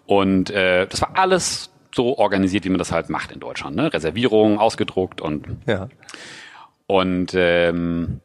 Und 0.05 0.49
äh, 0.49 0.87
das 0.87 1.01
war 1.01 1.17
alles 1.17 1.70
so 1.93 2.17
organisiert, 2.17 2.65
wie 2.65 2.69
man 2.69 2.79
das 2.79 2.91
halt 2.91 3.09
macht 3.09 3.31
in 3.31 3.39
Deutschland. 3.39 3.75
Ne? 3.75 3.93
Reservierung 3.93 4.59
ausgedruckt 4.59 5.21
und 5.21 5.47
Ja. 5.67 5.89
und 6.87 7.33
ähm, 7.35 8.21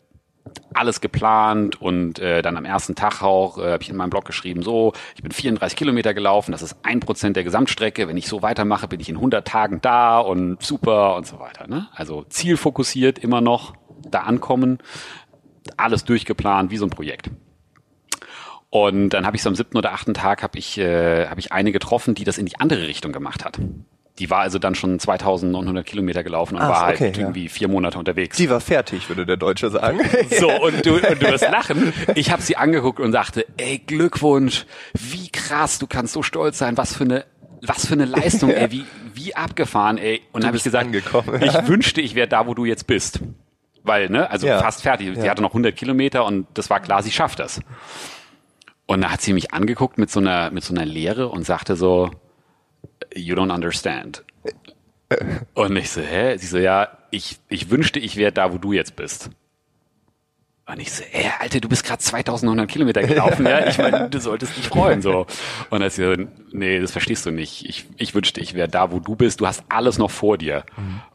alles 0.74 1.00
geplant 1.00 1.80
und 1.80 2.18
äh, 2.18 2.40
dann 2.42 2.56
am 2.56 2.64
ersten 2.64 2.94
Tag 2.94 3.22
auch 3.22 3.58
äh, 3.58 3.72
habe 3.72 3.82
ich 3.82 3.88
in 3.90 3.96
meinem 3.96 4.10
Blog 4.10 4.24
geschrieben, 4.24 4.62
so, 4.62 4.92
ich 5.16 5.22
bin 5.22 5.32
34 5.32 5.76
Kilometer 5.76 6.14
gelaufen, 6.14 6.52
das 6.52 6.62
ist 6.62 6.76
ein 6.82 7.00
Prozent 7.00 7.36
der 7.36 7.44
Gesamtstrecke, 7.44 8.06
wenn 8.08 8.16
ich 8.16 8.28
so 8.28 8.42
weitermache, 8.42 8.86
bin 8.86 9.00
ich 9.00 9.08
in 9.08 9.16
100 9.16 9.46
Tagen 9.46 9.80
da 9.82 10.18
und 10.20 10.62
super 10.62 11.16
und 11.16 11.26
so 11.26 11.40
weiter. 11.40 11.66
Ne? 11.66 11.88
Also 11.94 12.24
zielfokussiert 12.28 13.18
immer 13.18 13.40
noch 13.40 13.74
da 14.08 14.20
ankommen, 14.20 14.78
alles 15.76 16.04
durchgeplant, 16.04 16.70
wie 16.70 16.76
so 16.76 16.86
ein 16.86 16.90
Projekt. 16.90 17.30
Und 18.84 19.10
dann 19.10 19.24
habe 19.24 19.36
ich 19.36 19.42
so 19.42 19.48
am 19.48 19.54
siebten 19.54 19.78
oder 19.78 19.92
achten 19.94 20.12
Tag 20.12 20.42
habe 20.42 20.58
ich, 20.58 20.76
äh, 20.76 21.26
hab 21.28 21.38
ich 21.38 21.50
eine 21.50 21.72
getroffen, 21.72 22.14
die 22.14 22.24
das 22.24 22.36
in 22.36 22.44
die 22.44 22.60
andere 22.60 22.86
Richtung 22.86 23.10
gemacht 23.10 23.42
hat. 23.42 23.58
Die 24.18 24.28
war 24.28 24.40
also 24.40 24.58
dann 24.58 24.74
schon 24.74 24.98
2900 24.98 25.84
Kilometer 25.86 26.22
gelaufen 26.22 26.56
und 26.56 26.62
Ach, 26.62 26.68
war 26.68 26.80
halt 26.86 26.96
okay, 26.96 27.12
ja. 27.14 27.20
irgendwie 27.20 27.48
vier 27.48 27.68
Monate 27.68 27.98
unterwegs. 27.98 28.36
Die 28.36 28.50
war 28.50 28.60
fertig, 28.60 29.08
würde 29.08 29.24
der 29.24 29.38
Deutsche 29.38 29.70
sagen. 29.70 29.98
So, 30.38 30.50
und 30.50 30.84
du, 30.84 30.94
und 30.96 31.22
du 31.22 31.26
wirst 31.30 31.48
lachen. 31.50 31.92
Ich 32.16 32.30
habe 32.30 32.42
sie 32.42 32.56
angeguckt 32.56 33.00
und 33.00 33.12
sagte, 33.12 33.46
ey, 33.56 33.78
Glückwunsch, 33.78 34.66
wie 34.94 35.28
krass, 35.30 35.78
du 35.78 35.86
kannst 35.86 36.12
so 36.12 36.22
stolz 36.22 36.58
sein, 36.58 36.76
was 36.76 36.94
für 36.94 37.04
eine 37.04 37.24
was 37.62 37.86
für 37.86 37.94
eine 37.94 38.04
Leistung, 38.04 38.50
ey, 38.54 38.70
wie, 38.70 38.84
wie 39.14 39.34
abgefahren, 39.34 39.96
ey. 39.96 40.20
Und 40.32 40.42
dann 40.42 40.48
habe 40.48 40.58
ich 40.58 40.64
gesagt, 40.64 40.84
angekommen, 40.84 41.40
ich 41.42 41.52
ja. 41.54 41.66
wünschte, 41.66 42.02
ich 42.02 42.14
wäre 42.14 42.28
da, 42.28 42.46
wo 42.46 42.52
du 42.52 42.66
jetzt 42.66 42.86
bist. 42.86 43.20
Weil, 43.82 44.10
ne, 44.10 44.30
also 44.30 44.46
Ja. 44.46 44.58
fast 44.60 44.82
fertig. 44.82 45.14
Sie 45.14 45.24
Ja. 45.24 45.30
hatte 45.30 45.40
noch 45.42 45.52
100 45.54 45.74
Kilometer 45.74 46.24
und 46.26 46.46
das 46.54 46.68
war 46.70 46.80
klar, 46.80 47.02
sie 47.02 47.10
schafft 47.12 47.38
das. 47.38 47.60
Und 48.86 49.00
da 49.00 49.10
hat 49.10 49.20
sie 49.20 49.32
mich 49.32 49.52
angeguckt 49.52 49.98
mit 49.98 50.10
so 50.10 50.20
einer, 50.20 50.50
mit 50.50 50.62
so 50.64 50.72
einer 50.72 50.84
Leere 50.84 51.28
und 51.28 51.44
sagte 51.44 51.76
so, 51.76 52.10
you 53.14 53.34
don't 53.34 53.52
understand. 53.52 54.24
Und 55.54 55.76
ich 55.76 55.90
so, 55.90 56.00
hä? 56.00 56.36
Sie 56.36 56.46
so, 56.46 56.58
ja, 56.58 56.88
ich, 57.10 57.38
ich 57.48 57.70
wünschte, 57.70 57.98
ich 57.98 58.16
wäre 58.16 58.32
da, 58.32 58.52
wo 58.52 58.58
du 58.58 58.72
jetzt 58.72 58.96
bist. 58.96 59.30
Und 60.68 60.80
ich 60.80 60.92
so, 60.92 61.04
ey, 61.12 61.30
Alter, 61.38 61.60
du 61.60 61.68
bist 61.68 61.84
gerade 61.84 62.02
2900 62.02 62.68
Kilometer 62.68 63.02
gelaufen, 63.04 63.46
ja? 63.46 63.66
Ich 63.68 63.78
meine, 63.78 64.10
du 64.10 64.18
solltest 64.18 64.56
dich 64.56 64.66
freuen, 64.66 65.00
so. 65.00 65.20
Und 65.70 65.80
dann 65.80 65.82
ist 65.82 65.94
sie 65.94 66.02
so, 66.02 66.24
nee, 66.50 66.80
das 66.80 66.90
verstehst 66.90 67.24
du 67.24 67.30
nicht. 67.30 67.68
Ich, 67.68 67.86
ich 67.96 68.14
wünschte, 68.14 68.40
ich 68.40 68.54
wäre 68.54 68.68
da, 68.68 68.90
wo 68.90 68.98
du 68.98 69.14
bist. 69.14 69.40
Du 69.40 69.46
hast 69.46 69.62
alles 69.68 69.96
noch 69.98 70.10
vor 70.10 70.38
dir. 70.38 70.64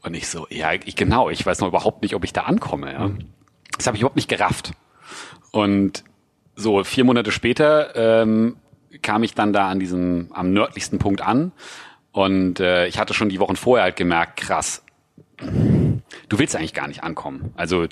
Und 0.03 0.13
ich 0.13 0.29
so, 0.29 0.47
ja, 0.49 0.71
ich, 0.71 0.95
genau, 0.95 1.29
ich 1.29 1.45
weiß 1.45 1.59
noch 1.59 1.67
überhaupt 1.67 2.01
nicht, 2.01 2.15
ob 2.15 2.23
ich 2.23 2.31
da 2.31 2.43
ankomme, 2.43 2.93
ja? 2.93 3.11
Das 3.77 3.87
habe 3.87 3.97
ich 3.97 4.01
überhaupt 4.03 4.15
nicht 4.15 4.29
gerafft. 4.29 4.71
Und 5.51 6.05
so 6.61 6.83
vier 6.83 7.03
Monate 7.03 7.31
später 7.31 7.95
ähm, 8.21 8.57
kam 9.01 9.23
ich 9.23 9.35
dann 9.35 9.51
da 9.53 9.67
an 9.69 9.79
diesem 9.79 10.29
am 10.33 10.53
nördlichsten 10.53 10.99
Punkt 10.99 11.21
an 11.21 11.51
und 12.11 12.59
äh, 12.59 12.87
ich 12.87 12.97
hatte 12.99 13.13
schon 13.13 13.29
die 13.29 13.39
Wochen 13.39 13.55
vorher 13.55 13.83
halt 13.83 13.95
gemerkt, 13.95 14.37
krass, 14.37 14.83
du 15.37 16.39
willst 16.39 16.55
eigentlich 16.55 16.73
gar 16.73 16.87
nicht 16.87 17.03
ankommen. 17.03 17.51
Also 17.55 17.87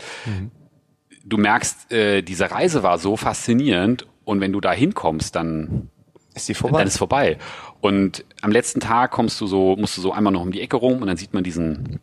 du 1.25 1.37
merkst, 1.37 1.91
äh, 1.91 2.21
diese 2.21 2.51
Reise 2.51 2.83
war 2.83 2.97
so 2.97 3.15
faszinierend 3.17 4.07
und 4.25 4.41
wenn 4.41 4.51
du 4.51 4.61
da 4.61 4.71
hinkommst, 4.71 5.35
dann 5.35 5.89
Ist 6.35 6.49
die 6.49 6.53
vorbei? 6.53 6.79
dann 6.79 6.87
ist 6.87 6.97
vorbei. 6.97 7.37
Und 7.81 8.25
am 8.41 8.51
letzten 8.51 8.79
Tag 8.81 9.11
kommst 9.11 9.39
du 9.41 9.47
so, 9.47 9.75
musst 9.77 9.97
du 9.97 10.01
so 10.01 10.11
einmal 10.11 10.33
noch 10.33 10.41
um 10.41 10.51
die 10.51 10.61
Ecke 10.61 10.77
rum 10.77 11.01
und 11.01 11.07
dann 11.07 11.17
sieht 11.17 11.33
man 11.33 11.43
diesen, 11.43 11.99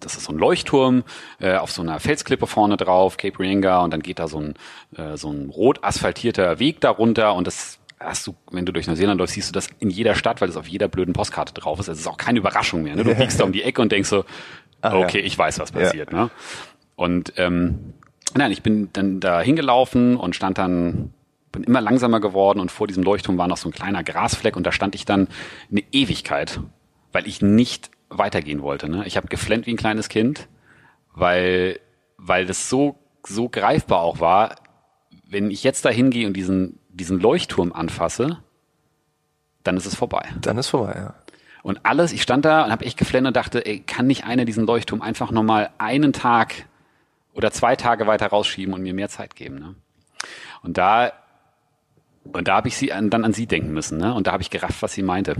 das 0.00 0.16
ist 0.16 0.24
so 0.24 0.32
ein 0.32 0.38
Leuchtturm 0.38 1.04
äh, 1.40 1.56
auf 1.56 1.70
so 1.70 1.82
einer 1.82 2.00
Felsklippe 2.00 2.46
vorne 2.46 2.76
drauf, 2.76 3.16
Cape 3.16 3.38
Reinga, 3.38 3.82
und 3.82 3.92
dann 3.92 4.00
geht 4.00 4.18
da 4.18 4.28
so 4.28 4.40
ein, 4.40 4.54
äh, 4.96 5.16
so 5.16 5.30
ein 5.30 5.50
rot 5.50 5.82
asphaltierter 5.82 6.58
Weg 6.58 6.80
darunter 6.80 7.34
und 7.34 7.46
das 7.46 7.78
hast 7.98 8.26
du, 8.26 8.34
wenn 8.50 8.66
du 8.66 8.72
durch 8.72 8.86
Neuseeland 8.86 9.18
läufst, 9.18 9.34
siehst 9.34 9.48
du 9.48 9.52
das 9.52 9.68
in 9.78 9.90
jeder 9.90 10.14
Stadt, 10.14 10.40
weil 10.40 10.48
das 10.48 10.56
auf 10.56 10.68
jeder 10.68 10.88
blöden 10.88 11.14
Postkarte 11.14 11.54
drauf 11.54 11.80
ist. 11.80 11.88
Es 11.88 11.98
ist 11.98 12.06
auch 12.06 12.18
keine 12.18 12.38
Überraschung 12.38 12.82
mehr. 12.82 12.94
Ne? 12.94 13.04
Du 13.04 13.14
biegst 13.14 13.40
da 13.40 13.44
um 13.44 13.52
die 13.52 13.62
Ecke 13.62 13.80
und 13.80 13.90
denkst 13.90 14.08
so, 14.08 14.24
Ach 14.82 14.92
ja. 14.92 14.98
okay, 14.98 15.20
ich 15.20 15.36
weiß, 15.36 15.58
was 15.58 15.72
passiert. 15.72 16.12
Ne? 16.12 16.30
Und 16.94 17.32
ähm, 17.36 17.94
nein, 18.34 18.52
ich 18.52 18.62
bin 18.62 18.90
dann 18.92 19.20
da 19.20 19.40
hingelaufen 19.40 20.16
und 20.16 20.36
stand 20.36 20.58
dann, 20.58 21.12
bin 21.52 21.64
immer 21.64 21.80
langsamer 21.80 22.20
geworden 22.20 22.60
und 22.60 22.70
vor 22.70 22.86
diesem 22.86 23.02
Leuchtturm 23.02 23.38
war 23.38 23.48
noch 23.48 23.56
so 23.56 23.68
ein 23.68 23.72
kleiner 23.72 24.04
Grasfleck 24.04 24.56
und 24.56 24.66
da 24.66 24.72
stand 24.72 24.94
ich 24.94 25.04
dann 25.04 25.28
eine 25.70 25.82
Ewigkeit, 25.92 26.60
weil 27.12 27.26
ich 27.26 27.40
nicht 27.40 27.90
weitergehen 28.08 28.62
wollte. 28.62 28.88
Ne? 28.88 29.04
Ich 29.06 29.16
habe 29.16 29.28
geflennt 29.28 29.66
wie 29.66 29.72
ein 29.72 29.76
kleines 29.76 30.08
Kind, 30.08 30.48
weil, 31.14 31.80
weil 32.16 32.46
das 32.46 32.68
so, 32.68 32.98
so 33.26 33.48
greifbar 33.48 34.00
auch 34.00 34.20
war, 34.20 34.56
wenn 35.28 35.50
ich 35.50 35.64
jetzt 35.64 35.84
da 35.84 35.90
hingehe 35.90 36.26
und 36.26 36.34
diesen, 36.34 36.78
diesen 36.88 37.20
Leuchtturm 37.20 37.72
anfasse, 37.72 38.42
dann 39.64 39.76
ist 39.76 39.86
es 39.86 39.94
vorbei. 39.94 40.28
Dann 40.40 40.58
ist 40.58 40.68
vorbei, 40.68 40.94
ja. 40.96 41.14
Und 41.62 41.84
alles, 41.84 42.12
ich 42.12 42.22
stand 42.22 42.44
da 42.44 42.64
und 42.64 42.70
habe 42.70 42.84
echt 42.84 42.96
geflennt 42.96 43.26
und 43.26 43.34
dachte, 43.36 43.66
ey, 43.66 43.80
kann 43.80 44.06
nicht 44.06 44.24
einer 44.24 44.44
diesen 44.44 44.66
Leuchtturm 44.66 45.02
einfach 45.02 45.32
nochmal 45.32 45.70
einen 45.78 46.12
Tag 46.12 46.66
oder 47.34 47.50
zwei 47.50 47.74
Tage 47.74 48.06
weiter 48.06 48.28
rausschieben 48.28 48.72
und 48.72 48.82
mir 48.82 48.94
mehr 48.94 49.08
Zeit 49.08 49.34
geben. 49.34 49.58
Ne? 49.58 49.74
Und 50.62 50.78
da, 50.78 51.12
und 52.22 52.46
da 52.46 52.54
habe 52.56 52.68
ich 52.68 52.76
sie 52.76 52.92
an, 52.92 53.10
dann 53.10 53.24
an 53.24 53.32
sie 53.32 53.46
denken 53.46 53.72
müssen. 53.72 53.98
Ne? 53.98 54.14
Und 54.14 54.28
da 54.28 54.32
habe 54.32 54.42
ich 54.42 54.50
gerafft, 54.50 54.80
was 54.80 54.92
sie 54.92 55.02
meinte. 55.02 55.34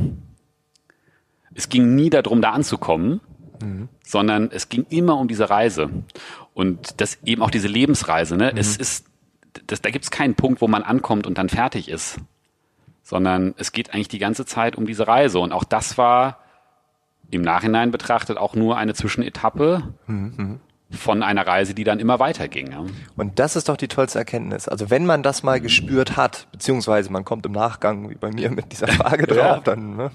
Es 1.57 1.69
ging 1.69 1.95
nie 1.95 2.11
darum, 2.11 2.42
da 2.42 2.51
anzukommen, 2.51 3.21
sondern 4.05 4.51
es 4.53 4.69
ging 4.69 4.87
immer 4.90 5.16
um 5.19 5.29
diese 5.29 5.49
Reise. 5.49 5.88
Und 6.55 7.01
das 7.01 7.19
eben 7.25 7.42
auch 7.42 7.51
diese 7.51 7.69
Lebensreise. 7.69 8.37
Ne? 8.37 8.53
Es 8.57 8.77
ist, 8.77 9.07
das, 9.66 9.81
da 9.81 9.90
gibt 9.90 10.05
es 10.05 10.11
keinen 10.11 10.35
Punkt, 10.35 10.61
wo 10.61 10.69
man 10.69 10.83
ankommt 10.83 11.27
und 11.27 11.38
dann 11.38 11.49
fertig 11.49 11.88
ist 11.88 12.19
sondern 13.03 13.55
es 13.57 13.71
geht 13.71 13.95
eigentlich 13.95 14.09
die 14.09 14.19
ganze 14.19 14.45
Zeit 14.47 14.75
um 14.75 14.85
diese 14.85 15.07
Reise. 15.07 15.38
Und 15.38 15.53
auch 15.53 15.62
das 15.62 15.97
war 15.97 16.40
im 17.31 17.42
Nachhinein 17.42 17.92
betrachtet 17.92 18.37
auch 18.37 18.57
nur 18.57 18.77
eine 18.77 18.95
Zwischenetappe 18.95 19.95
von 20.90 21.23
einer 21.23 21.47
Reise, 21.47 21.73
die 21.73 21.85
dann 21.85 22.01
immer 22.01 22.19
weiterging. 22.19 22.73
Ja. 22.73 22.85
Und 23.16 23.38
das 23.38 23.55
ist 23.55 23.69
doch 23.69 23.77
die 23.77 23.87
tollste 23.87 24.19
Erkenntnis. 24.19 24.66
Also 24.66 24.90
wenn 24.90 25.07
man 25.07 25.23
das 25.23 25.45
mal 25.45 25.61
gespürt 25.61 26.16
hat, 26.16 26.49
beziehungsweise 26.51 27.12
man 27.12 27.25
kommt 27.25 27.47
im 27.47 27.53
Nachgang, 27.53 28.11
wie 28.11 28.16
bei 28.16 28.33
mir 28.33 28.51
mit 28.51 28.73
dieser 28.73 28.88
Frage 28.88 29.27
drauf, 29.29 29.37
Ja. 29.37 29.61
dann, 29.61 29.97
ne, 29.97 30.11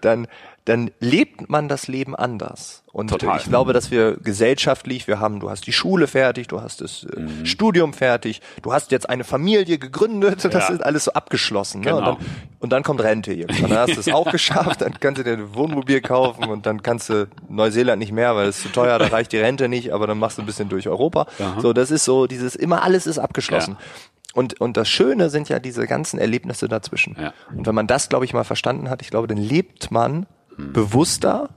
dann, 0.00 0.28
dann 0.68 0.90
lebt 1.00 1.48
man 1.48 1.68
das 1.68 1.88
Leben 1.88 2.14
anders. 2.14 2.82
Und 2.92 3.08
Total. 3.10 3.38
ich 3.38 3.44
glaube, 3.44 3.72
dass 3.72 3.90
wir 3.90 4.16
gesellschaftlich, 4.18 5.06
wir 5.06 5.18
haben, 5.20 5.40
du 5.40 5.48
hast 5.50 5.66
die 5.66 5.72
Schule 5.72 6.06
fertig, 6.06 6.46
du 6.48 6.60
hast 6.60 6.80
das 6.80 7.04
äh, 7.04 7.20
Mhm. 7.20 7.46
Studium 7.46 7.92
fertig, 7.94 8.40
du 8.62 8.72
hast 8.72 8.90
jetzt 8.92 9.08
eine 9.08 9.24
Familie 9.24 9.78
gegründet, 9.78 10.44
das 10.52 10.68
Ja. 10.68 10.74
ist 10.74 10.82
alles 10.84 11.04
so 11.04 11.12
abgeschlossen. 11.12 11.80
Ne? 11.80 11.94
Und, 11.94 12.00
Genau. 12.04 12.14
dann, 12.16 12.26
und 12.60 12.70
dann 12.72 12.82
kommt 12.82 13.00
Rente 13.02 13.32
irgendwann. 13.32 13.70
Dann 13.70 13.78
hast 13.78 13.96
du 13.96 14.00
es 14.00 14.08
auch 14.12 14.30
geschafft, 14.30 14.82
dann 14.82 14.98
kannst 15.00 15.20
du 15.20 15.24
dir 15.24 15.32
ein 15.34 15.54
Wohnmobil 15.54 16.00
kaufen 16.00 16.44
und 16.44 16.66
dann 16.66 16.82
kannst 16.82 17.08
du 17.08 17.28
Neuseeland 17.48 17.98
nicht 17.98 18.12
mehr, 18.12 18.36
weil 18.36 18.48
es 18.48 18.60
zu 18.62 18.68
teuer, 18.68 18.98
da 18.98 19.06
reicht 19.08 19.32
die 19.32 19.38
Rente 19.38 19.68
nicht, 19.68 19.92
aber 19.92 20.06
dann 20.06 20.18
machst 20.18 20.38
du 20.38 20.42
ein 20.42 20.46
bisschen 20.46 20.68
durch 20.68 20.86
Europa. 20.88 21.26
So, 21.60 21.72
das 21.72 21.90
ist 21.90 22.04
so 22.04 22.26
dieses, 22.26 22.54
immer 22.56 22.82
alles 22.82 23.06
ist 23.06 23.18
abgeschlossen. 23.18 23.76
Ja. 23.78 23.86
Und, 24.34 24.60
und 24.60 24.76
das 24.76 24.88
Schöne 24.88 25.30
sind 25.30 25.48
ja 25.48 25.58
diese 25.58 25.86
ganzen 25.86 26.18
Erlebnisse 26.18 26.68
dazwischen. 26.68 27.16
Ja. 27.18 27.32
Und 27.56 27.66
wenn 27.66 27.74
man 27.74 27.86
das, 27.86 28.08
glaube 28.10 28.24
ich, 28.26 28.34
mal 28.34 28.44
verstanden 28.44 28.90
hat, 28.90 29.00
ich 29.02 29.10
glaube, 29.10 29.26
dann 29.26 29.38
lebt 29.38 29.90
man 29.90 30.26
Hm. 30.58 30.72
bewusster 30.72 31.50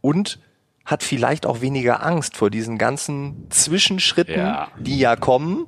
und 0.00 0.38
hat 0.84 1.02
vielleicht 1.02 1.46
auch 1.46 1.60
weniger 1.60 2.04
Angst 2.04 2.36
vor 2.36 2.50
diesen 2.50 2.78
ganzen 2.78 3.46
Zwischenschritten, 3.50 4.38
Ja. 4.38 4.68
die 4.78 4.98
ja 4.98 5.16
kommen, 5.16 5.66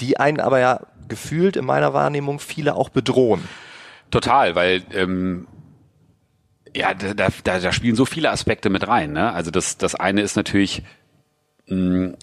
die 0.00 0.18
einen 0.18 0.40
aber 0.40 0.58
ja 0.58 0.80
gefühlt 1.08 1.56
in 1.56 1.64
meiner 1.64 1.92
Wahrnehmung 1.94 2.40
viele 2.40 2.74
auch 2.74 2.88
bedrohen. 2.88 3.42
Total, 4.10 4.54
weil 4.54 4.82
ähm, 4.92 5.46
ja, 6.74 6.94
da, 6.94 7.14
da, 7.14 7.58
da 7.58 7.72
spielen 7.72 7.94
so 7.96 8.04
viele 8.04 8.30
Aspekte 8.30 8.70
mit 8.70 8.86
rein. 8.88 9.12
Ne? 9.12 9.32
Also 9.32 9.50
das, 9.50 9.78
das 9.78 9.94
eine 9.94 10.22
ist 10.22 10.34
natürlich 10.36 10.82
mh, 11.68 12.14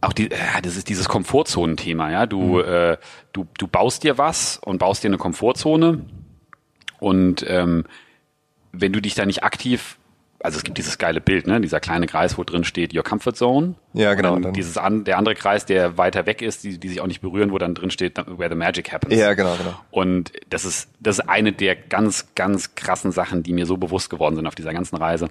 auch 0.00 0.12
die, 0.12 0.30
ja, 0.30 0.60
das 0.62 0.76
ist 0.76 0.88
dieses 0.88 1.08
Komfortzonenthema. 1.08 2.10
Ja, 2.10 2.26
du, 2.26 2.60
äh, 2.60 2.96
du, 3.32 3.46
du 3.58 3.66
baust 3.66 4.04
dir 4.04 4.18
was 4.18 4.58
und 4.58 4.78
baust 4.78 5.02
dir 5.02 5.08
eine 5.08 5.18
Komfortzone 5.18 6.04
und 7.00 7.44
ähm, 7.48 7.84
wenn 8.72 8.92
du 8.92 9.00
dich 9.00 9.14
da 9.14 9.26
nicht 9.26 9.44
aktiv 9.44 9.98
also 10.42 10.58
es 10.58 10.64
gibt 10.64 10.76
dieses 10.76 10.98
geile 10.98 11.20
Bild, 11.20 11.46
ne? 11.46 11.60
Dieser 11.60 11.78
kleine 11.78 12.06
Kreis, 12.06 12.36
wo 12.36 12.44
drin 12.44 12.64
steht 12.64 12.94
Your 12.94 13.04
Comfort 13.04 13.34
Zone. 13.34 13.74
Ja, 13.92 14.14
genau. 14.14 14.34
Und 14.34 14.42
Dann- 14.42 14.52
dieses 14.52 14.76
an, 14.76 15.04
der 15.04 15.16
andere 15.18 15.34
Kreis, 15.34 15.66
der 15.66 15.98
weiter 15.98 16.26
weg 16.26 16.42
ist, 16.42 16.64
die, 16.64 16.78
die 16.78 16.88
sich 16.88 17.00
auch 17.00 17.06
nicht 17.06 17.20
berühren, 17.20 17.52
wo 17.52 17.58
dann 17.58 17.74
drin 17.74 17.90
steht 17.90 18.18
Where 18.18 18.48
the 18.48 18.56
Magic 18.56 18.92
happens. 18.92 19.14
Ja, 19.14 19.34
genau, 19.34 19.54
genau. 19.56 19.74
Und 19.90 20.32
das 20.50 20.64
ist, 20.64 20.88
das 21.00 21.20
ist 21.20 21.28
eine 21.28 21.52
der 21.52 21.76
ganz, 21.76 22.34
ganz 22.34 22.74
krassen 22.74 23.12
Sachen, 23.12 23.42
die 23.42 23.52
mir 23.52 23.66
so 23.66 23.76
bewusst 23.76 24.10
geworden 24.10 24.34
sind 24.34 24.46
auf 24.46 24.54
dieser 24.54 24.72
ganzen 24.72 24.96
Reise. 24.96 25.28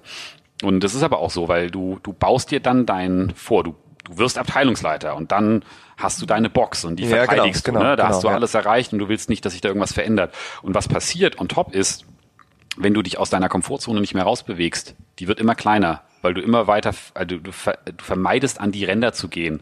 Und 0.62 0.82
das 0.82 0.94
ist 0.94 1.02
aber 1.02 1.18
auch 1.18 1.30
so, 1.30 1.48
weil 1.48 1.70
du, 1.70 1.98
du 2.02 2.12
baust 2.12 2.50
dir 2.50 2.60
dann 2.60 2.86
dein 2.86 3.32
vor, 3.36 3.64
du, 3.64 3.74
du 4.04 4.16
wirst 4.16 4.38
Abteilungsleiter 4.38 5.14
und 5.16 5.30
dann 5.30 5.62
hast 5.98 6.22
du 6.22 6.26
deine 6.26 6.48
Box 6.48 6.84
und 6.84 6.96
die 6.96 7.04
Ja, 7.04 7.10
genau, 7.10 7.24
verteidigst 7.26 7.64
genau, 7.64 7.80
du, 7.80 7.84
ne? 7.84 7.96
Da 7.96 8.04
genau, 8.04 8.14
hast 8.14 8.24
du 8.24 8.28
ja. 8.28 8.34
alles 8.34 8.54
erreicht 8.54 8.92
und 8.92 8.98
du 8.98 9.08
willst 9.08 9.28
nicht, 9.28 9.44
dass 9.44 9.52
sich 9.52 9.60
da 9.60 9.68
irgendwas 9.68 9.92
verändert. 9.92 10.34
Und 10.62 10.74
was 10.74 10.88
passiert 10.88 11.38
on 11.38 11.48
top 11.48 11.74
ist, 11.74 12.06
wenn 12.76 12.94
du 12.94 13.02
dich 13.02 13.18
aus 13.18 13.30
deiner 13.30 13.48
Komfortzone 13.48 14.00
nicht 14.00 14.14
mehr 14.14 14.24
rausbewegst, 14.24 14.94
die 15.18 15.28
wird 15.28 15.40
immer 15.40 15.54
kleiner, 15.54 16.02
weil 16.22 16.34
du 16.34 16.40
immer 16.40 16.66
weiter, 16.66 16.92
also 17.14 17.36
du, 17.36 17.38
du 17.38 17.52
vermeidest 18.02 18.60
an 18.60 18.72
die 18.72 18.84
Ränder 18.84 19.12
zu 19.12 19.28
gehen. 19.28 19.60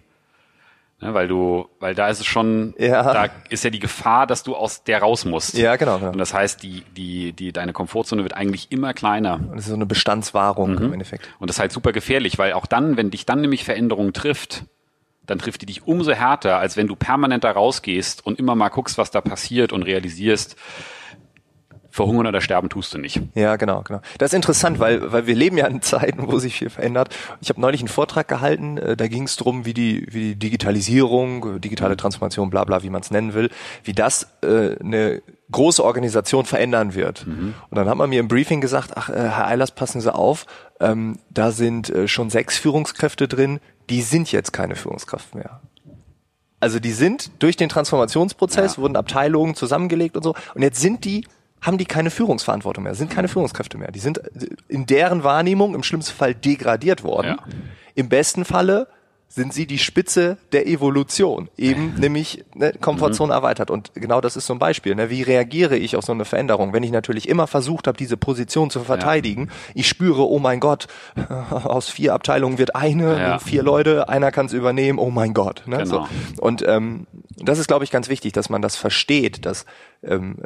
Ne, 1.03 1.14
weil 1.14 1.29
du, 1.29 1.66
weil 1.81 1.94
da 1.94 2.09
ist 2.09 2.20
es 2.20 2.27
schon, 2.27 2.75
Ja. 2.77 3.03
da 3.14 3.29
ist 3.49 3.64
ja 3.64 3.70
die 3.70 3.79
Gefahr, 3.79 4.27
dass 4.27 4.42
du 4.42 4.55
aus 4.55 4.85
der 4.85 5.01
raus 5.01 5.25
musst. 5.25 5.57
Ja, 5.57 5.77
genau, 5.77 5.99
genau. 5.99 6.12
Und 6.12 6.18
das 6.18 6.35
heißt, 6.35 6.62
die, 6.62 6.83
die, 6.94 7.33
die, 7.33 7.53
deine 7.53 7.73
Komfortzone 7.73 8.23
wird 8.23 8.35
eigentlich 8.35 8.70
immer 8.70 8.92
kleiner. 8.92 9.37
Und 9.37 9.53
das 9.53 9.61
ist 9.61 9.68
so 9.68 9.75
eine 9.75 9.87
Bestandswahrung 9.87 10.73
Mhm. 10.75 10.83
im 10.83 10.92
Endeffekt. 10.92 11.27
Und 11.38 11.49
das 11.49 11.57
ist 11.57 11.61
halt 11.61 11.73
super 11.73 11.92
gefährlich, 11.92 12.37
weil 12.38 12.53
auch 12.53 12.66
dann, 12.66 12.99
wenn 12.99 13.11
dich 13.11 13.25
dann 13.25 13.40
nämlich 13.40 13.64
Veränderung 13.64 14.12
trifft, 14.12 14.64
dann 15.25 15.38
trifft 15.38 15.62
die 15.62 15.66
dich 15.66 15.87
umso 15.87 16.12
härter, 16.12 16.59
als 16.59 16.77
wenn 16.77 16.87
du 16.87 16.96
permanent 16.96 17.44
da 17.44 17.53
rausgehst 17.53 18.27
und 18.27 18.38
immer 18.38 18.55
mal 18.55 18.68
guckst, 18.68 18.99
was 18.99 19.11
da 19.11 19.23
passiert 19.23 19.73
und 19.73 19.85
realisierst, 19.85 20.57
verhungern 21.90 22.26
oder 22.26 22.40
sterben 22.40 22.68
tust 22.68 22.94
du 22.94 22.98
nicht. 22.98 23.20
Ja, 23.35 23.57
genau, 23.57 23.83
genau. 23.83 24.00
Das 24.18 24.31
ist 24.31 24.35
interessant, 24.37 24.79
weil, 24.79 25.11
weil 25.12 25.26
wir 25.26 25.35
leben 25.35 25.57
ja 25.59 25.66
in 25.66 25.83
Zeiten, 25.83 26.31
wo 26.31 26.38
sich 26.38 26.55
viel 26.57 26.70
verändert. 26.70 27.14
Ich 27.40 27.48
habe 27.48 27.61
neulich 27.61 27.81
einen 27.81 27.88
Vortrag 27.88 28.29
gehalten, 28.29 28.79
äh, 28.79 28.96
da 28.96 29.09
ging 29.09 29.24
es 29.24 29.37
drum, 29.37 29.64
wie 29.64 29.74
die, 29.74 30.07
wie 30.11 30.35
die 30.35 30.37
Digitalisierung, 30.37 31.61
digitale 31.61 31.96
Transformation, 31.96 32.50
bla 32.50 32.64
bla, 32.64 32.83
wie 32.83 32.90
man 32.90 33.00
es 33.03 33.11
nennen 33.11 33.35
will, 33.35 33.50
wie 33.85 33.92
das 33.92 34.29
äh, 34.42 34.76
eine 34.79 35.22
große 35.50 35.85
Organisation 35.85 36.44
verändern 36.44 36.94
wird. 36.94 37.26
Und 37.26 37.55
dann 37.76 37.88
hat 37.88 37.96
man 37.96 38.09
mir 38.09 38.20
im 38.20 38.29
Briefing 38.29 38.61
gesagt, 38.61 38.92
ach, 38.94 39.09
äh, 39.09 39.14
Herr 39.14 39.48
Eilers, 39.48 39.72
passen 39.72 40.00
Sie 40.00 40.14
auf, 40.14 40.46
ähm, 40.79 41.18
da 41.29 41.50
sind 41.50 41.90
äh, 41.90 42.07
schon 42.07 42.31
sechs 42.31 42.57
Führungskräfte 42.57 43.26
drin, 43.26 43.59
die 43.88 44.03
sind 44.03 44.31
jetzt 44.31 44.53
keine 44.53 44.76
Führungskraft 44.76 45.35
mehr. 45.35 45.61
Also 46.61 46.79
die 46.79 46.92
sind 46.92 47.31
durch 47.42 47.57
den 47.57 47.68
Transformationsprozess, 47.68 48.76
Ja. 48.76 48.83
wurden 48.83 48.94
Abteilungen 48.96 49.55
zusammengelegt 49.57 50.16
und 50.16 50.22
so. 50.22 50.35
Und 50.55 50.62
jetzt 50.62 50.81
sind 50.81 51.05
die, 51.05 51.26
haben 51.62 51.79
die 51.79 51.85
keine 51.87 52.11
Führungsverantwortung 52.11 52.85
mehr, 52.85 52.94
sind 52.94 53.11
keine 53.11 53.29
Führungskräfte 53.29 53.79
mehr. 53.79 53.90
Die 53.92 54.01
sind 54.01 54.18
äh, 54.18 54.49
in 54.68 54.87
deren 54.87 55.25
Wahrnehmung 55.25 55.75
im 55.75 55.83
schlimmsten 55.83 56.16
Fall 56.16 56.35
degradiert 56.35 57.03
worden. 57.05 57.37
Ja. 57.38 57.44
Im 57.94 58.09
besten 58.09 58.44
Falle 58.44 58.88
sind 59.33 59.55
sie 59.55 59.64
die 59.64 59.79
Spitze 59.79 60.38
der 60.51 60.66
Evolution, 60.66 61.51
eben 61.57 61.94
nämlich 61.94 62.44
ne, 62.53 62.73
Komfortzone 62.81 63.33
erweitert. 63.33 63.70
Und 63.70 63.92
genau 63.94 64.20
das 64.20 64.35
ist 64.37 64.46
so 64.46 64.53
ein 64.55 64.59
Beispiel. 64.59 64.96
Ne? 64.96 65.09
Wie 65.09 65.23
reagiere 65.23 65.77
ich 65.77 65.94
auf 65.94 66.05
so 66.05 66.11
eine 66.11 66.25
Veränderung? 66.25 66.73
Wenn 66.73 66.83
ich 66.83 66.90
natürlich 66.90 67.29
immer 67.29 67.46
versucht 67.46 67.87
habe, 67.87 67.96
diese 67.96 68.16
Position 68.16 68.70
zu 68.70 68.81
verteidigen, 68.81 69.49
ich 69.73 69.87
spüre, 69.87 70.29
oh 70.29 70.40
mein 70.40 70.59
Gott, 70.59 70.88
aus 71.51 71.88
vier 71.88 72.12
Abteilungen 72.12 72.59
wird 72.59 72.75
eine, 72.75 73.20
Ja. 73.20 73.38
vier 73.38 73.62
Leute, 73.62 74.09
einer 74.09 74.33
kann 74.33 74.46
es 74.46 74.53
übernehmen, 74.53 74.99
oh 74.99 75.11
mein 75.11 75.33
Gott. 75.33 75.62
Ne? 75.66 75.77
Genau. 75.79 76.09
So. 76.35 76.42
Und 76.42 76.66
ähm, 76.66 77.07
das 77.37 77.61
ist, 77.61 77.68
glaube 77.68 77.85
ich, 77.85 77.92
ganz 77.92 78.09
wichtig, 78.09 78.33
dass 78.33 78.51
man 78.51 78.62
das 78.62 78.75
versteht, 78.75 79.46
dass 79.46 79.64
ähm, 80.03 80.38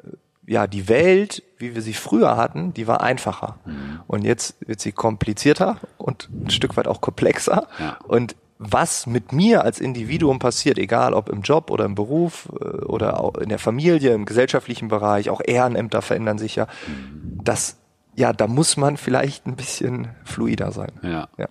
ja 0.46 0.66
die 0.66 0.88
Welt, 0.88 1.42
wie 1.58 1.74
wir 1.74 1.82
sie 1.82 1.94
früher 1.94 2.36
hatten, 2.36 2.74
die 2.74 2.86
war 2.86 3.00
einfacher. 3.02 3.58
Mhm. 3.64 4.00
Und 4.06 4.24
jetzt 4.24 4.56
wird 4.66 4.80
sie 4.80 4.92
komplizierter 4.92 5.78
und 5.98 6.28
ein 6.32 6.50
Stück 6.50 6.76
weit 6.76 6.86
auch 6.88 7.00
komplexer. 7.00 7.68
Ja. 7.78 7.98
Und 8.06 8.36
was 8.58 9.06
mit 9.06 9.32
mir 9.32 9.64
als 9.64 9.80
Individuum 9.80 10.38
passiert, 10.38 10.78
egal 10.78 11.12
ob 11.12 11.28
im 11.28 11.42
Job 11.42 11.70
oder 11.70 11.84
im 11.84 11.94
Beruf 11.94 12.48
äh, 12.60 12.64
oder 12.84 13.20
auch 13.20 13.36
in 13.36 13.48
der 13.48 13.58
Familie, 13.58 14.14
im 14.14 14.24
gesellschaftlichen 14.26 14.88
Bereich, 14.88 15.28
auch 15.28 15.40
Ehrenämter 15.44 16.02
verändern 16.02 16.38
sich 16.38 16.56
ja, 16.56 16.66
Mhm. 16.86 17.40
das, 17.42 17.78
ja, 18.14 18.32
da 18.32 18.46
muss 18.46 18.76
man 18.76 18.96
vielleicht 18.96 19.46
ein 19.46 19.56
bisschen 19.56 20.08
fluider 20.24 20.70
sein. 20.72 20.92
Ja. 21.02 21.28
Ja. 21.36 21.48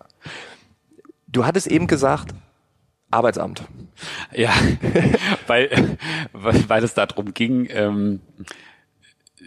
Du 1.28 1.46
hattest 1.46 1.68
eben 1.68 1.88
gesagt, 1.88 2.34
Arbeitsamt. 3.12 3.64
Ja, 4.32 4.52
weil, 5.48 5.98
weil, 6.32 6.70
weil 6.70 6.84
es 6.84 6.94
darum 6.94 7.34
ging, 7.34 7.68
ähm, 7.70 8.22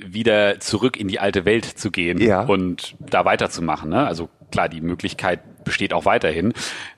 wieder 0.04 0.60
zurück 0.60 0.96
in 0.98 1.08
die 1.08 1.18
alte 1.20 1.44
Welt 1.44 1.64
zu 1.64 1.90
gehen 1.90 2.18
Ja. 2.20 2.42
und 2.42 2.96
da 3.00 3.24
weiterzumachen. 3.24 3.90
Ne? 3.90 4.06
Also 4.06 4.28
klar, 4.50 4.68
die 4.68 4.80
Möglichkeit 4.80 5.40
besteht 5.64 5.92
auch 5.92 6.04
weiterhin. 6.04 6.52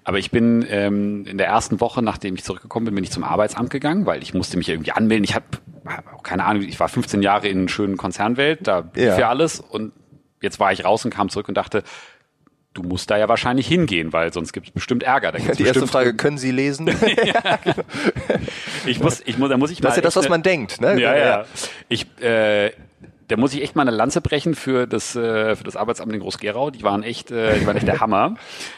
Aber 0.05 0.19
ich 0.19 0.31
bin 0.31 0.67
ähm, 0.69 1.25
in 1.27 1.39
der 1.39 1.47
ersten 1.47 1.81
Woche, 1.81 2.03
nachdem 2.03 2.35
ich 2.35 2.45
zurückgekommen 2.45 2.87
bin, 2.87 2.95
bin 2.97 3.05
ich 3.05 3.11
zum 3.11 3.25
Arbeitsamt 3.25 3.71
gegangen, 3.71 4.05
weil 4.05 4.23
ich 4.23 4.35
musste 4.35 4.59
mich 4.59 4.69
irgendwie 4.69 4.93
anmelden. 4.93 5.25
Ich 5.25 5.35
habe 5.35 5.45
hab 5.87 6.23
keine 6.25 6.45
Ahnung, 6.45 6.63
ich 6.63 6.79
war 6.81 6.89
15 6.89 7.23
Jahre 7.23 7.49
in 7.49 7.61
einer 7.61 7.69
schönen 7.69 7.97
Konzernwelt, 7.97 8.67
da 8.67 8.81
lief 8.95 9.05
Ja. 9.05 9.19
ja 9.19 9.29
alles 9.31 9.61
und 9.61 9.93
jetzt 10.43 10.61
war 10.61 10.73
ich 10.73 10.85
raus 10.85 11.05
und 11.05 11.11
kam 11.15 11.29
zurück 11.31 11.49
und 11.49 11.55
dachte, 11.57 11.83
du 12.75 12.83
musst 12.83 13.11
da 13.11 13.17
ja 13.17 13.29
wahrscheinlich 13.29 13.67
hingehen, 13.67 14.13
weil 14.13 14.33
sonst 14.33 14.53
gibt 14.53 14.67
es 14.69 14.73
bestimmt 14.75 15.03
Ärger. 15.03 15.33
Da 15.33 15.39
gibt's 15.43 15.57
Die 15.57 15.65
erste 15.65 15.87
Frage, 15.87 16.15
können 16.15 16.37
Sie 16.39 16.51
lesen? 16.51 16.91
Ich 18.87 19.01
muss, 19.01 19.21
ich 19.25 19.39
muss, 19.39 19.49
da 19.51 19.57
muss 19.57 19.71
ich 19.71 19.81
Das 19.81 19.93
ist 19.93 19.97
ja 19.97 20.03
das, 20.03 20.17
was 20.17 20.29
man 20.29 20.43
denkt, 20.43 20.81
ne? 20.81 20.89
eine- 20.89 21.01
Ja, 21.03 21.17
ja. 21.17 21.45
Ich, 21.89 22.07
äh, 22.23 22.71
da 23.29 23.37
muss 23.37 23.53
ich 23.53 23.63
echt 23.63 23.77
mal 23.77 23.83
eine 23.83 23.91
Lanze 23.91 24.21
brechen 24.23 24.55
für 24.55 24.87
das, 24.87 25.15
äh, 25.15 25.55
für 25.55 25.65
das 25.65 25.77
Arbeitsamt 25.77 26.13
in 26.15 26.21
Groß-Gerau. 26.21 26.71
Die 26.71 26.83
waren 26.83 27.03
echt, 27.03 27.31
äh, 27.31 27.59
die 27.59 27.67
waren 27.67 27.77
echt 27.77 27.87
der 27.87 28.01
Hammer. 28.01 28.35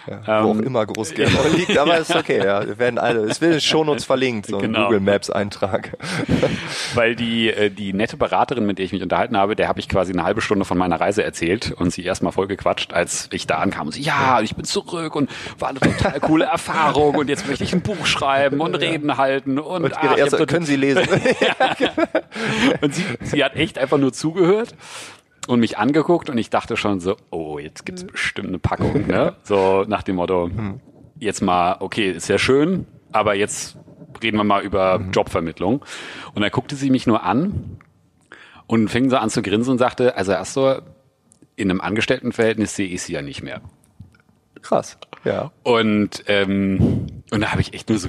Wo 0.07 0.31
auch 0.33 0.55
Ähm, 0.57 0.63
immer 0.65 0.85
Groß-Gerau 0.87 1.49
liegt, 1.57 1.79
aber 1.79 1.99
ist 1.99 2.15
okay, 2.15 2.45
ja. 2.45 2.67
Wir 2.67 2.79
werden 2.79 2.99
alle, 2.99 3.21
es 3.21 3.41
wird 3.41 3.55
den 3.55 3.61
Shownotes 3.61 4.05
verlinkt, 4.05 4.47
so 4.47 4.57
ein 4.57 4.63
Genau. 4.63 4.87
Google 4.87 5.01
Maps 5.01 5.31
Eintrag. 5.31 5.97
Weil 6.95 7.15
die, 7.15 7.49
äh, 7.51 7.71
die 7.71 7.93
nette 7.93 8.17
Beraterin, 8.17 8.67
mit 8.67 8.79
der 8.79 8.85
ich 8.87 8.93
mich 8.93 9.03
unterhalten 9.03 9.37
habe, 9.37 9.55
der 9.55 9.69
habe 9.69 9.79
ich 9.79 9.89
quasi 9.89 10.13
eine 10.13 10.25
halbe 10.25 10.41
Stunde 10.41 10.65
von 10.65 10.77
meiner 10.77 11.01
Reise 11.01 11.23
erzählt 11.23 11.73
und 11.77 11.93
sie 11.93 12.05
erstmal 12.05 12.33
voll 12.33 12.49
gequatscht, 12.49 12.93
als 12.93 13.29
ich 13.33 13.47
da 13.47 13.59
ankam 13.59 13.87
und 13.87 13.93
sie, 13.93 14.03
ja, 14.03 14.41
ich 14.41 14.57
bin 14.57 14.65
zurück 14.65 15.15
und 15.15 15.31
war 15.61 15.69
eine 15.69 15.79
total 15.79 16.19
coole 16.19 16.47
Erfahrung 16.47 17.15
und 17.15 17.29
jetzt 17.29 17.47
möchte 17.47 17.63
ich 17.63 17.73
ein 17.73 17.83
Buch 17.83 18.05
schreiben 18.05 18.61
und 18.61 18.75
Reden 18.75 19.17
halten 19.17 19.61
und, 19.61 19.85
Und 19.85 19.97
ah, 19.97 20.13
ich 20.15 20.19
erste, 20.19 20.41
hab 20.41 20.49
können 20.49 20.67
Sie 20.67 20.77
lesen? 20.77 21.05
Und 22.81 22.95
sie, 22.95 23.05
sie 23.23 23.45
hat 23.45 23.55
echt 23.55 23.79
einfach 23.79 23.99
nur 23.99 24.13
zugehört 24.13 24.40
und 25.47 25.61
mich 25.61 25.79
angeguckt 25.79 26.31
und 26.31 26.39
ich 26.39 26.51
dachte 26.51 26.77
schon 26.77 27.01
so, 27.01 27.17
oh, 27.31 27.59
jetzt 27.59 27.85
gibt's 27.87 28.05
bestimmt 28.05 28.49
eine 28.49 28.59
Packung, 28.59 29.07
ne? 29.07 29.37
So 29.43 29.85
nach 29.87 30.03
dem 30.03 30.17
Motto, 30.17 30.51
jetzt 31.19 31.41
mal, 31.43 31.77
okay, 31.81 32.11
ist 32.11 32.29
ja 32.29 32.39
schön, 32.39 32.87
aber 33.13 33.35
jetzt 33.35 33.77
reden 34.23 34.37
wir 34.37 34.45
mal 34.45 34.63
über 34.63 35.01
Jobvermittlung. 35.13 35.85
Und 36.35 36.43
dann 36.43 36.51
guckte 36.51 36.77
sie 36.77 36.91
mich 36.91 37.07
nur 37.07 37.23
an 37.23 37.79
und 38.67 38.89
fing 38.89 39.11
so 39.11 39.17
an 39.17 39.31
zu 39.31 39.43
grinsen 39.43 39.73
und 39.73 39.79
sagte, 39.79 40.17
also 40.17 40.33
erst 40.33 40.55
so, 40.55 40.81
in 41.57 41.71
einem 41.71 41.81
Angestelltenverhältnis 41.81 42.75
sehe 42.77 42.89
ich 42.89 43.03
sie 43.03 43.13
ja 43.13 43.23
nicht 43.23 43.43
mehr. 43.43 43.61
Krass, 44.63 44.99
ja. 45.25 45.51
Und, 45.63 46.25
ähm, 46.27 47.07
und 47.31 47.41
da 47.41 47.51
habe 47.53 47.61
ich 47.61 47.75
echt 47.75 47.89
nur 47.89 47.99
so 47.99 48.09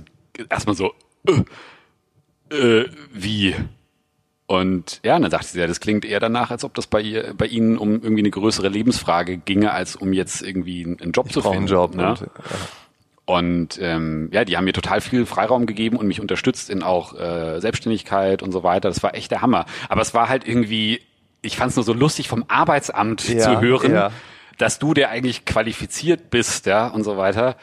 erstmal 0.50 0.76
so, 0.76 0.94
äh, 1.28 2.56
äh, 2.56 2.90
wie? 3.12 3.56
Und 4.52 5.00
ja, 5.06 5.18
dann 5.18 5.32
sagte 5.32 5.48
sie, 5.48 5.60
ja, 5.62 5.66
das 5.68 5.80
klingt 5.80 6.04
eher 6.04 6.20
danach, 6.20 6.52
als 6.52 6.66
ob 6.66 6.74
das 6.74 6.86
bei 6.86 7.00
ihr, 7.00 7.34
bei 7.38 7.46
Ihnen 7.46 7.78
um 7.78 7.94
irgendwie 8.04 8.20
eine 8.22 8.32
größere 8.32 8.68
Lebensfrage 8.68 9.38
ginge, 9.38 9.72
als 9.72 9.96
um 9.96 10.12
jetzt 10.12 10.42
irgendwie 10.42 10.84
einen 10.84 11.14
Job 11.14 11.32
zu 11.32 11.40
Ich 11.40 11.44
brauche 11.46 11.56
finden. 11.56 11.70
einen 11.74 11.80
Job. 11.84 11.96
ne? 11.96 12.10
Und, 12.10 12.20
ja. 12.20 12.28
Und 13.24 13.80
ähm, 13.82 14.30
ja, 14.34 14.44
die 14.44 14.58
haben 14.58 14.66
mir 14.66 14.74
total 14.74 15.00
viel 15.00 15.26
Freiraum 15.26 15.68
gegeben 15.68 15.96
und 15.96 16.06
mich 16.06 16.20
unterstützt 16.20 16.70
in 16.70 16.84
auch 16.84 17.18
äh, 17.18 17.62
Selbstständigkeit 17.62 18.44
und 18.44 18.52
so 18.52 18.62
weiter. 18.62 18.90
Das 18.90 19.02
war 19.04 19.16
echt 19.16 19.32
der 19.32 19.42
Hammer. 19.42 19.68
Aber 19.88 20.02
es 20.02 20.14
war 20.14 20.28
halt 20.28 20.46
irgendwie, 20.46 21.00
ich 21.42 21.56
fand 21.56 21.70
es 21.70 21.78
nur 21.78 21.86
so 21.86 21.94
lustig 21.94 22.28
vom 22.28 22.44
Arbeitsamt 22.50 23.30
Ja, 23.30 23.40
zu 23.40 23.62
hören, 23.62 23.94
ja. 23.94 24.12
dass 24.58 24.80
du, 24.80 24.94
der 24.94 25.12
eigentlich 25.12 25.46
qualifiziert 25.46 26.30
bist, 26.30 26.66
ja, 26.66 26.88
und 26.90 27.06
so 27.06 27.16
weiter, 27.16 27.56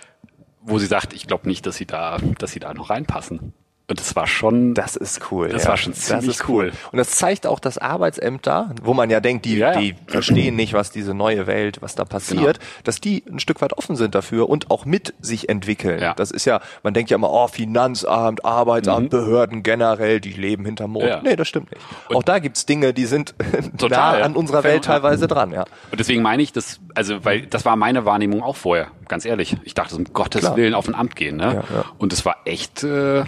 wo 0.63 0.79
sie 0.79 0.87
sagt, 0.87 1.13
ich 1.13 1.27
glaube 1.27 1.49
nicht, 1.49 1.67
dass 1.67 1.77
sie 1.77 1.85
da, 1.87 2.17
dass 2.39 2.53
sie 2.53 2.61
da 2.61 2.73
noch 2.73 2.89
reinpassen. 2.89 3.53
Und 3.91 3.99
das 3.99 4.15
war 4.15 4.27
schon, 4.27 4.75
Das 4.75 4.97
ist 4.97 5.33
cool. 5.33 5.49
Das 5.49 5.65
ja. 5.65 5.71
war 5.71 5.77
schon 5.79 5.95
ziemlich 5.95 6.29
ist 6.29 6.49
cool. 6.49 6.73
Und 6.93 6.99
das 6.99 7.13
zeigt 7.13 7.47
auch 7.47 7.59
das 7.59 7.79
Arbeitsämter, 7.79 8.75
wo 8.83 8.93
man 8.93 9.09
ja 9.09 9.21
denkt, 9.21 9.47
die, 9.47 9.57
Ja, 9.57 9.81
die 9.81 9.95
verstehen 10.07 10.57
nicht, 10.57 10.75
was 10.75 10.91
diese 10.91 11.15
neue 11.15 11.47
Welt, 11.47 11.81
was 11.81 11.95
da 11.95 12.05
passiert, 12.05 12.59
dass 12.85 13.01
die 13.01 13.25
ein 13.27 13.39
Stück 13.39 13.63
weit 13.63 13.73
offen 13.73 13.97
sind 13.97 14.15
dafür 14.15 14.51
und 14.51 14.71
auch 14.71 14.85
mit 14.85 15.15
sich 15.21 15.49
entwickeln. 15.49 16.03
Ja. 16.03 16.13
Das 16.13 16.31
ist 16.31 16.45
ja, 16.45 16.61
man 16.83 16.93
denkt 16.93 17.11
ja 17.11 17.15
immer, 17.15 17.31
oh, 17.31 17.49
Finanzamt, 17.49 18.45
Arbeitsamt, 18.45 19.09
Behörden 19.09 19.63
generell, 19.63 20.21
die 20.21 20.33
leben 20.33 20.67
hinterm 20.67 20.91
Mond. 20.91 21.05
Mhm. 21.05 21.11
Ja. 21.11 21.21
Nee, 21.23 21.37
das 21.37 21.49
stimmt 21.49 21.71
nicht. 21.71 21.83
auch 22.15 22.23
da 22.23 22.41
gibt's 22.41 22.67
Dinge, 22.67 22.93
die 22.93 23.07
sind 23.07 23.35
Total, 23.79 24.19
nah 24.19 24.25
an 24.27 24.37
unserer 24.37 24.65
Welt 24.65 24.85
teilweise 24.85 25.27
dran, 25.29 25.51
ja. 25.51 25.65
Und 25.91 25.99
deswegen 25.99 26.21
meine 26.21 26.43
ich, 26.43 26.53
das, 26.53 26.79
also, 26.95 27.25
weil 27.25 27.47
das 27.47 27.65
war 27.65 27.77
meine 27.77 28.05
Wahrnehmung 28.05 28.43
auch 28.43 28.57
vorher, 28.57 28.89
ganz 29.09 29.25
ehrlich. 29.25 29.57
Ich 29.65 29.73
dachte, 29.73 29.97
um 29.97 30.05
Gottes 30.13 30.43
Klar. 30.43 30.57
Willen 30.57 30.75
auf 30.75 30.89
ein 30.89 30.95
Amt 30.95 31.17
gehen, 31.17 31.37
ne? 31.37 31.65
Und 31.97 32.13
es 32.13 32.27
war 32.27 32.37
echt, 32.45 32.85
äh, 32.85 33.25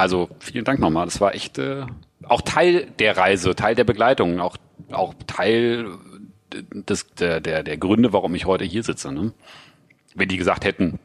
also 0.00 0.28
vielen 0.38 0.64
Dank 0.64 0.80
nochmal. 0.80 1.04
Das 1.04 1.20
war 1.20 1.34
echt 1.34 1.58
äh, 1.58 1.84
auch 2.24 2.40
Teil 2.40 2.86
der 2.98 3.16
Reise, 3.16 3.54
Teil 3.54 3.74
der 3.74 3.84
Begleitung, 3.84 4.40
auch 4.40 4.56
auch 4.92 5.14
Teil 5.26 5.86
des, 6.52 7.06
der, 7.14 7.40
der, 7.40 7.62
der 7.62 7.76
Gründe, 7.76 8.12
warum 8.12 8.34
ich 8.34 8.46
heute 8.46 8.64
hier 8.64 8.82
sitze. 8.82 9.12
Ne? 9.12 9.32
Wenn 10.14 10.28
die 10.28 10.36
gesagt 10.36 10.64
hätten, 10.64 10.98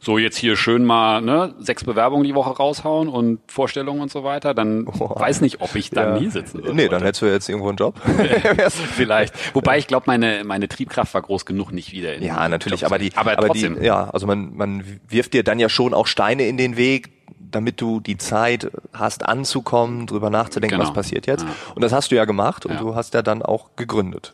so 0.00 0.18
jetzt 0.18 0.36
hier 0.36 0.56
schön 0.56 0.84
mal 0.84 1.20
ne, 1.20 1.54
sechs 1.58 1.84
Bewerbungen 1.84 2.24
die 2.24 2.34
Woche 2.34 2.50
raushauen 2.50 3.08
und 3.08 3.40
Vorstellungen 3.46 4.00
und 4.00 4.10
so 4.10 4.24
weiter, 4.24 4.54
dann 4.54 4.86
Boah. 4.86 5.18
weiß 5.20 5.40
nicht, 5.40 5.60
ob 5.60 5.74
ich 5.74 5.90
dann 5.90 6.14
ja. 6.14 6.20
hier 6.20 6.30
sitzen 6.30 6.62
würde. 6.62 6.74
Nee, 6.74 6.88
dann 6.88 7.02
hättest 7.02 7.22
du 7.22 7.26
jetzt 7.26 7.48
irgendwo 7.48 7.68
einen 7.68 7.76
Job. 7.76 8.00
Vielleicht. 8.70 9.34
Wobei 9.54 9.78
ich 9.78 9.86
glaube, 9.86 10.04
meine, 10.06 10.44
meine 10.44 10.68
Triebkraft 10.68 11.12
war 11.14 11.22
groß 11.22 11.44
genug, 11.44 11.72
nicht 11.72 11.92
wieder 11.92 12.14
in 12.14 12.22
Ja, 12.22 12.48
natürlich, 12.48 12.84
aber 12.86 12.98
die, 12.98 13.12
aber, 13.14 13.36
trotzdem. 13.36 13.78
die, 13.80 13.86
ja, 13.86 14.08
also 14.10 14.26
man, 14.26 14.56
man 14.56 14.84
wirft 15.08 15.34
dir 15.34 15.44
dann 15.44 15.58
ja 15.58 15.68
schon 15.68 15.94
auch 15.94 16.06
Steine 16.06 16.46
in 16.46 16.56
den 16.56 16.76
Weg, 16.76 17.10
damit 17.50 17.80
du 17.80 18.00
die 18.00 18.16
Zeit 18.18 18.70
hast 18.92 19.24
anzukommen, 19.26 20.06
drüber 20.06 20.30
nachzudenken, 20.30 20.76
Genau. 20.76 20.88
was 20.88 20.94
passiert 20.94 21.26
jetzt. 21.26 21.44
Ja. 21.44 21.50
Und 21.74 21.82
das 21.82 21.92
hast 21.92 22.10
du 22.10 22.16
ja 22.16 22.24
gemacht 22.24 22.66
und 22.66 22.72
Ja. 22.74 22.78
du 22.80 22.94
hast 22.94 23.14
ja 23.14 23.22
dann 23.22 23.42
auch 23.42 23.70
gegründet. 23.76 24.32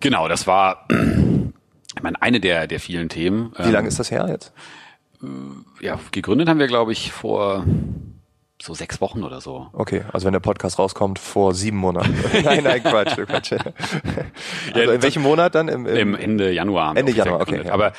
Genau, 0.00 0.28
das 0.28 0.46
war 0.46 0.86
ich 0.90 2.02
meine, 2.02 2.20
eine 2.20 2.40
der, 2.40 2.66
der 2.66 2.78
vielen 2.80 3.08
Themen. 3.08 3.52
Wie 3.58 3.70
lange 3.70 3.88
ist 3.88 3.98
das 3.98 4.10
her 4.10 4.26
jetzt? 4.28 4.52
Ja, 5.80 5.98
gegründet 6.10 6.48
haben 6.48 6.58
wir, 6.58 6.66
glaube 6.66 6.92
ich, 6.92 7.10
vor 7.10 7.64
so 8.60 8.74
sechs 8.74 9.00
Wochen 9.00 9.22
oder 9.22 9.40
so. 9.40 9.68
Okay, 9.72 10.02
also 10.12 10.26
wenn 10.26 10.32
der 10.32 10.40
Podcast 10.40 10.78
rauskommt, 10.78 11.18
vor 11.18 11.54
sieben 11.54 11.76
Monaten. 11.78 12.14
nein, 12.44 12.64
nein, 12.64 12.82
Quatsch, 12.82 13.16
Quatsch. 13.26 13.52
Also 14.74 14.92
in 14.92 15.02
welchem 15.02 15.22
Monat 15.22 15.54
dann? 15.54 15.68
Im, 15.68 15.86
Im 15.86 16.14
Ende 16.14 16.52
Januar. 16.52 16.96
Ende 16.96 17.12
Januar, 17.12 17.40
okay, 17.40 17.62
ja. 17.64 17.72
Aber 17.72 17.92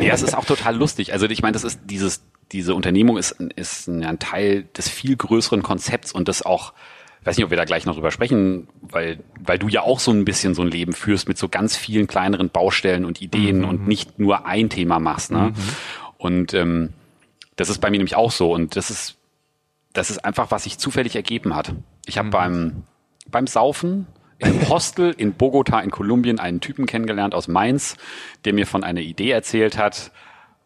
ja, 0.00 0.12
es 0.14 0.22
ist 0.22 0.36
auch 0.36 0.44
total 0.44 0.76
lustig. 0.76 1.12
Also 1.12 1.26
ich 1.26 1.42
meine, 1.42 1.52
das 1.52 1.64
ist 1.64 1.80
dieses, 1.84 2.22
diese 2.52 2.74
Unternehmung 2.74 3.16
ist, 3.16 3.32
ist 3.56 3.88
ein, 3.88 4.18
Teil 4.18 4.64
des 4.76 4.88
viel 4.88 5.16
größeren 5.16 5.62
Konzepts 5.62 6.12
und 6.12 6.28
das 6.28 6.42
auch, 6.42 6.72
ich 7.20 7.26
weiß 7.26 7.36
nicht, 7.36 7.44
ob 7.44 7.50
wir 7.50 7.56
da 7.56 7.64
gleich 7.64 7.86
noch 7.86 7.94
drüber 7.94 8.10
sprechen, 8.10 8.68
weil, 8.80 9.20
weil 9.40 9.58
du 9.58 9.68
ja 9.68 9.82
auch 9.82 10.00
so 10.00 10.10
ein 10.10 10.24
bisschen 10.24 10.54
so 10.54 10.62
ein 10.62 10.68
Leben 10.68 10.92
führst 10.92 11.28
mit 11.28 11.38
so 11.38 11.48
ganz 11.48 11.76
vielen 11.76 12.06
kleineren 12.06 12.50
Baustellen 12.50 13.04
und 13.04 13.22
Ideen 13.22 13.58
Mhm. 13.60 13.64
und 13.68 13.88
nicht 13.88 14.18
nur 14.18 14.46
ein 14.46 14.68
Thema 14.68 14.98
machst. 14.98 15.30
Ne? 15.30 15.52
Und 16.18 16.52
ähm, 16.54 16.92
das 17.56 17.68
ist 17.68 17.78
bei 17.80 17.90
mir 17.90 17.98
nämlich 17.98 18.16
auch 18.16 18.30
so. 18.32 18.52
Und 18.52 18.76
das 18.76 18.90
ist, 18.90 19.16
das 19.92 20.10
ist 20.10 20.24
einfach, 20.24 20.50
was 20.50 20.64
sich 20.64 20.78
zufällig 20.78 21.14
ergeben 21.16 21.54
hat. 21.54 21.74
Ich 22.06 22.16
Mhm. 22.16 22.18
habe 22.18 22.30
beim, 22.30 22.82
beim 23.30 23.46
Saufen 23.46 24.06
im 24.38 24.68
Hostel 24.68 25.14
in 25.16 25.34
Bogota 25.34 25.78
in 25.80 25.90
Kolumbien 25.92 26.40
einen 26.40 26.60
Typen 26.60 26.86
kennengelernt 26.86 27.34
aus 27.34 27.46
Mainz, 27.46 27.96
der 28.44 28.52
mir 28.52 28.66
von 28.66 28.82
einer 28.82 29.00
Idee 29.00 29.30
erzählt 29.30 29.78
hat, 29.78 30.10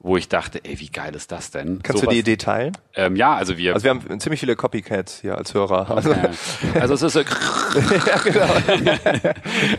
wo 0.07 0.17
ich 0.17 0.29
dachte, 0.29 0.61
ey, 0.65 0.79
wie 0.79 0.89
geil 0.89 1.15
ist 1.17 1.33
das 1.33 1.51
denn? 1.51 1.81
Kannst 1.83 2.03
du 2.03 2.07
Sowas- 2.07 2.15
die 2.15 2.21
Idee 2.21 2.37
teilen? 2.37 2.77
Ähm, 2.95 3.17
ja, 3.17 3.35
also 3.35 3.59
wir. 3.59 3.75
Also 3.75 3.85
wir 3.85 3.91
haben 3.91 4.21
ziemlich 4.21 4.39
viele 4.41 4.55
Copycats 4.57 5.21
hier 5.21 5.37
als 5.37 5.53
Hörer. 5.53 5.91
Also, 5.91 6.13
äh, 6.13 6.29
also 6.81 6.95
es 6.95 7.03
ist 7.03 7.13
so, 7.15 7.21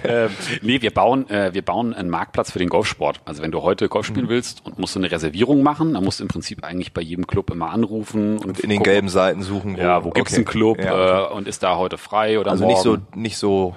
ähm, 0.03 0.29
nee, 0.61 0.81
wir 0.81 0.91
bauen, 0.91 1.29
äh, 1.29 1.53
wir 1.53 1.61
bauen 1.63 1.93
einen 1.93 2.09
Marktplatz 2.09 2.51
für 2.51 2.59
den 2.59 2.69
Golfsport. 2.69 3.21
Also 3.25 3.41
wenn 3.41 3.51
du 3.51 3.61
heute 3.61 3.87
Golf 3.89 4.07
Mhm. 4.09 4.13
spielen 4.13 4.29
willst 4.29 4.65
und 4.65 4.79
musst 4.79 4.95
du 4.95 4.99
eine 4.99 5.11
Reservierung 5.11 5.63
machen, 5.63 5.93
dann 5.93 6.03
musst 6.03 6.19
du 6.19 6.23
im 6.23 6.27
Prinzip 6.27 6.63
eigentlich 6.63 6.93
bei 6.93 7.01
jedem 7.01 7.27
Club 7.27 7.49
immer 7.49 7.71
anrufen 7.71 8.37
und 8.37 8.59
in 8.59 8.69
den 8.69 8.79
gucken, 8.79 8.91
gelben 8.91 9.09
Seiten 9.09 9.41
suchen. 9.43 9.77
Ja, 9.77 10.03
wo 10.03 10.09
gibt's 10.11 10.33
okay. 10.33 10.37
einen 10.39 10.45
Club 10.45 10.83
Ja. 10.83 11.27
äh, 11.27 11.33
und 11.33 11.47
ist 11.47 11.63
da 11.63 11.77
heute 11.77 11.97
frei 11.97 12.39
oder 12.39 12.51
also 12.51 12.65
morgen? 12.65 12.73
nicht 12.75 12.83
so, 12.83 12.97
nicht 13.19 13.37
so 13.37 13.75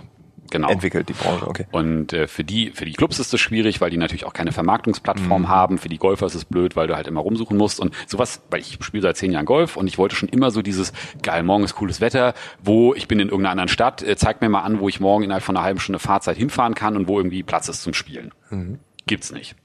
genau. 0.51 0.68
entwickelt, 0.68 1.09
die 1.09 1.12
Branche, 1.12 1.46
okay. 1.46 1.66
Und 1.70 2.12
äh, 2.12 2.26
für 2.26 2.44
die 2.44 2.70
für 2.70 2.84
die 2.84 2.92
Clubs 2.92 3.18
ist 3.18 3.32
das 3.32 3.40
schwierig, 3.40 3.80
weil 3.80 3.90
die 3.90 3.96
natürlich 3.96 4.24
auch 4.24 4.32
keine 4.32 4.51
Mhm. 4.51 4.55
Vermarktungsplattform 4.55 5.48
haben. 5.48 5.78
Für 5.78 5.88
die 5.88 5.98
Golfer 5.98 6.26
ist 6.26 6.34
es 6.34 6.44
blöd, 6.44 6.76
weil 6.76 6.86
du 6.86 6.96
halt 6.96 7.07
immer 7.07 7.20
rumsuchen 7.20 7.57
musst 7.57 7.80
und 7.80 7.94
sowas. 8.07 8.42
Weil 8.51 8.61
ich 8.61 8.78
spiele 8.80 9.03
seit 9.03 9.16
zehn 9.16 9.32
Jahren 9.32 9.46
Golf 9.46 9.76
und 9.76 9.86
ich 9.86 9.98
wollte 9.98 10.16
schon 10.16 10.28
immer 10.28 10.51
so 10.51 10.62
dieses 10.62 10.92
geil, 11.22 11.42
morgen 11.42 11.64
ist 11.64 11.74
cooles 11.74 12.01
Wetter, 12.01 12.34
wo 12.62 12.94
ich 12.94 13.09
bin 13.09 13.20
in 13.20 13.28
irgendeiner 13.28 13.53
anderen 13.53 13.68
Stadt, 13.68 14.03
äh, 14.03 14.16
zeig 14.16 14.40
mir 14.40 14.48
mal 14.48 14.62
an, 14.62 14.80
wo 14.80 14.88
ich 14.88 15.01
morgen 15.01 15.24
innerhalb 15.24 15.42
von 15.44 15.57
einer 15.57 15.64
halben 15.64 15.80
Stunde 15.80 15.98
Fahrzeit 15.98 16.36
hinfahren 16.36 16.74
kann 16.74 16.96
und 16.96 17.09
wo 17.09 17.18
irgendwie 17.18 17.42
Platz 17.42 17.68
ist 17.68 17.82
zum 17.82 17.94
Spielen. 17.94 18.32
Mhm. 18.51 18.78
Gibt's 19.07 19.32
nicht. 19.32 19.57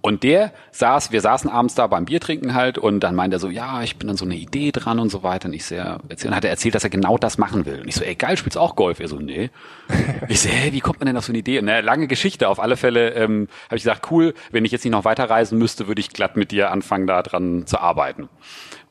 Und 0.00 0.22
der 0.22 0.52
saß, 0.70 1.12
wir 1.12 1.20
saßen 1.20 1.50
abends 1.50 1.74
da 1.74 1.86
beim 1.86 2.04
Biertrinken 2.04 2.54
halt 2.54 2.78
und 2.78 3.00
dann 3.00 3.14
meinte 3.14 3.36
er 3.36 3.40
so, 3.40 3.48
ja, 3.48 3.82
ich 3.82 3.96
bin 3.96 4.08
dann 4.08 4.16
so 4.16 4.24
eine 4.24 4.36
Idee 4.36 4.70
dran 4.72 4.98
und 4.98 5.10
so 5.10 5.22
weiter. 5.22 5.48
Und 5.48 5.54
ich 5.54 5.64
sehr 5.64 6.00
erzählt, 6.08 6.34
hat 6.34 6.44
er 6.44 6.50
erzählt, 6.50 6.74
dass 6.74 6.84
er 6.84 6.90
genau 6.90 7.18
das 7.18 7.38
machen 7.38 7.66
will. 7.66 7.80
Und 7.80 7.88
ich 7.88 7.94
so, 7.94 8.04
ey, 8.04 8.14
geil, 8.14 8.36
spielst 8.36 8.58
auch 8.58 8.76
Golf? 8.76 9.00
Er 9.00 9.08
so, 9.08 9.18
nee. 9.18 9.50
Ich 10.28 10.40
so, 10.40 10.48
hey, 10.48 10.72
wie 10.72 10.80
kommt 10.80 11.00
man 11.00 11.06
denn 11.06 11.16
auf 11.16 11.24
so 11.24 11.32
eine 11.32 11.38
Idee? 11.38 11.58
Und, 11.58 11.66
na, 11.66 11.80
lange 11.80 12.06
Geschichte. 12.06 12.48
Auf 12.48 12.60
alle 12.60 12.76
Fälle 12.76 13.10
ähm, 13.14 13.48
habe 13.66 13.76
ich 13.76 13.82
gesagt, 13.82 14.10
cool, 14.10 14.34
wenn 14.50 14.64
ich 14.64 14.72
jetzt 14.72 14.84
nicht 14.84 14.92
noch 14.92 15.04
weiterreisen 15.04 15.58
müsste, 15.58 15.86
würde 15.88 16.00
ich 16.00 16.10
glatt 16.10 16.36
mit 16.36 16.50
dir 16.50 16.70
anfangen, 16.70 17.06
da 17.06 17.22
dran 17.22 17.66
zu 17.66 17.78
arbeiten. 17.78 18.28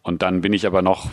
Und 0.02 0.22
dann 0.22 0.42
bin 0.42 0.54
ich 0.54 0.68
aber 0.68 0.82
noch 0.82 1.10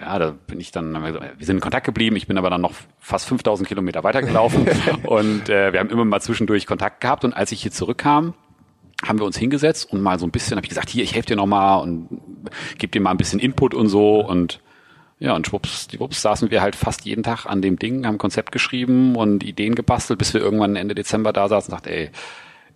ja, 0.00 0.18
da 0.18 0.30
bin 0.30 0.58
ich 0.58 0.72
dann, 0.72 0.94
wir 0.94 1.46
sind 1.46 1.56
in 1.56 1.60
Kontakt 1.60 1.84
geblieben, 1.84 2.16
ich 2.16 2.26
bin 2.26 2.38
aber 2.38 2.50
dann 2.50 2.62
noch 2.62 2.72
fast 2.98 3.26
5000 3.28 3.68
Kilometer 3.68 4.02
weitergelaufen 4.02 4.66
und 5.04 5.48
äh, 5.48 5.72
wir 5.72 5.80
haben 5.80 5.90
immer 5.90 6.04
mal 6.04 6.20
zwischendurch 6.20 6.66
Kontakt 6.66 7.00
gehabt 7.00 7.24
und 7.24 7.34
als 7.34 7.52
ich 7.52 7.62
hier 7.62 7.72
zurückkam, 7.72 8.34
haben 9.04 9.18
wir 9.18 9.26
uns 9.26 9.36
hingesetzt 9.36 9.92
und 9.92 10.00
mal 10.00 10.18
so 10.18 10.26
ein 10.26 10.30
bisschen, 10.30 10.56
habe 10.56 10.64
ich 10.64 10.70
gesagt, 10.70 10.90
hier, 10.90 11.04
ich 11.04 11.14
helfe 11.14 11.28
dir 11.28 11.36
nochmal 11.36 11.82
und 11.82 12.08
gebe 12.78 12.90
dir 12.90 13.00
mal 13.00 13.10
ein 13.10 13.16
bisschen 13.16 13.40
Input 13.40 13.74
und 13.74 13.88
so 13.88 14.20
und 14.20 14.60
ja, 15.18 15.36
und 15.36 15.46
schwupps, 15.46 15.86
die 15.86 16.00
Wups 16.00 16.20
saßen 16.20 16.50
wir 16.50 16.62
halt 16.62 16.74
fast 16.74 17.04
jeden 17.04 17.22
Tag 17.22 17.46
an 17.46 17.62
dem 17.62 17.78
Ding, 17.78 18.04
haben 18.06 18.18
Konzept 18.18 18.50
geschrieben 18.50 19.14
und 19.14 19.44
Ideen 19.44 19.76
gebastelt, 19.76 20.18
bis 20.18 20.34
wir 20.34 20.40
irgendwann 20.40 20.74
Ende 20.74 20.96
Dezember 20.96 21.32
da 21.32 21.48
saßen 21.48 21.72
und 21.72 21.78
dachten, 21.78 21.94
ey, 21.94 22.10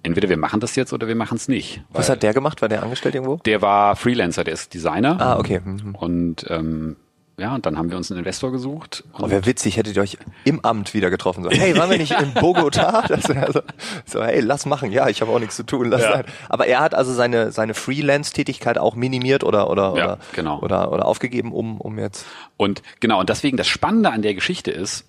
entweder 0.04 0.28
wir 0.28 0.36
machen 0.36 0.60
das 0.60 0.76
jetzt 0.76 0.92
oder 0.92 1.08
wir 1.08 1.16
machen 1.16 1.36
es 1.36 1.48
nicht. 1.48 1.82
Was 1.90 2.08
hat 2.08 2.22
der 2.22 2.32
gemacht? 2.34 2.62
War 2.62 2.68
der 2.68 2.84
angestellt 2.84 3.16
irgendwo? 3.16 3.38
Der 3.44 3.62
war 3.62 3.96
Freelancer, 3.96 4.44
der 4.44 4.54
ist 4.54 4.72
Designer. 4.74 5.20
Ah, 5.20 5.38
okay. 5.38 5.60
Mhm. 5.64 5.96
Und 5.96 6.46
ähm, 6.48 6.96
ja, 7.38 7.54
und 7.54 7.66
dann 7.66 7.76
haben 7.76 7.90
wir 7.90 7.96
uns 7.98 8.10
einen 8.10 8.18
Investor 8.20 8.50
gesucht. 8.50 9.04
Oh, 9.18 9.28
wäre 9.28 9.44
witzig, 9.44 9.76
hättet 9.76 9.94
ihr 9.96 10.02
euch 10.02 10.16
im 10.44 10.64
Amt 10.64 10.94
wieder 10.94 11.10
getroffen. 11.10 11.44
So, 11.44 11.50
hey, 11.50 11.76
waren 11.76 11.90
wir 11.90 11.98
nicht 11.98 12.18
in 12.18 12.32
Bogota? 12.34 13.02
Das 13.08 13.28
wär 13.28 13.52
so, 13.52 13.60
so, 14.06 14.22
hey, 14.24 14.40
lass 14.40 14.64
machen. 14.64 14.90
Ja, 14.90 15.08
ich 15.08 15.20
habe 15.20 15.30
auch 15.30 15.38
nichts 15.38 15.56
zu 15.56 15.62
tun. 15.64 15.90
Lass 15.90 16.02
Ja. 16.02 16.12
sein. 16.12 16.24
Aber 16.48 16.66
er 16.66 16.80
hat 16.80 16.94
also 16.94 17.12
seine, 17.12 17.52
seine 17.52 17.74
Freelance-Tätigkeit 17.74 18.78
auch 18.78 18.94
minimiert 18.94 19.44
oder, 19.44 19.68
oder, 19.68 19.82
Ja, 19.82 19.90
oder, 19.92 20.18
genau. 20.34 20.60
oder, 20.60 20.92
oder 20.92 21.04
aufgegeben, 21.04 21.52
um, 21.52 21.80
um 21.80 21.98
jetzt. 21.98 22.24
Und 22.56 22.82
genau, 23.00 23.20
und 23.20 23.28
deswegen 23.28 23.56
das 23.58 23.66
Spannende 23.68 24.10
an 24.10 24.22
der 24.22 24.34
Geschichte 24.34 24.70
ist, 24.70 25.04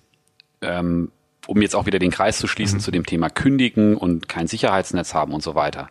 ähm, 0.60 1.10
um 1.46 1.62
jetzt 1.62 1.74
auch 1.74 1.86
wieder 1.86 1.98
den 1.98 2.10
Kreis 2.10 2.36
zu 2.38 2.46
schließen 2.46 2.78
zu 2.80 2.90
dem 2.90 3.06
Thema 3.06 3.30
Kündigen 3.30 3.96
und 3.96 4.28
kein 4.28 4.48
Sicherheitsnetz 4.48 5.14
haben 5.14 5.32
und 5.32 5.42
so 5.42 5.54
weiter. 5.54 5.88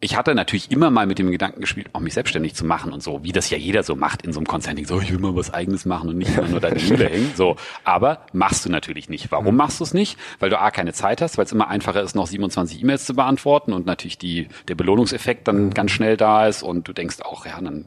Ich 0.00 0.16
hatte 0.16 0.34
natürlich 0.34 0.70
immer 0.70 0.90
mal 0.90 1.06
mit 1.06 1.18
dem 1.18 1.30
Gedanken 1.32 1.60
gespielt, 1.60 1.88
auch 1.92 1.98
mich 1.98 2.14
selbstständig 2.14 2.54
zu 2.54 2.64
machen 2.64 2.92
und 2.92 3.02
so, 3.02 3.24
wie 3.24 3.32
das 3.32 3.50
ja 3.50 3.58
jeder 3.58 3.82
so 3.82 3.96
macht 3.96 4.22
in 4.22 4.32
so 4.32 4.38
einem 4.38 4.46
Consulting, 4.46 4.86
so 4.86 5.00
ich 5.00 5.10
will 5.10 5.18
mal 5.18 5.34
was 5.34 5.52
eigenes 5.52 5.86
machen 5.86 6.08
und 6.08 6.18
nicht 6.18 6.36
immer 6.36 6.46
nur 6.46 6.60
deine 6.60 6.80
Mühle 6.80 7.06
hängen. 7.10 7.32
So, 7.34 7.56
aber 7.82 8.20
machst 8.32 8.64
du 8.64 8.70
natürlich 8.70 9.08
nicht. 9.08 9.32
Warum 9.32 9.56
machst 9.56 9.80
du 9.80 9.84
es 9.84 9.94
nicht? 9.94 10.16
Weil 10.38 10.50
du 10.50 10.60
A 10.60 10.70
keine 10.70 10.92
Zeit 10.92 11.20
hast, 11.20 11.36
weil 11.36 11.46
es 11.46 11.52
immer 11.52 11.66
einfacher 11.66 12.00
ist, 12.00 12.14
noch 12.14 12.28
27 12.28 12.80
E-Mails 12.80 13.06
zu 13.06 13.14
beantworten 13.14 13.72
und 13.72 13.86
natürlich 13.86 14.18
die, 14.18 14.46
der 14.68 14.76
Belohnungseffekt 14.76 15.48
dann 15.48 15.70
ganz 15.70 15.90
schnell 15.90 16.16
da 16.16 16.46
ist 16.46 16.62
und 16.62 16.86
du 16.86 16.92
denkst 16.92 17.20
auch, 17.22 17.44
ja, 17.44 17.60
dann 17.60 17.86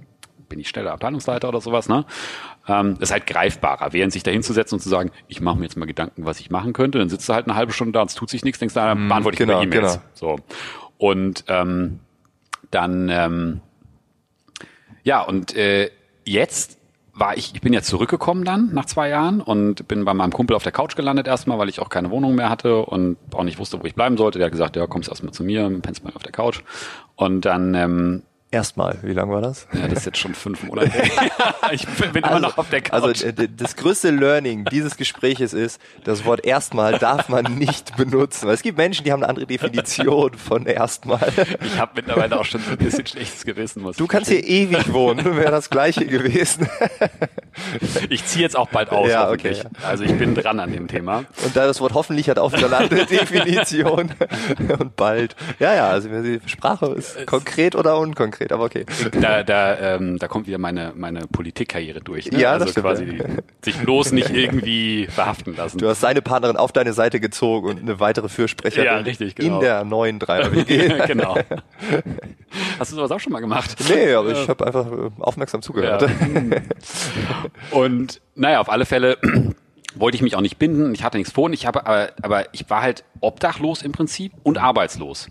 bin 0.52 0.60
ich 0.60 0.68
schneller 0.68 0.92
Abteilungsleiter 0.92 1.48
oder 1.48 1.62
sowas, 1.62 1.88
ne? 1.88 2.06
Ähm, 2.68 2.98
ist 3.00 3.12
halt 3.12 3.26
greifbarer, 3.26 3.94
während 3.94 4.12
sich 4.12 4.22
da 4.22 4.32
hinzusetzen 4.32 4.76
und 4.76 4.82
zu 4.82 4.90
sagen, 4.90 5.12
ich 5.30 5.40
mache 5.40 5.58
mir 5.58 5.64
jetzt 5.64 5.78
mal 5.78 5.86
Gedanken, 5.86 6.26
was 6.26 6.42
ich 6.42 6.52
machen 6.52 6.74
könnte, 6.74 7.00
dann 7.00 7.08
sitzt 7.10 7.28
du 7.30 7.34
halt 7.34 7.48
eine 7.48 7.56
halbe 7.56 7.72
Stunde 7.72 7.94
da 7.94 8.02
und 8.02 8.10
es 8.10 8.16
tut 8.16 8.30
sich 8.30 8.44
nichts, 8.44 8.60
denkst 8.60 8.76
du, 8.76 8.82
ah, 8.82 8.90
dann 8.90 9.08
beantworte 9.08 9.36
ich 9.36 9.40
genau, 9.40 9.62
E-Mails. 9.62 9.94
genau. 9.94 10.04
So. 10.14 10.40
Und 11.02 11.46
ähm, 11.48 12.00
dann 12.70 13.10
ähm, 13.10 13.62
ja, 15.02 15.24
und 15.24 15.56
äh, 15.56 15.90
jetzt 16.26 16.78
war 17.16 17.36
ich, 17.36 17.56
ich 17.56 17.62
bin 17.62 17.74
ja 17.74 17.82
zurückgekommen 17.82 18.46
dann 18.46 18.72
nach 18.72 18.86
zwei 18.86 19.10
Jahren 19.10 19.42
und 19.42 19.88
bin 19.88 20.06
bei 20.06 20.14
meinem 20.14 20.32
Kumpel 20.32 20.56
auf 20.56 20.62
der 20.62 20.72
Couch 20.72 20.96
gelandet 20.96 21.26
erstmal, 21.26 21.58
weil 21.58 21.70
ich 21.70 21.80
auch 21.80 21.90
keine 21.90 22.12
Wohnung 22.12 22.36
mehr 22.36 22.52
hatte 22.52 22.86
und 22.86 23.18
auch 23.34 23.44
nicht 23.44 23.58
wusste, 23.58 23.82
wo 23.82 23.86
ich 23.86 23.96
bleiben 23.96 24.16
sollte. 24.16 24.38
Der 24.38 24.46
hat 24.46 24.52
gesagt, 24.52 24.76
ja, 24.76 24.86
kommst 24.86 25.10
erstmal 25.10 25.34
zu 25.34 25.44
mir, 25.44 25.68
pennst 25.82 26.04
mal 26.04 26.14
auf 26.14 26.22
der 26.22 26.32
Couch. 26.32 26.62
Und 27.16 27.46
dann 27.46 27.74
ähm, 27.74 28.22
Erstmal, 28.54 29.00
wie 29.04 29.14
lange 29.14 29.32
war 29.32 29.42
das? 29.42 29.66
ja, 29.72 29.88
das 29.88 30.00
ist 30.00 30.06
jetzt 30.08 30.18
schon 30.18 30.36
fünf 30.36 30.64
Monate. 30.64 30.92
ich 31.72 31.88
bin, 31.88 32.12
bin 32.12 32.24
immer 32.26 32.42
noch 32.42 32.58
auf 32.58 32.70
der 32.70 32.82
Couch. 32.82 32.92
Also 33.02 33.26
äh, 33.26 33.32
d- 33.32 33.48
das 33.56 33.78
größte 33.78 34.10
Learning 34.12 34.66
dieses 34.66 34.98
Gespräches 34.98 35.54
ist, 35.54 35.80
das 36.04 36.26
Wort 36.26 36.44
erstmal 36.46 37.00
darf 37.00 37.30
man 37.30 37.46
nicht 37.58 37.96
benutzen. 37.96 38.48
Weil 38.48 38.56
es 38.56 38.62
gibt 38.62 38.78
Menschen, 38.78 39.06
die 39.06 39.14
haben 39.14 39.22
eine 39.24 39.30
andere 39.30 39.46
Definition 39.48 40.34
von 40.34 40.66
erstmal. 40.66 41.32
ich 41.64 41.80
habe 41.80 41.92
mittlerweile 41.96 42.38
auch 42.38 42.44
schon 42.44 42.60
so 42.62 42.72
ein 42.72 42.78
bisschen 42.78 43.08
schlechtes 43.08 43.46
Gewissen. 43.46 43.84
Muss 43.84 43.96
Du 43.96 44.06
kannst 44.06 44.30
hier 44.30 44.44
ewig 44.46 44.92
wohnen, 44.92 45.38
wäre 45.38 45.52
das 45.52 45.70
gleiche 45.70 46.06
gewesen. 46.06 46.68
Ich 48.10 48.26
ziehe 48.26 48.44
jetzt 48.44 48.58
auch 48.58 48.68
bald 48.70 48.90
aus. 48.92 49.10
Ja, 49.10 49.28
hoffentlich. 49.28 49.60
okay. 49.66 49.70
Also 49.88 50.04
ich 50.04 50.18
bin 50.18 50.36
dran 50.36 50.60
an 50.60 50.72
dem 50.74 50.88
Thema. 50.88 51.24
Und 51.44 51.56
da 51.56 51.68
das 51.68 51.80
Wort 51.82 51.94
hoffentlich 51.94 52.30
hat 52.30 52.40
auch 52.40 52.52
wieder 52.52 52.68
eine 52.68 52.78
andere 52.78 53.06
Definition. 53.06 54.12
Und 54.80 54.96
bald. 54.96 55.36
Ja, 55.60 55.74
ja, 55.74 55.90
also 55.90 56.10
die 56.22 56.40
Sprache 56.48 56.88
ist 56.88 57.26
konkret 57.28 57.76
oder 57.76 57.98
unkonkret, 57.98 58.41
aber 58.50 58.66
okay. 58.66 58.86
Da, 59.20 59.44
da, 59.44 59.96
ähm, 59.96 60.18
da 60.18 60.28
kommt 60.28 60.48
wieder 60.48 60.58
meine, 60.58 60.94
meine 60.96 61.28
Politikkarriere 61.28 62.02
durch. 62.02 62.32
Ne? 62.32 62.40
Ja, 62.40 62.54
also 62.54 62.66
das 62.66 62.72
stimmt, 62.72 62.86
quasi 62.86 63.06
ja. 63.06 63.26
sich 63.64 63.78
bloß 63.78 64.12
nicht 64.14 64.30
irgendwie 64.34 65.08
verhaften 65.08 65.56
lassen. 65.56 65.78
Du 65.78 65.88
hast 65.88 66.02
seine 66.02 66.22
Partnerin 66.22 66.58
auf 66.58 66.72
deine 66.72 66.94
Seite 66.94 67.20
gezogen 67.20 67.68
und 67.68 67.80
eine 67.80 68.00
weitere 68.00 68.30
Fürsprecherin 68.30 68.86
Ja, 68.86 68.98
richtig, 68.98 69.36
genau. 69.36 69.56
in 69.56 69.62
der 69.62 69.84
neuen 69.84 70.20
Dreier-WG. 70.20 71.04
genau. 71.08 71.38
Hast 72.80 72.92
du 72.92 72.96
sowas 72.96 73.12
auch 73.12 73.20
schon 73.20 73.34
mal 73.34 73.40
gemacht? 73.40 73.76
Nee, 73.90 74.14
aber 74.14 74.32
ich 74.32 74.48
habe 74.48 74.66
einfach 74.66 74.88
äh, 74.92 75.10
aufmerksam 75.20 75.62
zugehört. 75.62 76.02
Ja. 76.02 76.10
Und 77.72 78.22
naja, 78.36 78.60
auf 78.60 78.70
alle 78.70 78.86
Fälle 78.86 79.18
wollte 79.96 80.16
ich 80.16 80.22
mich 80.22 80.36
auch 80.36 80.42
nicht 80.42 80.58
binden. 80.58 80.94
Ich 80.94 81.04
hatte 81.04 81.18
nichts 81.18 81.34
vor. 81.34 81.50
Ich 81.52 81.66
habe, 81.66 81.86
aber, 81.86 82.10
aber 82.22 82.54
ich 82.54 82.70
war 82.70 82.82
halt 82.82 83.04
obdachlos 83.20 83.82
im 83.82 83.92
Prinzip 83.92 84.34
und 84.44 84.58
arbeitslos. 84.58 85.28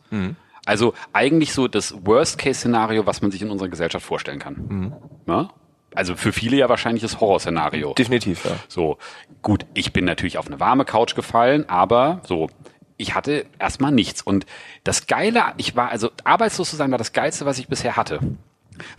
Also 0.70 0.94
eigentlich 1.12 1.52
so 1.52 1.66
das 1.66 1.92
Worst-Case-Szenario, 2.06 3.04
was 3.04 3.22
man 3.22 3.32
sich 3.32 3.42
in 3.42 3.50
unserer 3.50 3.68
Gesellschaft 3.68 4.06
vorstellen 4.06 4.38
kann. 4.38 4.94
Ja? 5.26 5.50
Also 5.96 6.14
für 6.14 6.32
viele 6.32 6.56
ja 6.56 6.68
wahrscheinlich 6.68 7.02
das 7.02 7.20
Horrorszenario. 7.20 7.92
Definitiv, 7.94 8.44
ja. 8.44 8.52
So, 8.68 8.98
gut, 9.42 9.66
ich 9.74 9.92
bin 9.92 10.04
natürlich 10.04 10.38
auf 10.38 10.46
eine 10.46 10.60
warme 10.60 10.84
Couch 10.84 11.16
gefallen, 11.16 11.68
aber 11.68 12.20
so, 12.24 12.48
ich 12.98 13.16
hatte 13.16 13.46
erstmal 13.58 13.90
nichts. 13.90 14.22
Und 14.22 14.46
das 14.84 15.08
Geile, 15.08 15.42
ich 15.56 15.74
war, 15.74 15.90
also 15.90 16.12
arbeitslos 16.22 16.70
zu 16.70 16.76
sein, 16.76 16.92
war 16.92 16.98
das 16.98 17.12
Geilste, 17.12 17.46
was 17.46 17.58
ich 17.58 17.66
bisher 17.66 17.96
hatte. 17.96 18.20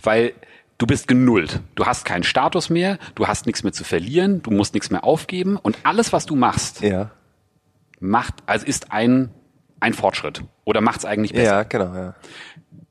Weil 0.04 0.34
du 0.78 0.86
bist 0.86 1.08
genullt. 1.08 1.62
Du 1.76 1.86
hast 1.86 2.04
keinen 2.04 2.24
Status 2.24 2.70
mehr, 2.70 2.98
du 3.16 3.28
hast 3.28 3.46
nichts 3.46 3.64
mehr 3.64 3.72
zu 3.72 3.86
verlieren, 3.86 4.42
du 4.42 4.52
musst 4.52 4.74
nichts 4.74 4.90
mehr 4.90 5.06
aufgeben 5.06 5.56
und 5.56 5.78
alles, 5.84 6.12
was 6.12 6.26
du 6.26 6.36
machst, 6.36 6.82
Ja, 6.82 7.12
macht, 8.02 8.34
also 8.46 8.66
ist 8.66 8.92
ein, 8.92 9.30
ein 9.82 9.94
Fortschritt. 9.94 10.44
Oder 10.64 10.80
macht 10.80 11.00
es 11.00 11.06
eigentlich 11.06 11.34
besser. 11.34 11.44
ja 11.58 11.64
genau, 11.64 11.94
ja. 11.94 12.08
und 12.10 12.16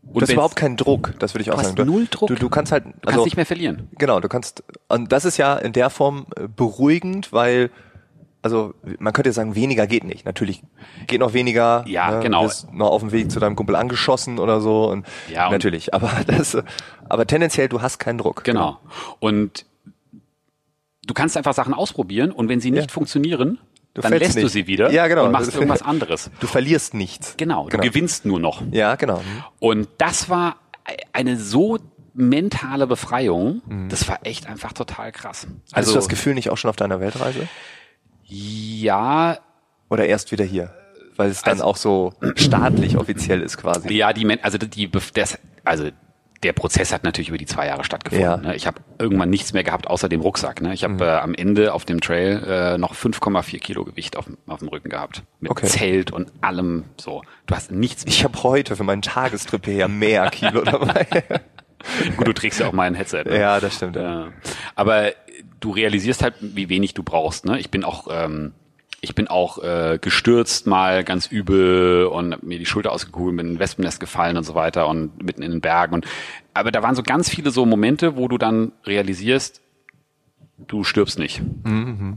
Du 0.02 0.20
hast 0.20 0.28
wenn's- 0.28 0.32
überhaupt 0.32 0.56
keinen 0.56 0.76
Druck, 0.76 1.14
das 1.18 1.32
würde 1.34 1.42
ich 1.42 1.50
auch 1.50 1.58
hast 1.58 1.76
sagen. 1.76 1.86
null 1.86 2.06
Druck. 2.10 2.28
Du, 2.28 2.34
du 2.34 2.48
kannst 2.50 2.72
halt, 2.72 2.84
du 2.84 2.90
kannst 2.90 3.06
also, 3.08 3.24
nicht 3.24 3.36
mehr 3.36 3.46
verlieren. 3.46 3.88
genau, 3.96 4.20
du 4.20 4.28
kannst, 4.28 4.62
und 4.88 5.10
das 5.12 5.24
ist 5.24 5.36
ja 5.38 5.56
in 5.56 5.72
der 5.72 5.88
Form 5.88 6.26
äh, 6.36 6.48
beruhigend, 6.48 7.32
weil, 7.32 7.70
also 8.42 8.74
man 8.98 9.12
könnte 9.12 9.32
sagen, 9.32 9.54
weniger 9.54 9.86
geht 9.86 10.02
nicht. 10.04 10.24
Natürlich 10.26 10.62
geht 11.06 11.20
noch 11.20 11.32
weniger. 11.34 11.84
Ja, 11.86 12.10
ne, 12.10 12.20
genau. 12.22 12.42
Du 12.42 12.48
bist 12.48 12.72
noch 12.72 12.88
auf 12.90 13.02
dem 13.02 13.12
Weg 13.12 13.30
zu 13.30 13.38
deinem 13.38 13.54
Kumpel 13.54 13.76
angeschossen 13.76 14.38
oder 14.38 14.60
so 14.60 14.90
und 14.90 15.06
Ja, 15.32 15.46
und- 15.46 15.52
natürlich. 15.52 15.94
Aber 15.94 16.10
das, 16.26 16.56
aber 17.08 17.26
tendenziell 17.26 17.68
du 17.68 17.80
hast 17.82 17.98
keinen 17.98 18.18
Druck. 18.18 18.42
Genau. 18.44 18.78
Und 19.20 19.64
du 21.06 21.14
kannst 21.14 21.36
einfach 21.36 21.54
Sachen 21.54 21.74
ausprobieren 21.74 22.32
und 22.32 22.48
wenn 22.48 22.60
sie 22.60 22.70
nicht 22.70 22.88
Ja. 22.90 22.92
funktionieren, 22.92 23.58
Du 23.94 24.02
dann 24.02 24.12
lässt 24.12 24.36
du 24.36 24.42
nicht. 24.42 24.52
sie 24.52 24.66
wieder 24.68 24.90
Ja, 24.92 25.08
genau. 25.08 25.24
und 25.26 25.32
machst 25.32 25.52
irgendwas 25.54 25.82
anderes. 25.82 26.30
Du 26.40 26.46
verlierst 26.46 26.94
nichts. 26.94 27.34
Genau, 27.36 27.64
du 27.64 27.70
Genau. 27.70 27.82
gewinnst 27.82 28.24
nur 28.24 28.38
noch. 28.38 28.62
Ja, 28.70 28.94
genau. 28.94 29.20
Und 29.58 29.88
das 29.98 30.28
war 30.28 30.56
eine 31.12 31.36
so 31.36 31.78
mentale 32.14 32.86
Befreiung, 32.86 33.62
das 33.88 34.08
war 34.08 34.20
echt 34.24 34.46
einfach 34.48 34.72
total 34.72 35.12
krass. 35.12 35.46
Hattest 35.46 35.76
Also 35.76 35.92
du 35.92 35.96
das 35.98 36.08
Gefühl 36.08 36.34
nicht 36.34 36.50
auch 36.50 36.56
schon 36.56 36.68
auf 36.68 36.76
deiner 36.76 37.00
Weltreise? 37.00 37.48
ja, 38.26 39.38
Oder 39.88 40.06
erst 40.06 40.30
wieder 40.30 40.44
hier? 40.44 40.72
Weil 41.16 41.30
es 41.30 41.42
dann 41.42 41.54
Also- 41.54 41.64
auch 41.64 41.76
so 41.76 42.12
staatlich 42.36 42.96
offiziell 42.96 43.42
ist 43.42 43.56
quasi. 43.58 43.92
ja, 43.92 44.12
die 44.12 44.24
also 44.42 44.56
die 44.58 44.88
das, 45.14 45.38
also 45.64 45.90
der 46.42 46.52
Prozess 46.54 46.92
hat 46.92 47.04
natürlich 47.04 47.28
über 47.28 47.36
die 47.38 47.46
zwei 47.46 47.66
Jahre 47.66 47.84
stattgefunden. 47.84 48.24
Ja. 48.24 48.36
Ne? 48.36 48.54
Ich 48.56 48.66
habe 48.66 48.80
irgendwann 48.98 49.28
nichts 49.28 49.52
mehr 49.52 49.62
gehabt 49.64 49.86
außer 49.86 50.08
dem 50.08 50.20
Rucksack. 50.22 50.62
Ne? 50.62 50.72
Ich 50.72 50.84
habe 50.84 51.04
äh, 51.04 51.08
am 51.18 51.34
Ende 51.34 51.74
auf 51.74 51.84
dem 51.84 52.00
Trail 52.00 52.42
äh, 52.46 52.78
noch 52.78 52.94
5,4 52.94 53.58
Kilo 53.58 53.84
Gewicht 53.84 54.16
auf, 54.16 54.24
dem- 54.24 54.38
auf 54.46 54.60
dem 54.60 54.68
Rücken 54.68 54.88
gehabt. 54.88 55.22
Mit 55.40 55.50
Okay. 55.50 55.66
Zelt 55.66 56.10
und 56.12 56.32
allem 56.40 56.84
so. 56.96 57.22
Du 57.46 57.54
hast 57.54 57.70
nichts 57.70 58.04
mehr. 58.04 58.12
Ich 58.14 58.24
habe 58.24 58.42
heute 58.42 58.74
für 58.76 58.84
meinen 58.84 59.02
Tagestrip 59.02 59.66
her 59.66 59.88
mehr 59.88 60.30
Kilo 60.30 60.62
dabei. 60.62 61.06
Gut, 62.16 62.26
du 62.28 62.32
trägst 62.32 62.60
ja 62.60 62.68
auch 62.68 62.72
mal 62.72 62.84
ein 62.86 62.94
Headset. 62.94 63.24
Ne? 63.24 63.38
ja, 63.38 63.58
das 63.60 63.74
stimmt. 63.76 63.96
Ja. 63.96 64.28
Aber 64.74 65.12
du 65.60 65.70
realisierst 65.70 66.22
halt, 66.22 66.34
wie 66.40 66.68
wenig 66.68 66.94
du 66.94 67.02
brauchst. 67.02 67.44
Ne? 67.46 67.58
Ich 67.58 67.70
bin 67.70 67.84
auch, 67.84 68.06
ähm, 68.10 68.52
ich 69.00 69.14
bin 69.14 69.28
auch 69.28 69.62
äh, 69.62 69.98
gestürzt 70.00 70.66
mal 70.66 71.04
ganz 71.04 71.26
übel 71.26 72.06
und 72.06 72.42
mir 72.42 72.58
die 72.58 72.66
Schulter 72.66 72.92
ausgekugelt, 72.92 73.36
bin 73.36 73.46
in 73.46 73.52
ein 73.54 73.58
Wespennest 73.58 74.00
gefallen 74.00 74.36
und 74.36 74.44
so 74.44 74.54
weiter 74.54 74.88
und 74.88 75.22
mitten 75.22 75.42
in 75.42 75.52
den 75.52 75.60
Bergen. 75.60 75.94
Und, 75.94 76.06
aber 76.52 76.70
da 76.70 76.82
waren 76.82 76.94
so 76.94 77.02
ganz 77.02 77.30
viele 77.30 77.50
so 77.50 77.64
Momente, 77.64 78.16
wo 78.16 78.28
du 78.28 78.36
dann 78.36 78.72
realisierst, 78.84 79.62
du 80.58 80.84
stirbst 80.84 81.18
nicht. 81.18 81.40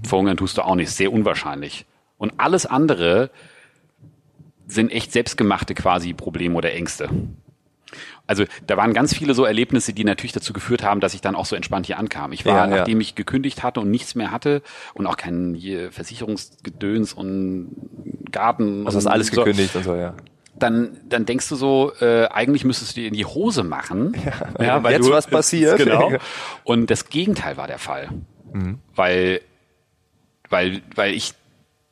Verhungern 0.03 0.37
tust 0.37 0.57
du 0.57 0.63
auch 0.63 0.75
nicht. 0.75 0.91
Sehr 0.91 1.13
unwahrscheinlich. 1.13 1.85
Und 2.17 2.33
alles 2.37 2.65
andere 2.65 3.31
sind 4.67 4.91
echt 4.91 5.11
selbstgemachte 5.11 5.73
quasi 5.75 6.13
Probleme 6.13 6.55
oder 6.55 6.73
Ängste. 6.73 7.09
Also 8.25 8.45
da 8.65 8.77
waren 8.77 8.93
ganz 8.93 9.13
viele 9.13 9.33
so 9.33 9.43
Erlebnisse, 9.43 9.91
die 9.93 10.05
natürlich 10.05 10.31
dazu 10.31 10.53
geführt 10.53 10.81
haben, 10.81 11.01
dass 11.01 11.13
ich 11.13 11.21
dann 11.21 11.35
auch 11.35 11.45
so 11.45 11.55
entspannt 11.55 11.87
hier 11.87 11.97
ankam. 11.97 12.31
Ich 12.31 12.45
war, 12.45 12.55
Ja, 12.55 12.69
ja. 12.69 12.77
nachdem 12.77 13.01
ich 13.01 13.15
gekündigt 13.15 13.63
hatte 13.63 13.81
und 13.81 13.91
nichts 13.91 14.15
mehr 14.15 14.31
hatte 14.31 14.61
und 14.93 15.07
auch 15.07 15.17
kein 15.17 15.53
hier 15.53 15.91
Versicherungsgedöns 15.91 17.13
und 17.13 17.75
Garten. 18.31 18.85
Also 18.85 18.97
hast 18.97 19.07
alles 19.07 19.27
so, 19.27 19.43
gekündigt 19.43 19.75
und 19.75 19.83
so, 19.83 19.95
ja. 19.95 20.15
Dann, 20.57 20.97
dann 21.09 21.25
denkst 21.25 21.49
du 21.49 21.55
so, 21.55 21.91
äh, 21.99 22.27
eigentlich 22.27 22.63
müsstest 22.63 22.95
du 22.95 23.01
dir 23.01 23.07
in 23.07 23.13
die 23.13 23.25
Hose 23.25 23.63
machen. 23.63 24.15
Ja, 24.59 24.81
wenn 24.83 24.91
jetzt 24.93 25.09
was 25.09 25.27
passiert. 25.27 25.77
Genau. 25.77 26.13
Und 26.63 26.89
das 26.89 27.09
Gegenteil 27.09 27.57
war 27.57 27.67
der 27.67 27.79
Fall. 27.79 28.09
Weil, 28.95 29.41
weil, 30.49 30.81
weil 30.95 31.13
ich, 31.13 31.33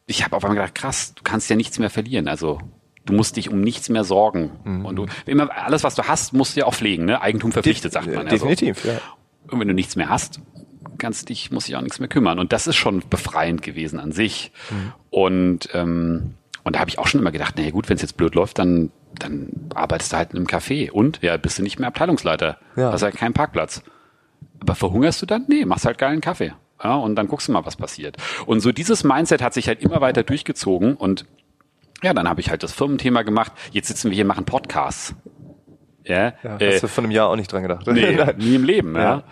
ich 0.06 0.24
habe 0.24 0.36
auf 0.38 0.44
einmal 0.46 0.58
gedacht, 0.58 0.76
krass, 0.76 1.14
du 1.16 1.24
kannst 1.24 1.50
ja 1.50 1.56
nichts 1.56 1.80
mehr 1.80 1.90
verlieren. 1.90 2.28
Also 2.28 2.60
du 3.06 3.14
musst 3.14 3.36
dich 3.38 3.50
um 3.50 3.62
nichts 3.62 3.90
mehr 3.90 4.04
sorgen. 4.04 4.52
Und 4.86 4.96
du, 4.96 5.06
immer 5.26 5.50
alles, 5.56 5.84
was 5.84 5.96
du 5.96 6.04
hast, 6.04 6.34
musst 6.34 6.56
du 6.56 6.62
ja 6.62 6.66
auch 6.66 6.74
pflegen. 6.74 7.06
Ne? 7.06 7.22
Eigentum 7.22 7.52
verpflichtet, 7.52 7.94
sagt 7.94 8.08
man. 8.08 8.16
ja 8.16 8.38
so. 8.38 8.48
Definitiv, 8.48 8.86
ja. 8.86 9.00
Und 9.50 9.60
wenn 9.60 9.68
du 9.68 9.74
nichts 9.74 9.96
mehr 9.96 10.10
hast, 10.10 10.40
kannst 10.98 11.30
dich, 11.30 11.52
musst 11.52 11.68
dich 11.68 11.76
auch 11.76 11.82
nichts 11.82 12.00
mehr 12.00 12.08
kümmern. 12.08 12.40
Und 12.40 12.54
das 12.54 12.68
ist 12.68 12.76
schon 12.76 13.04
befreiend 13.10 13.62
gewesen 13.64 14.00
an 14.00 14.12
sich. 14.12 14.52
Und, 15.10 15.70
ähm, 15.74 16.36
und 16.64 16.76
da 16.76 16.80
habe 16.80 16.90
ich 16.90 17.00
auch 17.00 17.08
schon 17.08 17.20
immer 17.20 17.32
gedacht, 17.32 17.58
naja 17.58 17.72
gut, 17.72 17.90
wenn 17.90 17.96
es 17.96 18.02
jetzt 18.02 18.18
blöd 18.18 18.36
läuft, 18.36 18.60
dann, 18.60 18.92
dann 19.18 19.50
arbeitest 19.74 20.14
du 20.14 20.18
halt 20.18 20.32
in 20.32 20.38
einem 20.38 20.48
Café. 20.48 20.92
Und 20.92 21.20
ja, 21.22 21.36
bist 21.38 21.58
du 21.58 21.64
nicht 21.64 21.80
mehr 21.80 21.88
Abteilungsleiter. 21.88 22.60
Ja. 22.76 22.92
Hast 22.92 23.02
halt 23.02 23.16
keinen 23.16 23.34
Parkplatz. 23.34 23.82
Aber 24.60 24.76
verhungerst 24.76 25.22
du 25.22 25.26
dann? 25.26 25.46
Nee, 25.48 25.66
machst 25.66 25.86
halt 25.86 25.98
geilen 25.98 26.22
Kaffee. 26.22 26.54
Ja, 26.84 26.96
und 26.96 27.16
dann 27.16 27.28
guckst 27.28 27.48
du 27.48 27.52
mal, 27.52 27.66
was 27.66 27.76
passiert. 27.76 28.18
Und 28.46 28.60
so 28.60 28.72
dieses 28.72 29.04
Mindset 29.04 29.42
hat 29.42 29.54
sich 29.54 29.68
halt 29.68 29.82
immer 29.82 30.02
weiter 30.02 30.24
durchgezogen 30.24 30.96
und 30.96 31.26
ja, 32.04 32.14
dann 32.14 32.28
habe 32.28 32.42
ich 32.42 32.50
halt 32.50 32.64
das 32.64 32.74
Firmenthema 32.74 33.22
gemacht. 33.22 33.52
Jetzt 33.72 33.88
sitzen 33.88 34.10
wir 34.10 34.16
hier, 34.16 34.26
machen 34.26 34.46
Podcasts. 34.46 35.16
Ja, 36.04 36.34
ja 36.44 36.58
äh, 36.60 36.74
hast 36.74 36.84
du 36.84 36.88
von 36.88 37.06
einem 37.06 37.12
Jahr 37.12 37.30
auch 37.30 37.36
nicht 37.36 37.52
dran 37.52 37.62
gedacht. 37.62 37.88
Nee, 37.88 38.18
nie 38.38 38.56
im 38.56 38.64
Leben, 38.64 38.96
ja. 38.96 39.02
Ja. 39.02 39.24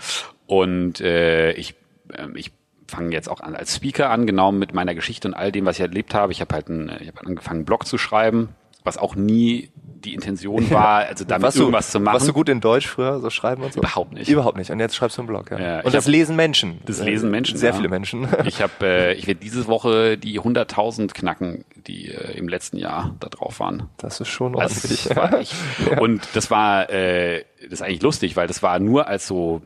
Und 0.46 1.02
äh, 1.02 1.52
ich, 1.54 1.76
ähm, 2.14 2.36
ich 2.36 2.52
fange 2.88 3.12
jetzt 3.12 3.30
auch 3.30 3.42
an 3.42 3.56
als 3.56 3.76
Speaker 3.76 4.10
an, 4.10 4.26
genau 4.26 4.52
mit 4.52 4.74
meiner 4.74 4.96
Geschichte 4.96 5.28
und 5.28 5.34
all 5.34 5.52
dem, 5.52 5.66
was 5.66 5.78
ich 5.78 5.82
erlebt 5.82 6.14
habe. 6.14 6.32
Ich 6.32 6.42
habe 6.42 6.54
halt 6.54 6.70
einen, 6.70 6.92
ich 7.00 7.08
habe 7.08 7.26
angefangen, 7.26 7.60
einen 7.60 7.66
Blog 7.66 7.86
zu 7.86 7.98
schreiben, 7.98 8.50
was 8.84 8.98
auch 8.98 9.16
nie 9.16 9.72
die 10.04 10.14
Intention 10.14 10.70
war, 10.72 11.00
also 11.08 11.26
damit 11.26 11.44
warst 11.44 11.58
du, 11.58 11.62
irgendwas 11.62 11.92
zu 11.92 12.00
machen. 12.00 12.14
Warst 12.16 12.28
du 12.28 12.34
gut 12.34 12.50
in 12.50 12.62
Deutsch 12.62 12.88
früher, 12.88 13.20
so 13.20 13.30
schreiben 13.30 13.64
und 13.64 13.74
so? 13.74 13.80
Überhaupt 13.80 14.14
nicht. 14.14 14.30
Überhaupt 14.30 14.58
nicht. 14.58 14.70
Und 14.72 14.80
jetzt 14.80 14.96
schreibst 14.96 15.18
du 15.18 15.22
einen 15.22 15.28
Blog, 15.28 15.52
ja. 15.52 15.60
Ja, 15.60 15.80
ich 15.80 15.86
und 15.86 15.94
das 15.94 16.06
hab- 16.06 16.12
lesen 16.12 16.36
Menschen. 16.36 16.80
Das 16.86 17.02
lesen 17.04 17.30
Menschen, 17.32 17.58
Sehr 17.58 17.72
ja. 17.72 17.76
viele 17.76 17.90
Menschen. 17.90 18.28
Ich 18.46 18.62
habe, 18.62 18.72
äh, 18.86 19.14
ich 19.14 19.28
werde 19.28 19.40
diese 19.40 19.68
Woche 19.68 20.18
die 20.18 20.40
100.000 20.40 21.14
knacken, 21.14 21.66
die 21.88 22.08
äh, 22.10 22.38
im 22.38 22.48
letzten 22.48 22.78
Jahr 22.78 23.16
da 23.20 23.28
drauf 23.30 23.60
waren. 23.60 23.84
Das 23.98 24.20
ist 24.22 24.30
schon 24.30 24.56
ordentlich. 24.56 25.04
das 25.06 25.16
war 25.16 25.34
echt, 25.40 25.54
Und 26.00 26.28
das 26.34 26.50
war, 26.52 26.90
äh, 26.90 27.44
das 27.64 27.74
ist 27.74 27.82
eigentlich 27.82 28.02
lustig, 28.02 28.36
weil 28.36 28.48
das 28.48 28.64
war 28.64 28.80
nur 28.80 29.08
als 29.08 29.28
so, 29.28 29.62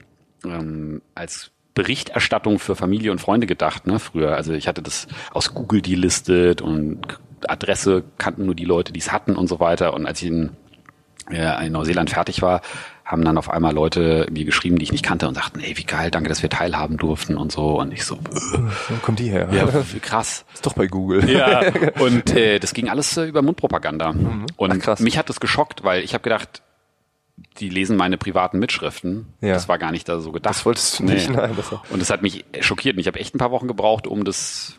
ähm, 0.46 1.02
als 1.16 1.52
Berichterstattung 1.76 2.60
für 2.60 2.76
Familie 2.76 3.12
und 3.12 3.20
Freunde 3.20 3.48
gedacht, 3.48 3.88
ne, 3.88 4.00
früher. 4.00 4.36
Also 4.36 4.54
ich 4.54 4.68
hatte 4.68 4.82
das 4.82 5.08
aus 5.34 5.54
Google 5.54 5.82
delistet 5.82 6.62
und 6.62 7.02
Adresse 7.50 8.04
kannten 8.18 8.46
nur 8.46 8.56
die 8.56 8.66
Leute, 8.66 8.94
die 8.94 9.00
es 9.00 9.12
hatten 9.12 9.36
und 9.36 9.48
so 9.48 9.60
weiter. 9.60 9.94
Und 9.94 10.06
als 10.06 10.22
ich 10.22 10.30
in, 10.30 10.52
äh, 11.30 11.66
in 11.66 11.72
Neuseeland 11.74 12.10
fertig 12.10 12.42
war, 12.42 12.62
haben 13.06 13.24
dann 13.26 13.38
auf 13.38 13.50
einmal 13.50 13.74
Leute 13.74 14.28
mir 14.32 14.46
geschrieben, 14.46 14.78
die 14.78 14.84
ich 14.84 14.92
nicht 14.92 15.04
kannte 15.04 15.28
und 15.28 15.36
sagten, 15.36 15.60
ey, 15.60 15.78
wie 15.78 15.84
geil, 15.84 16.10
danke, 16.10 16.30
dass 16.30 16.42
wir 16.42 16.50
teilhaben 16.50 16.98
durften 16.98 17.38
und 17.38 17.52
so. 17.52 17.80
Und 17.80 17.92
ich 17.92 18.06
so, 18.06 18.16
äh, 18.16 18.60
Wo 18.90 18.96
kommt 19.02 19.20
die 19.20 19.30
her? 19.30 19.50
ja, 19.52 19.68
krass. 20.02 20.46
Ist 20.54 20.66
doch 20.66 20.74
bei 20.74 20.88
Google. 20.88 21.30
Ja, 21.30 21.62
und 22.00 22.34
äh, 22.36 22.60
das 22.60 22.74
ging 22.74 22.90
alles 22.90 23.18
äh, 23.18 23.26
über 23.26 23.42
Mundpropaganda. 23.42 24.10
Und 24.56 24.72
Ach, 24.72 24.80
krass. 24.80 25.00
mich 25.02 25.18
hat 25.18 25.30
das 25.30 25.40
geschockt, 25.40 25.84
weil 25.84 26.04
ich 26.04 26.14
habe 26.14 26.24
gedacht, 26.24 26.62
die 27.60 27.70
lesen 27.70 27.98
meine 27.98 28.18
privaten 28.18 28.60
Mitschriften. 28.60 29.28
Ja. 29.42 29.54
Das 29.54 29.68
war 29.68 29.78
gar 29.78 29.92
nicht 29.92 30.08
da 30.08 30.20
so 30.20 30.32
gedacht. 30.32 30.56
Das 30.56 30.66
wolltest 30.66 31.00
du 31.00 31.04
nicht, 31.04 31.30
nein, 31.30 31.52
das 31.56 31.72
und 31.90 32.02
das 32.02 32.10
hat 32.10 32.22
mich 32.22 32.46
schockiert. 32.62 32.96
Und 32.96 33.00
ich 33.02 33.08
habe 33.08 33.20
echt 33.20 33.36
ein 33.36 33.40
paar 33.40 33.52
Wochen 33.52 33.68
gebraucht, 33.68 34.08
um 34.08 34.24
das, 34.24 34.78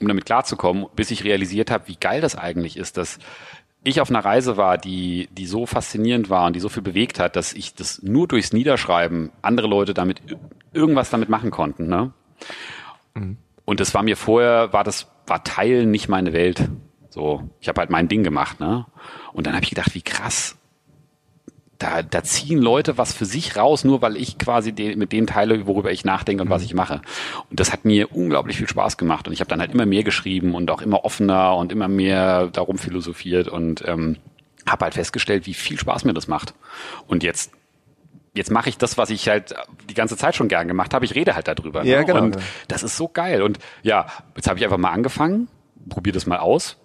um 0.00 0.08
damit 0.08 0.26
klarzukommen, 0.26 0.86
bis 0.94 1.10
ich 1.10 1.24
realisiert 1.24 1.70
habe, 1.70 1.88
wie 1.88 1.96
geil 1.96 2.20
das 2.20 2.36
eigentlich 2.36 2.76
ist, 2.76 2.96
dass 2.96 3.18
ich 3.82 4.00
auf 4.00 4.10
einer 4.10 4.24
Reise 4.24 4.56
war, 4.56 4.78
die, 4.78 5.28
die 5.32 5.46
so 5.46 5.64
faszinierend 5.64 6.28
war 6.28 6.46
und 6.46 6.56
die 6.56 6.60
so 6.60 6.68
viel 6.68 6.82
bewegt 6.82 7.20
hat, 7.20 7.36
dass 7.36 7.52
ich 7.52 7.74
das 7.74 8.02
nur 8.02 8.26
durchs 8.26 8.52
Niederschreiben 8.52 9.30
andere 9.42 9.68
Leute 9.68 9.94
damit 9.94 10.20
irgendwas 10.72 11.10
damit 11.10 11.28
machen 11.28 11.50
konnten. 11.50 11.86
Ne? 11.86 12.12
Und 13.64 13.80
das 13.80 13.94
war 13.94 14.02
mir 14.02 14.16
vorher, 14.16 14.72
war 14.72 14.84
das, 14.84 15.08
war 15.26 15.44
Teil 15.44 15.86
nicht 15.86 16.08
meine 16.08 16.32
Welt. 16.32 16.68
So, 17.10 17.48
ich 17.60 17.68
habe 17.68 17.80
halt 17.80 17.90
mein 17.90 18.08
Ding 18.08 18.24
gemacht, 18.24 18.60
ne? 18.60 18.86
Und 19.32 19.46
dann 19.46 19.54
habe 19.54 19.64
ich 19.64 19.70
gedacht, 19.70 19.94
wie 19.94 20.02
krass. 20.02 20.55
Da, 21.78 22.02
da 22.02 22.22
ziehen 22.22 22.58
Leute 22.58 22.96
was 22.96 23.12
für 23.12 23.26
sich 23.26 23.56
raus, 23.56 23.84
nur 23.84 24.00
weil 24.00 24.16
ich 24.16 24.38
quasi 24.38 24.72
de, 24.72 24.96
mit 24.96 25.12
dem 25.12 25.26
teile, 25.26 25.66
worüber 25.66 25.92
ich 25.92 26.04
nachdenke 26.04 26.42
und 26.42 26.48
was 26.48 26.62
ich 26.62 26.72
mache. 26.72 27.02
Und 27.50 27.60
das 27.60 27.72
hat 27.72 27.84
mir 27.84 28.14
unglaublich 28.14 28.56
viel 28.56 28.68
Spaß 28.68 28.96
gemacht. 28.96 29.26
Und 29.26 29.34
ich 29.34 29.40
habe 29.40 29.48
dann 29.48 29.60
halt 29.60 29.72
immer 29.72 29.84
mehr 29.84 30.02
geschrieben 30.02 30.54
und 30.54 30.70
auch 30.70 30.80
immer 30.80 31.04
offener 31.04 31.56
und 31.56 31.72
immer 31.72 31.88
mehr 31.88 32.46
darum 32.46 32.78
philosophiert 32.78 33.48
und 33.48 33.86
ähm, 33.86 34.16
habe 34.66 34.84
halt 34.84 34.94
festgestellt, 34.94 35.46
wie 35.46 35.54
viel 35.54 35.78
Spaß 35.78 36.04
mir 36.04 36.14
das 36.14 36.28
macht. 36.28 36.54
Und 37.06 37.22
jetzt 37.22 37.52
jetzt 38.36 38.50
mache 38.50 38.68
ich 38.68 38.78
das, 38.78 38.98
was 38.98 39.10
ich 39.10 39.28
halt 39.28 39.54
die 39.88 39.94
ganze 39.94 40.16
Zeit 40.16 40.36
schon 40.36 40.48
gern 40.48 40.68
gemacht 40.68 40.94
habe. 40.94 41.04
Ich 41.04 41.14
rede 41.14 41.34
halt 41.34 41.48
darüber. 41.48 41.84
Ja, 41.84 42.00
ne? 42.00 42.04
genau. 42.04 42.22
Und 42.22 42.38
das 42.68 42.82
ist 42.82 42.96
so 42.96 43.08
geil. 43.08 43.42
Und 43.42 43.58
ja, 43.82 44.06
jetzt 44.36 44.48
habe 44.48 44.58
ich 44.58 44.64
einfach 44.64 44.78
mal 44.78 44.90
angefangen, 44.90 45.48
probiere 45.88 46.14
das 46.14 46.26
mal 46.26 46.38
aus. 46.38 46.76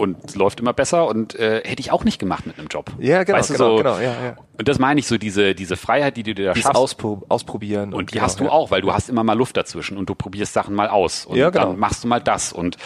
Und 0.00 0.16
es 0.24 0.34
läuft 0.34 0.60
immer 0.60 0.72
besser 0.72 1.06
und 1.06 1.34
äh, 1.34 1.60
hätte 1.62 1.80
ich 1.80 1.92
auch 1.92 2.04
nicht 2.04 2.18
gemacht 2.18 2.46
mit 2.46 2.58
einem 2.58 2.68
Job. 2.68 2.90
Ja, 2.98 3.22
genau, 3.22 3.36
weißt 3.36 3.50
du, 3.50 3.54
genau, 3.54 3.70
so, 3.70 3.76
genau, 3.76 3.98
ja, 3.98 4.24
ja. 4.24 4.36
Und 4.58 4.66
das 4.66 4.78
meine 4.78 4.98
ich 4.98 5.06
so, 5.06 5.18
diese, 5.18 5.54
diese 5.54 5.76
Freiheit, 5.76 6.16
die 6.16 6.22
du 6.22 6.34
dir 6.34 6.46
da 6.46 6.56
schaffst. 6.56 6.74
Auspro 6.74 7.22
ausprobieren. 7.28 7.92
Und 7.92 8.10
die 8.10 8.14
genau, 8.14 8.24
hast 8.24 8.40
du 8.40 8.44
ja. 8.44 8.50
auch, 8.50 8.70
weil 8.70 8.80
du 8.80 8.94
hast 8.94 9.10
immer 9.10 9.24
mal 9.24 9.34
Luft 9.34 9.58
dazwischen 9.58 9.98
und 9.98 10.08
du 10.08 10.14
probierst 10.14 10.54
Sachen 10.54 10.74
mal 10.74 10.88
aus 10.88 11.26
und 11.26 11.36
Ja, 11.36 11.50
genau. 11.50 11.66
dann 11.66 11.78
machst 11.78 12.02
du 12.02 12.08
mal 12.08 12.18
das 12.18 12.50
und 12.50 12.78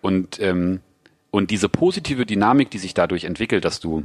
und 0.00 0.40
ähm, 0.40 0.80
und 1.32 1.50
diese 1.50 1.68
positive 1.68 2.24
Dynamik, 2.24 2.70
die 2.70 2.78
sich 2.78 2.94
dadurch 2.94 3.24
entwickelt, 3.24 3.64
dass 3.64 3.80
du 3.80 4.04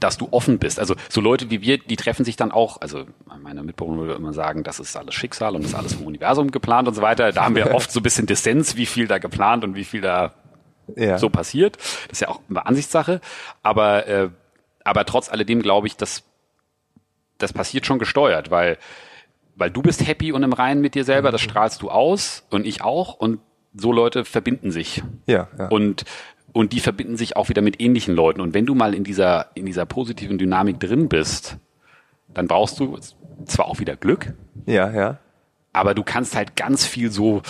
dass 0.00 0.16
du 0.16 0.28
offen 0.30 0.58
bist. 0.58 0.78
Also 0.78 0.94
so 1.10 1.20
Leute 1.20 1.50
wie 1.50 1.60
wir, 1.60 1.76
die 1.76 1.96
treffen 1.96 2.24
sich 2.24 2.36
dann 2.36 2.50
auch, 2.50 2.80
also 2.80 3.04
meine 3.42 3.62
Mitbewohner 3.62 4.02
würde 4.02 4.14
immer 4.14 4.32
sagen, 4.32 4.62
das 4.62 4.80
ist 4.80 4.96
alles 4.96 5.14
Schicksal 5.14 5.54
und 5.54 5.64
das 5.64 5.72
ist 5.72 5.76
alles 5.76 5.94
vom 5.94 6.06
Universum 6.06 6.50
geplant 6.50 6.88
und 6.88 6.94
so 6.94 7.02
weiter. 7.02 7.32
Da 7.32 7.44
haben 7.44 7.56
wir 7.56 7.70
oft 7.74 7.90
so 7.90 8.00
ein 8.00 8.02
bisschen 8.02 8.26
Dissens, 8.26 8.76
wie 8.76 8.86
viel 8.86 9.06
da 9.06 9.18
geplant 9.18 9.64
und 9.64 9.74
wie 9.74 9.84
viel 9.84 10.00
da 10.00 10.32
Ja. 10.96 11.18
so 11.18 11.28
passiert. 11.28 11.76
Das 11.76 12.12
ist 12.12 12.20
ja 12.20 12.28
auch 12.28 12.40
immer 12.48 12.66
Ansichtssache. 12.66 13.20
Aber, 13.62 14.06
äh, 14.06 14.30
aber 14.84 15.04
trotz 15.04 15.30
alledem 15.30 15.62
glaube 15.62 15.86
ich, 15.86 15.96
dass 15.96 16.24
das 17.38 17.52
passiert 17.52 17.86
schon 17.86 17.98
gesteuert, 17.98 18.50
weil, 18.50 18.78
weil 19.54 19.70
du 19.70 19.82
bist 19.82 20.06
happy 20.06 20.32
und 20.32 20.42
im 20.42 20.52
Reinen 20.52 20.80
mit 20.80 20.94
dir 20.94 21.04
selber, 21.04 21.30
das 21.30 21.40
strahlst 21.40 21.82
du 21.82 21.90
aus 21.90 22.44
und 22.50 22.66
ich 22.66 22.82
auch 22.82 23.14
und 23.14 23.40
so 23.74 23.92
Leute 23.92 24.24
verbinden 24.24 24.70
sich. 24.70 25.02
Ja, 25.26 25.48
ja. 25.56 25.68
Und, 25.68 26.04
und 26.52 26.72
die 26.72 26.80
verbinden 26.80 27.16
sich 27.16 27.36
auch 27.36 27.48
wieder 27.48 27.62
mit 27.62 27.80
ähnlichen 27.80 28.14
Leuten. 28.14 28.40
Und 28.40 28.54
wenn 28.54 28.66
du 28.66 28.74
mal 28.74 28.94
in 28.94 29.04
dieser, 29.04 29.50
in 29.54 29.66
dieser 29.66 29.86
positiven 29.86 30.38
Dynamik 30.38 30.80
drin 30.80 31.08
bist, 31.08 31.58
dann 32.34 32.48
brauchst 32.48 32.80
du 32.80 32.98
zwar 33.46 33.66
auch 33.66 33.78
wieder 33.78 33.96
Glück, 33.96 34.34
ja, 34.66 34.90
ja. 34.90 35.18
aber 35.72 35.94
du 35.94 36.02
kannst 36.02 36.36
halt 36.36 36.56
ganz 36.56 36.86
viel 36.86 37.10
so, 37.10 37.42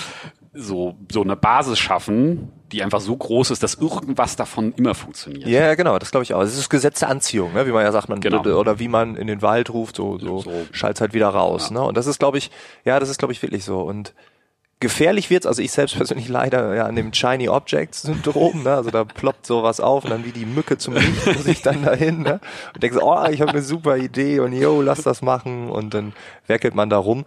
so, 0.53 0.97
so 1.11 1.22
eine 1.22 1.36
Basis 1.36 1.78
schaffen, 1.78 2.53
die 2.73 2.83
einfach 2.83 3.01
so 3.01 3.16
groß 3.16 3.51
ist, 3.51 3.62
dass 3.62 3.75
irgendwas 3.75 4.37
davon 4.37 4.73
immer 4.77 4.95
funktioniert. 4.95 5.47
Ja, 5.49 5.61
ja, 5.66 5.75
genau, 5.75 5.99
das 5.99 6.11
glaube 6.11 6.25
ich 6.25 6.35
auch. 6.35 6.43
Es 6.43 6.51
ist 6.51 6.59
das 6.59 6.69
Gesetz 6.69 7.01
der 7.01 7.09
Anziehung, 7.09 7.55
ne? 7.55 7.66
wie 7.66 7.73
man 7.73 7.83
ja 7.83 7.93
sagt, 7.93 8.09
man 8.09 8.21
Genau. 8.21 8.43
oder 8.43 8.79
wie 8.79 8.89
man 8.89 9.16
in 9.16 9.27
den 9.27 9.41
Wald 9.43 9.71
ruft, 9.71 9.97
so, 9.97 10.19
so, 10.19 10.41
So. 10.41 10.53
schalt's 10.73 11.01
halt 11.01 11.14
wieder 11.14 11.29
raus. 11.29 11.71
Ne? 11.71 11.81
Und 11.83 11.97
das 11.97 12.07
ist, 12.07 12.19
glaube 12.19 12.39
ich, 12.39 12.51
ja, 12.85 13.01
das 13.01 13.09
ist, 13.09 13.19
glaube 13.19 13.33
ich, 13.33 13.43
wirklich 13.43 13.64
so. 13.64 13.81
Und 13.81 14.12
gefährlich 14.81 15.31
wird's, 15.31 15.47
also 15.47 15.61
ich 15.62 15.72
selbst 15.72 15.97
persönlich 15.97 16.29
leider 16.29 16.74
ja 16.74 16.87
an 16.87 16.95
dem 16.97 17.12
Shiny 17.12 17.49
Object 17.49 17.95
Syndrom, 17.95 18.62
ne? 18.62 18.74
also 18.74 18.91
da 18.91 19.05
ploppt 19.05 19.47
sowas 19.47 19.81
auf 19.81 20.05
und 20.05 20.11
dann 20.11 20.24
wie 20.24 20.33
die 20.33 20.47
Mücke 20.47 20.79
zum 20.79 20.95
Licht 20.95 21.26
muss 21.26 21.47
ich 21.47 21.62
dann 21.62 21.83
dahin 21.83 22.22
ne? 22.22 22.41
und 22.74 22.83
denkst, 22.83 22.99
oh, 23.01 23.24
ich 23.31 23.41
habe 23.41 23.53
eine 23.53 23.62
super 23.62 23.97
Idee 23.97 24.41
und 24.41 24.53
yo, 24.53 24.81
lass 24.81 25.03
das 25.03 25.22
machen 25.22 25.70
und 25.70 25.95
dann 25.95 26.12
werkelt 26.47 26.74
man 26.74 26.91
da 26.91 26.99
rum. 26.99 27.24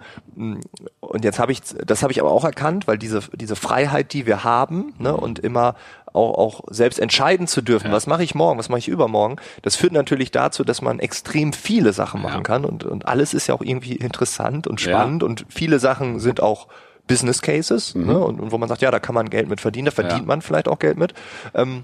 Und 1.01 1.25
jetzt 1.25 1.39
habe 1.39 1.51
ich, 1.51 1.61
das 1.85 2.03
habe 2.03 2.13
ich 2.13 2.21
aber 2.21 2.31
auch 2.31 2.45
erkannt, 2.45 2.87
weil 2.87 2.97
diese, 2.97 3.21
diese 3.35 3.55
Freiheit, 3.55 4.13
die 4.13 4.25
wir 4.25 4.43
haben 4.43 4.93
ne? 4.97 5.15
und 5.15 5.39
immer 5.39 5.75
auch, 6.13 6.37
auch 6.37 6.61
selbst 6.69 6.99
entscheiden 6.99 7.47
zu 7.47 7.61
dürfen, 7.61 7.91
was 7.91 8.07
mache 8.07 8.23
ich 8.23 8.35
morgen, 8.35 8.59
was 8.59 8.69
mache 8.69 8.79
ich 8.79 8.87
übermorgen, 8.87 9.37
das 9.61 9.75
führt 9.75 9.93
natürlich 9.93 10.31
dazu, 10.31 10.63
dass 10.63 10.81
man 10.81 10.99
extrem 10.99 11.53
viele 11.53 11.93
Sachen 11.93 12.21
machen 12.21 12.37
Ja. 12.39 12.43
kann 12.43 12.65
und, 12.65 12.83
und 12.83 13.05
alles 13.07 13.33
ist 13.33 13.47
ja 13.47 13.55
auch 13.55 13.61
irgendwie 13.61 13.95
interessant 13.95 14.67
und 14.67 14.81
Ja. 14.81 14.89
spannend 14.89 15.23
und 15.23 15.45
viele 15.49 15.79
Sachen 15.79 16.19
sind 16.19 16.41
auch 16.41 16.67
Business 17.11 17.41
Cases 17.41 17.93
ne? 17.95 18.17
und, 18.17 18.39
und 18.39 18.51
wo 18.51 18.57
man 18.57 18.69
sagt, 18.69 18.81
ja, 18.81 18.89
da 18.91 18.99
kann 18.99 19.15
man 19.15 19.29
Geld 19.29 19.49
mit 19.49 19.61
verdienen, 19.61 19.85
da 19.85 19.91
verdient 19.91 20.21
Mhm. 20.23 20.27
Ja. 20.27 20.27
man 20.27 20.41
vielleicht 20.41 20.67
auch 20.67 20.79
Geld 20.79 20.97
mit. 20.97 21.13
Ähm, 21.53 21.83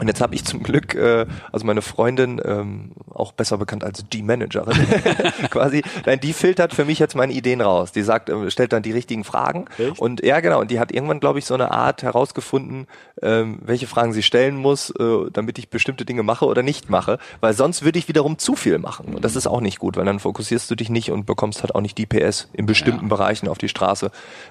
und 0.00 0.08
jetzt 0.08 0.20
habe 0.20 0.34
ich 0.34 0.44
zum 0.44 0.62
Glück, 0.62 0.94
äh, 0.94 1.26
also 1.52 1.64
meine 1.66 1.82
Freundin, 1.82 2.40
ähm, 2.44 2.92
auch 3.12 3.32
besser 3.32 3.58
bekannt 3.58 3.82
als 3.84 4.04
die 4.08 4.22
Managerin, 4.22 4.76
quasi, 5.50 5.82
nein, 6.04 6.20
die 6.20 6.32
filtert 6.32 6.74
für 6.74 6.84
mich 6.84 6.98
jetzt 6.98 7.14
meine 7.14 7.32
Ideen 7.32 7.60
raus. 7.60 7.92
Die 7.92 8.02
sagt, 8.02 8.28
äh, 8.28 8.50
stellt 8.50 8.72
dann 8.72 8.82
die 8.82 8.92
richtigen 8.92 9.24
Fragen. 9.24 9.66
Echt? 9.78 9.98
Und 9.98 10.24
ja, 10.24 10.40
genau, 10.40 10.60
und 10.60 10.70
die 10.70 10.78
hat 10.80 10.92
irgendwann, 10.92 11.20
glaube 11.20 11.38
ich, 11.38 11.46
so 11.46 11.54
eine 11.54 11.70
Art 11.70 12.02
herausgefunden, 12.02 12.86
ähm, 13.22 13.58
welche 13.64 13.86
Fragen 13.86 14.12
sie 14.12 14.22
stellen 14.22 14.56
muss, 14.56 14.90
äh, 14.90 15.30
damit 15.32 15.58
ich 15.58 15.70
bestimmte 15.70 16.04
Dinge 16.04 16.22
mache 16.22 16.46
oder 16.46 16.62
nicht 16.62 16.90
mache, 16.90 17.18
weil 17.40 17.54
sonst 17.54 17.84
würde 17.84 17.98
ich 17.98 18.08
wiederum 18.08 18.38
zu 18.38 18.54
viel 18.56 18.78
machen 18.78 19.14
und 19.14 19.24
das 19.24 19.36
ist 19.36 19.46
auch 19.46 19.60
nicht 19.60 19.78
gut, 19.78 19.96
weil 19.96 20.04
dann 20.04 20.18
fokussierst 20.20 20.70
du 20.70 20.74
dich 20.74 20.90
nicht 20.90 21.10
und 21.10 21.24
bekommst 21.26 21.62
halt 21.62 21.74
auch 21.74 21.80
nicht 21.80 21.96
die 21.98 22.06
PS 22.06 22.48
in 22.52 22.66
bestimmten 22.66 23.04
Ja. 23.04 23.08
Bereichen 23.08 23.48
auf 23.48 23.58
die 23.58 23.68
Straße, 23.68 24.10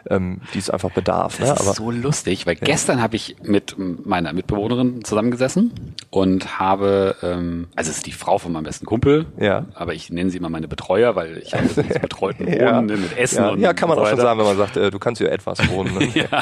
ähm, 0.10 0.42
die 0.54 0.60
es 0.60 0.70
einfach 0.70 0.92
bedarf. 0.92 1.38
Das 1.38 1.50
Ne? 1.50 1.54
ist 1.56 1.62
Aber 1.62 1.74
so 1.74 1.92
lustig, 1.92 2.46
weil 2.48 2.56
gestern 2.56 3.02
habe 3.02 3.16
ich 3.16 3.36
mit 3.44 3.76
meiner 3.78 4.34
Mitbewohnerin 4.34 5.04
zusammengesessen 5.38 5.96
und 6.10 6.60
habe, 6.60 7.16
ähm, 7.22 7.68
also 7.76 7.92
es 7.92 7.98
ist 7.98 8.06
die 8.06 8.12
Frau 8.12 8.38
von 8.38 8.52
meinem 8.52 8.64
besten 8.64 8.86
Kumpel, 8.86 9.26
Ja. 9.40 9.66
aber 9.76 9.94
ich 9.94 10.10
nenne 10.10 10.30
sie 10.30 10.38
immer 10.38 10.50
meine 10.50 10.68
Betreuer, 10.68 11.16
weil 11.16 11.38
ich 11.38 11.54
habe 11.54 11.66
jetzt 11.76 12.02
betreuten 12.02 12.46
Wohnen 12.48 12.60
Ja. 12.60 12.82
mit 12.82 13.18
Essen 13.18 13.44
ja, 13.44 13.50
und 13.50 13.60
ja, 13.60 13.74
kann 13.74 13.90
man 13.90 14.00
auch 14.00 14.08
schon 14.08 14.18
sagen, 14.20 14.40
wenn 14.40 14.46
man 14.48 14.58
sagt, 14.58 14.78
äh, 14.78 14.90
du 14.92 15.00
kannst 15.00 15.20
hier 15.20 15.32
etwas 15.32 15.68
wohnen. 15.70 15.94
Ne? 15.98 16.28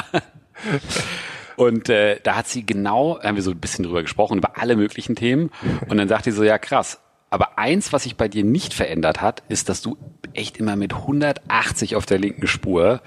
Und 1.56 1.88
äh, 1.88 2.18
da 2.22 2.34
hat 2.36 2.48
sie 2.48 2.66
genau, 2.66 3.20
haben 3.22 3.36
wir 3.36 3.42
so 3.42 3.52
ein 3.52 3.60
bisschen 3.60 3.84
drüber 3.84 4.02
gesprochen, 4.02 4.38
über 4.38 4.58
alle 4.58 4.74
möglichen 4.74 5.14
Themen. 5.14 5.50
Und 5.88 5.98
dann 5.98 6.08
sagt 6.08 6.24
sie 6.24 6.32
so, 6.32 6.42
ja 6.42 6.58
krass. 6.58 6.98
Aber 7.30 7.58
eins, 7.58 7.92
was 7.92 8.02
sich 8.04 8.16
bei 8.16 8.26
dir 8.26 8.42
nicht 8.42 8.74
verändert 8.74 9.20
hat, 9.20 9.44
ist, 9.48 9.68
dass 9.68 9.80
du 9.80 9.96
echt 10.32 10.56
immer 10.56 10.74
mit 10.74 10.94
180 10.94 11.94
auf 11.94 12.06
der 12.06 12.18
linken 12.18 12.48
Spur 12.48 13.02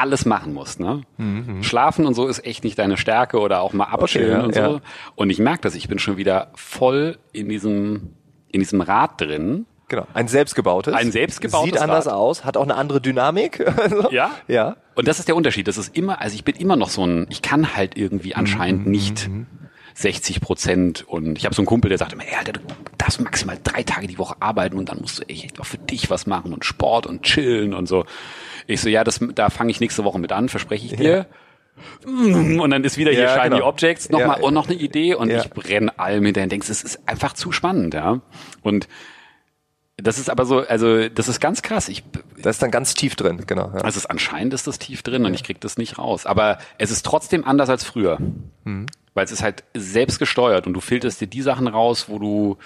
alles 0.00 0.24
machen 0.26 0.52
musst. 0.54 0.80
Ne? 0.80 1.02
Schlafen 1.62 2.06
und 2.06 2.14
so 2.14 2.26
ist 2.26 2.44
echt 2.44 2.64
nicht 2.64 2.78
deine 2.78 2.96
Stärke 2.96 3.38
oder 3.40 3.60
auch 3.60 3.72
mal 3.72 3.84
abchillen 3.84 4.28
Mhm. 4.28 4.38
ja, 4.38 4.44
und 4.44 4.54
so. 4.54 4.60
ja. 4.60 4.80
Und 5.14 5.30
ich 5.30 5.38
merke 5.38 5.62
das, 5.62 5.74
ich 5.74 5.88
bin 5.88 5.98
schon 5.98 6.16
wieder 6.16 6.50
voll 6.54 7.18
in 7.32 7.48
diesem, 7.48 8.14
in 8.50 8.60
diesem 8.60 8.80
Rad 8.80 9.20
drin. 9.20 9.66
Genau, 9.88 10.06
ein 10.14 10.28
selbstgebautes. 10.28 10.94
Ein 10.94 11.12
selbstgebautes 11.12 11.72
Sieht 11.74 11.80
anders 11.80 12.06
Rad. 12.06 12.14
aus, 12.14 12.44
hat 12.44 12.56
auch 12.56 12.62
eine 12.62 12.74
andere 12.76 13.00
Dynamik. 13.00 13.64
Also, 13.76 14.10
Ja? 14.10 14.30
Ja. 14.48 14.76
Und 14.94 15.06
das 15.08 15.18
ist 15.18 15.28
der 15.28 15.36
Unterschied. 15.36 15.68
Das 15.68 15.76
ist 15.76 15.94
immer, 15.96 16.20
also 16.20 16.34
ich 16.34 16.44
bin 16.44 16.56
immer 16.56 16.76
noch 16.76 16.88
so 16.88 17.06
ein, 17.06 17.26
ich 17.28 17.42
kann 17.42 17.76
halt 17.76 17.96
irgendwie 17.98 18.30
Mhm, 18.30 18.36
anscheinend 18.38 18.86
nicht 18.86 19.28
60 19.94 20.40
Prozent 20.40 21.04
und 21.06 21.38
ich 21.38 21.44
habe 21.44 21.54
so 21.54 21.60
einen 21.62 21.66
Kumpel, 21.66 21.88
der 21.88 21.98
sagt 21.98 22.12
immer, 22.14 22.24
ey, 22.24 22.34
Alter, 22.36 22.52
du 22.54 22.60
darfst 22.98 23.20
maximal 23.20 23.58
drei 23.62 23.82
Tage 23.84 24.06
die 24.08 24.18
Woche 24.18 24.34
arbeiten 24.40 24.76
und 24.78 24.88
dann 24.88 25.00
musst 25.00 25.18
du 25.20 25.22
echt 25.28 25.60
auch 25.60 25.66
für 25.66 25.78
dich 25.78 26.10
was 26.10 26.26
machen 26.26 26.52
und 26.52 26.64
Sport 26.64 27.06
und 27.06 27.22
chillen 27.22 27.74
und 27.74 27.86
so. 27.86 28.04
Ich 28.66 28.80
so, 28.80 28.88
ja, 28.88 29.04
das, 29.04 29.20
da 29.34 29.50
fange 29.50 29.70
ich 29.70 29.80
nächste 29.80 30.04
Woche 30.04 30.18
mit 30.18 30.32
an, 30.32 30.48
verspreche 30.48 30.86
ich 30.86 30.96
dir. 30.96 31.26
Und 32.06 32.70
dann 32.70 32.84
ist 32.84 32.96
wieder 32.98 33.10
hier 33.10 33.22
Ja, 33.24 33.34
Shiny 33.42 33.56
genau. 33.56 33.66
Objects, 33.68 34.08
nochmal 34.08 34.38
Ja. 34.38 34.44
und 34.44 34.54
noch 34.54 34.68
eine 34.68 34.76
Idee 34.76 35.14
und 35.14 35.28
Ja. 35.30 35.40
ich 35.40 35.50
brenne 35.50 35.98
allem 35.98 36.24
hinterher 36.24 36.44
und 36.46 36.52
denkst, 36.52 36.68
es 36.68 36.82
ist 36.84 37.08
einfach 37.08 37.32
zu 37.32 37.50
spannend, 37.52 37.94
ja. 37.94 38.20
Und 38.62 38.86
das 39.96 40.18
ist 40.18 40.28
aber 40.30 40.44
so, 40.44 40.60
also 40.60 41.08
das 41.08 41.28
ist 41.28 41.40
ganz 41.40 41.62
krass. 41.62 41.88
Ich 41.88 42.02
Das 42.36 42.56
ist 42.56 42.62
dann 42.62 42.70
ganz 42.70 42.94
tief 42.94 43.16
drin, 43.16 43.42
genau. 43.46 43.66
Ja. 43.68 43.74
also 43.74 43.86
es 43.88 43.96
ist 43.96 44.06
anscheinend 44.06 44.52
ist 44.54 44.66
das 44.66 44.78
tief 44.78 45.02
drin 45.02 45.24
und 45.24 45.34
ich 45.34 45.42
krieg 45.44 45.60
das 45.60 45.76
nicht 45.78 45.98
raus. 45.98 46.26
Aber 46.26 46.58
es 46.78 46.90
ist 46.90 47.04
trotzdem 47.06 47.44
anders 47.44 47.70
als 47.70 47.84
früher. 47.84 48.18
Mhm. 48.64 48.86
Weil 49.14 49.24
es 49.24 49.32
ist 49.32 49.42
halt 49.42 49.62
selbst 49.74 50.18
gesteuert 50.18 50.66
und 50.66 50.74
du 50.74 50.80
filterst 50.80 51.20
dir 51.20 51.28
die 51.28 51.42
Sachen 51.42 51.68
raus, 51.68 52.06
wo 52.08 52.18
du, 52.18 52.56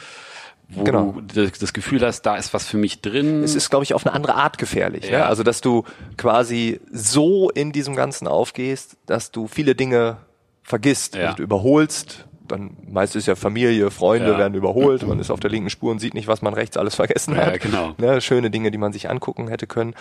wo 0.70 0.84
Genau. 0.84 1.14
du 1.32 1.48
das, 1.50 1.72
Gefühl 1.72 2.00
hast, 2.04 2.22
da 2.22 2.36
ist 2.36 2.52
was 2.52 2.66
für 2.66 2.76
mich 2.76 3.00
drin. 3.00 3.42
es 3.42 3.54
ist, 3.54 3.70
glaube 3.70 3.84
ich, 3.84 3.94
auf 3.94 4.06
eine 4.06 4.14
andere 4.14 4.34
Art 4.34 4.58
gefährlich. 4.58 5.08
Ja. 5.08 5.18
Ne? 5.20 5.26
Also, 5.26 5.42
dass 5.42 5.60
du 5.60 5.84
quasi 6.16 6.80
so 6.92 7.48
in 7.50 7.72
diesem 7.72 7.96
Ganzen 7.96 8.28
aufgehst, 8.28 8.96
dass 9.06 9.30
du 9.30 9.46
viele 9.46 9.74
Dinge 9.74 10.18
vergisst, 10.62 11.14
Ja. 11.14 11.26
also 11.26 11.36
du 11.38 11.42
überholst. 11.42 12.26
Dann 12.46 12.78
meist 12.90 13.14
ist 13.14 13.26
ja 13.26 13.34
Familie, 13.36 13.90
Freunde 13.90 14.30
Ja. 14.32 14.38
werden 14.38 14.54
überholt, 14.54 15.06
man 15.06 15.18
ist 15.20 15.30
auf 15.30 15.38
der 15.40 15.50
linken 15.50 15.68
Spur 15.68 15.90
und 15.90 15.98
sieht 15.98 16.14
nicht, 16.14 16.28
was 16.28 16.40
man 16.40 16.54
rechts 16.54 16.78
alles 16.78 16.94
vergessen 16.94 17.34
Ja, 17.34 17.46
hat. 17.46 17.60
genau. 17.60 17.92
Ne? 17.98 18.22
Schöne 18.22 18.50
Dinge, 18.50 18.70
die 18.70 18.78
man 18.78 18.90
sich 18.92 19.10
angucken 19.10 19.48
hätte 19.48 19.66
können. 19.66 19.94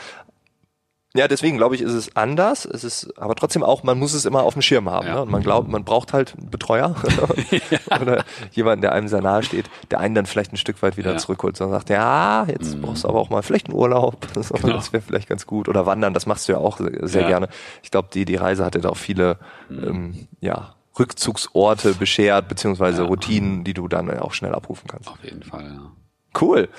Ja, 1.15 1.27
deswegen 1.27 1.57
glaube 1.57 1.73
ich, 1.73 1.81
ist 1.81 1.93
es 1.93 2.15
anders. 2.15 2.65
Es 2.65 2.83
ist, 2.83 3.17
aber 3.17 3.33
trotzdem 3.33 3.63
auch, 3.63 3.81
man 3.81 3.97
muss 3.97 4.13
es 4.13 4.25
immer 4.25 4.43
auf 4.43 4.53
dem 4.53 4.61
Schirm 4.61 4.89
haben. 4.89 5.07
Ja. 5.07 5.15
Ne? 5.15 5.21
Und 5.23 5.31
man 5.31 5.41
glaubt, 5.41 5.67
man 5.67 5.83
braucht 5.83 6.13
halt 6.13 6.35
einen 6.37 6.49
Betreuer 6.49 6.95
oder 8.01 8.23
jemanden, 8.51 8.81
der 8.81 8.91
einem 8.91 9.07
sehr 9.07 9.21
nahe 9.21 9.41
steht, 9.41 9.69
der 9.89 9.99
einen 9.99 10.15
dann 10.15 10.25
vielleicht 10.25 10.53
ein 10.53 10.57
Stück 10.57 10.81
weit 10.83 10.97
wieder 10.97 11.09
Ja. 11.11 11.15
Mhm. 11.15 11.19
zurückholt 11.19 11.59
und 11.61 11.69
sagt, 11.71 11.89
ja, 11.89 12.45
jetzt 12.47 12.79
brauchst 12.81 13.03
du 13.03 13.07
aber 13.07 13.19
auch 13.19 13.29
mal 13.29 13.41
vielleicht 13.41 13.67
einen 13.67 13.77
Urlaub. 13.77 14.27
Das 14.33 14.51
wäre 14.51 15.01
vielleicht 15.01 15.29
ganz 15.29 15.47
gut. 15.47 15.69
Oder 15.69 15.85
wandern, 15.85 16.13
das 16.13 16.25
machst 16.25 16.47
du 16.47 16.51
ja 16.51 16.59
auch 16.59 16.79
sehr, 16.79 17.23
gerne. 17.23 17.47
Ich 17.83 17.89
glaube, 17.89 18.09
die, 18.13 18.25
die 18.25 18.35
Reise 18.35 18.63
hat 18.65 18.75
dir 18.75 18.81
da 18.81 18.89
auch 18.89 18.97
viele 18.97 19.37
ähm, 19.71 20.27
ja, 20.39 20.75
Rückzugsorte 20.99 21.93
beschert, 21.95 22.47
beziehungsweise 22.47 23.03
Routinen, 23.03 23.63
die 23.63 23.73
du 23.73 23.87
dann 23.87 24.09
auch 24.19 24.33
schnell 24.33 24.53
abrufen 24.53 24.87
kannst. 24.87 25.09
Auf 25.09 25.23
jeden 25.23 25.43
Fall, 25.43 25.63
ja. 25.65 25.91
Cool. 26.39 26.69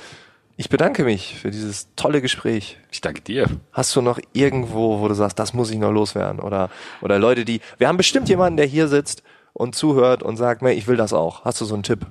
Ich 0.60 0.68
bedanke 0.68 1.04
mich 1.04 1.36
für 1.36 1.52
dieses 1.52 1.86
tolle 1.94 2.20
Gespräch. 2.20 2.78
Ich 2.90 3.00
danke 3.00 3.20
dir. 3.20 3.46
Hast 3.72 3.94
du 3.94 4.02
noch 4.02 4.18
irgendwo, 4.32 4.98
wo 4.98 5.06
du 5.06 5.14
sagst, 5.14 5.38
das 5.38 5.54
muss 5.54 5.70
ich 5.70 5.78
noch 5.78 5.92
loswerden? 5.92 6.40
Oder, 6.40 6.68
oder 7.00 7.20
Leute, 7.20 7.44
die, 7.44 7.60
wir 7.78 7.86
haben 7.86 7.96
bestimmt 7.96 8.28
jemanden, 8.28 8.56
der 8.56 8.66
hier 8.66 8.88
sitzt 8.88 9.22
und 9.52 9.76
zuhört 9.76 10.24
und 10.24 10.36
sagt, 10.36 10.62
ich 10.64 10.88
will 10.88 10.96
das 10.96 11.12
auch. 11.12 11.44
Hast 11.44 11.60
du 11.60 11.64
so 11.64 11.74
einen 11.74 11.84
Tipp? 11.84 12.06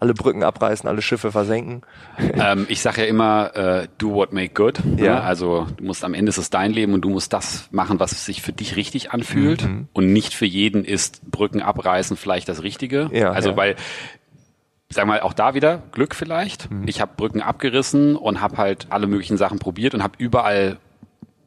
Alle 0.00 0.12
Brücken 0.12 0.42
abreißen, 0.42 0.86
alle 0.86 1.00
Schiffe 1.00 1.32
versenken? 1.32 1.80
ähm, 2.34 2.66
ich 2.68 2.82
sage 2.82 3.00
ja 3.00 3.06
immer, 3.06 3.56
äh, 3.56 3.88
do 3.96 4.12
what 4.12 4.34
make 4.34 4.52
good. 4.52 4.78
Ja. 4.98 5.04
Ja. 5.04 5.20
Also 5.20 5.66
du 5.78 5.84
musst 5.84 6.04
am 6.04 6.12
Ende 6.12 6.28
ist 6.28 6.36
es 6.36 6.50
dein 6.50 6.72
Leben 6.72 6.92
und 6.92 7.00
du 7.00 7.08
musst 7.08 7.32
das 7.32 7.68
machen, 7.70 7.98
was 7.98 8.26
sich 8.26 8.42
für 8.42 8.52
dich 8.52 8.76
richtig 8.76 9.12
anfühlt. 9.12 9.64
Mhm. 9.64 9.88
Und 9.94 10.12
nicht 10.12 10.34
für 10.34 10.44
jeden 10.44 10.84
ist 10.84 11.22
Brücken 11.30 11.62
abreißen 11.62 12.18
vielleicht 12.18 12.50
das 12.50 12.62
Richtige. 12.62 13.08
Ja, 13.14 13.32
also 13.32 13.50
ja. 13.50 13.56
weil 13.56 13.76
Sag 14.90 15.06
mal, 15.06 15.20
auch 15.20 15.34
da 15.34 15.54
wieder 15.54 15.82
Glück 15.92 16.14
vielleicht. 16.14 16.70
Mhm. 16.70 16.88
Ich 16.88 17.00
habe 17.00 17.12
Brücken 17.16 17.42
abgerissen 17.42 18.16
und 18.16 18.40
habe 18.40 18.56
halt 18.56 18.86
alle 18.90 19.06
möglichen 19.06 19.36
Sachen 19.36 19.58
probiert 19.58 19.94
und 19.94 20.02
habe 20.02 20.14
überall 20.18 20.78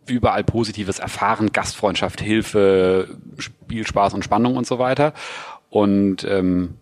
überall 0.08 0.44
Positives 0.44 1.00
erfahren, 1.00 1.52
Gastfreundschaft, 1.52 2.22
Hilfe, 2.22 3.18
Spielspaß 3.38 4.14
und 4.14 4.24
Spannung 4.24 4.58
und 4.58 4.68
so 4.68 4.80
weiter. 4.80 5.14
Und 5.70 6.24
ähm, 6.24 6.76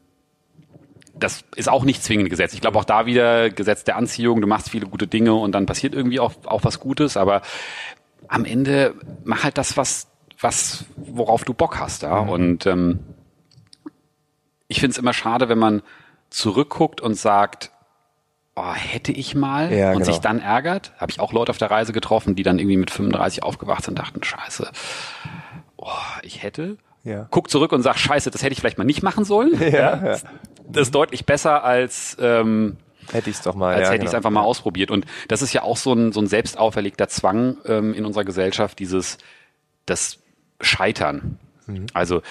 das 1.16 1.43
ist 1.55 1.70
auch 1.70 1.84
nicht 1.84 2.03
zwingend 2.03 2.30
Gesetz. 2.30 2.53
Ich 2.53 2.62
glaube 2.62 2.80
auch 2.80 2.86
da 2.86 3.05
wieder 3.05 3.49
Gesetz 3.49 3.84
der 3.84 3.97
Anziehung, 3.97 4.41
du 4.41 4.47
machst 4.47 4.70
viele 4.70 4.88
gute 4.88 5.07
Dinge 5.07 5.34
und 5.36 5.51
dann 5.51 5.66
passiert 5.66 5.93
irgendwie 5.93 6.20
auch, 6.20 6.34
auch 6.45 6.64
was 6.64 6.80
Gutes, 6.80 7.18
aber 7.18 7.41
am 8.28 8.45
Ende 8.45 8.95
mach 9.24 9.43
halt 9.43 9.57
das, 9.57 9.78
was, 9.78 10.07
was, 10.39 10.86
worauf 10.95 11.43
du 11.43 11.53
Bock 11.53 11.80
hast, 11.80 12.03
ja. 12.03 12.18
Und 12.20 12.66
ähm, 12.66 12.99
ich 14.68 14.80
finde 14.80 14.91
es 14.91 14.97
immer 14.97 15.14
schade, 15.14 15.49
wenn 15.49 15.60
man 15.60 15.82
zurückguckt 16.30 17.02
und 17.02 17.16
sagt, 17.16 17.72
oh, 18.56 18.74
hätte 18.74 19.12
ich 19.12 19.36
mal 19.36 19.72
Ja, 19.72 19.90
und 19.90 20.00
genau. 20.00 20.06
sich 20.06 20.20
dann 20.20 20.40
ärgert. 20.40 20.94
Habe 20.98 21.12
ich 21.12 21.20
auch 21.20 21.34
Leute 21.34 21.52
auf 21.52 21.58
der 21.58 21.72
Reise 21.72 21.94
getroffen, 21.94 22.36
die 22.36 22.44
dann 22.44 22.60
irgendwie 22.60 22.78
mit 22.78 22.92
35 22.92 23.44
aufgewacht 23.44 23.84
sind 23.86 24.00
und 24.00 24.00
dachten, 24.00 24.24
scheiße, 24.24 24.70
oh, 25.78 25.88
ich 26.24 26.44
hätte. 26.44 26.78
Ja. 27.04 27.28
Guck 27.32 27.50
zurück 27.50 27.72
und 27.72 27.82
sag, 27.82 27.98
scheiße, 27.98 28.30
das 28.30 28.44
hätte 28.44 28.54
ich 28.54 28.60
vielleicht 28.60 28.78
mal 28.78 28.84
nicht 28.84 29.04
machen 29.04 29.26
sollen. 29.26 29.60
Ja, 29.60 30.06
ja. 30.06 30.18
Das 30.72 30.84
ist 30.84 30.94
deutlich 30.94 31.26
besser 31.26 31.64
als 31.64 32.16
ähm, 32.20 32.78
Hätte 33.12 33.30
ich 33.30 33.38
es 33.38 33.42
doch 33.42 33.56
mal. 33.56 33.74
als 33.74 33.88
ja, 33.88 33.94
hätte 33.94 34.04
ich 34.04 34.06
es 34.06 34.12
genau. 34.12 34.18
einfach 34.18 34.30
mal 34.30 34.42
ausprobiert. 34.42 34.92
Und 34.92 35.06
das 35.28 35.42
ist 35.42 35.54
ja 35.54 35.64
auch 35.64 35.78
so 35.78 35.94
ein, 35.94 36.12
so 36.12 36.20
ein 36.20 36.28
selbst 36.28 36.60
auferlegter 36.60 37.08
Zwang 37.08 37.58
ähm, 37.66 37.94
in 37.94 38.06
unserer 38.06 38.24
Gesellschaft, 38.24 38.78
dieses 38.78 39.18
das 39.86 40.20
Scheitern. 40.62 41.40
Mhm. 41.66 41.88
Also 41.94 42.22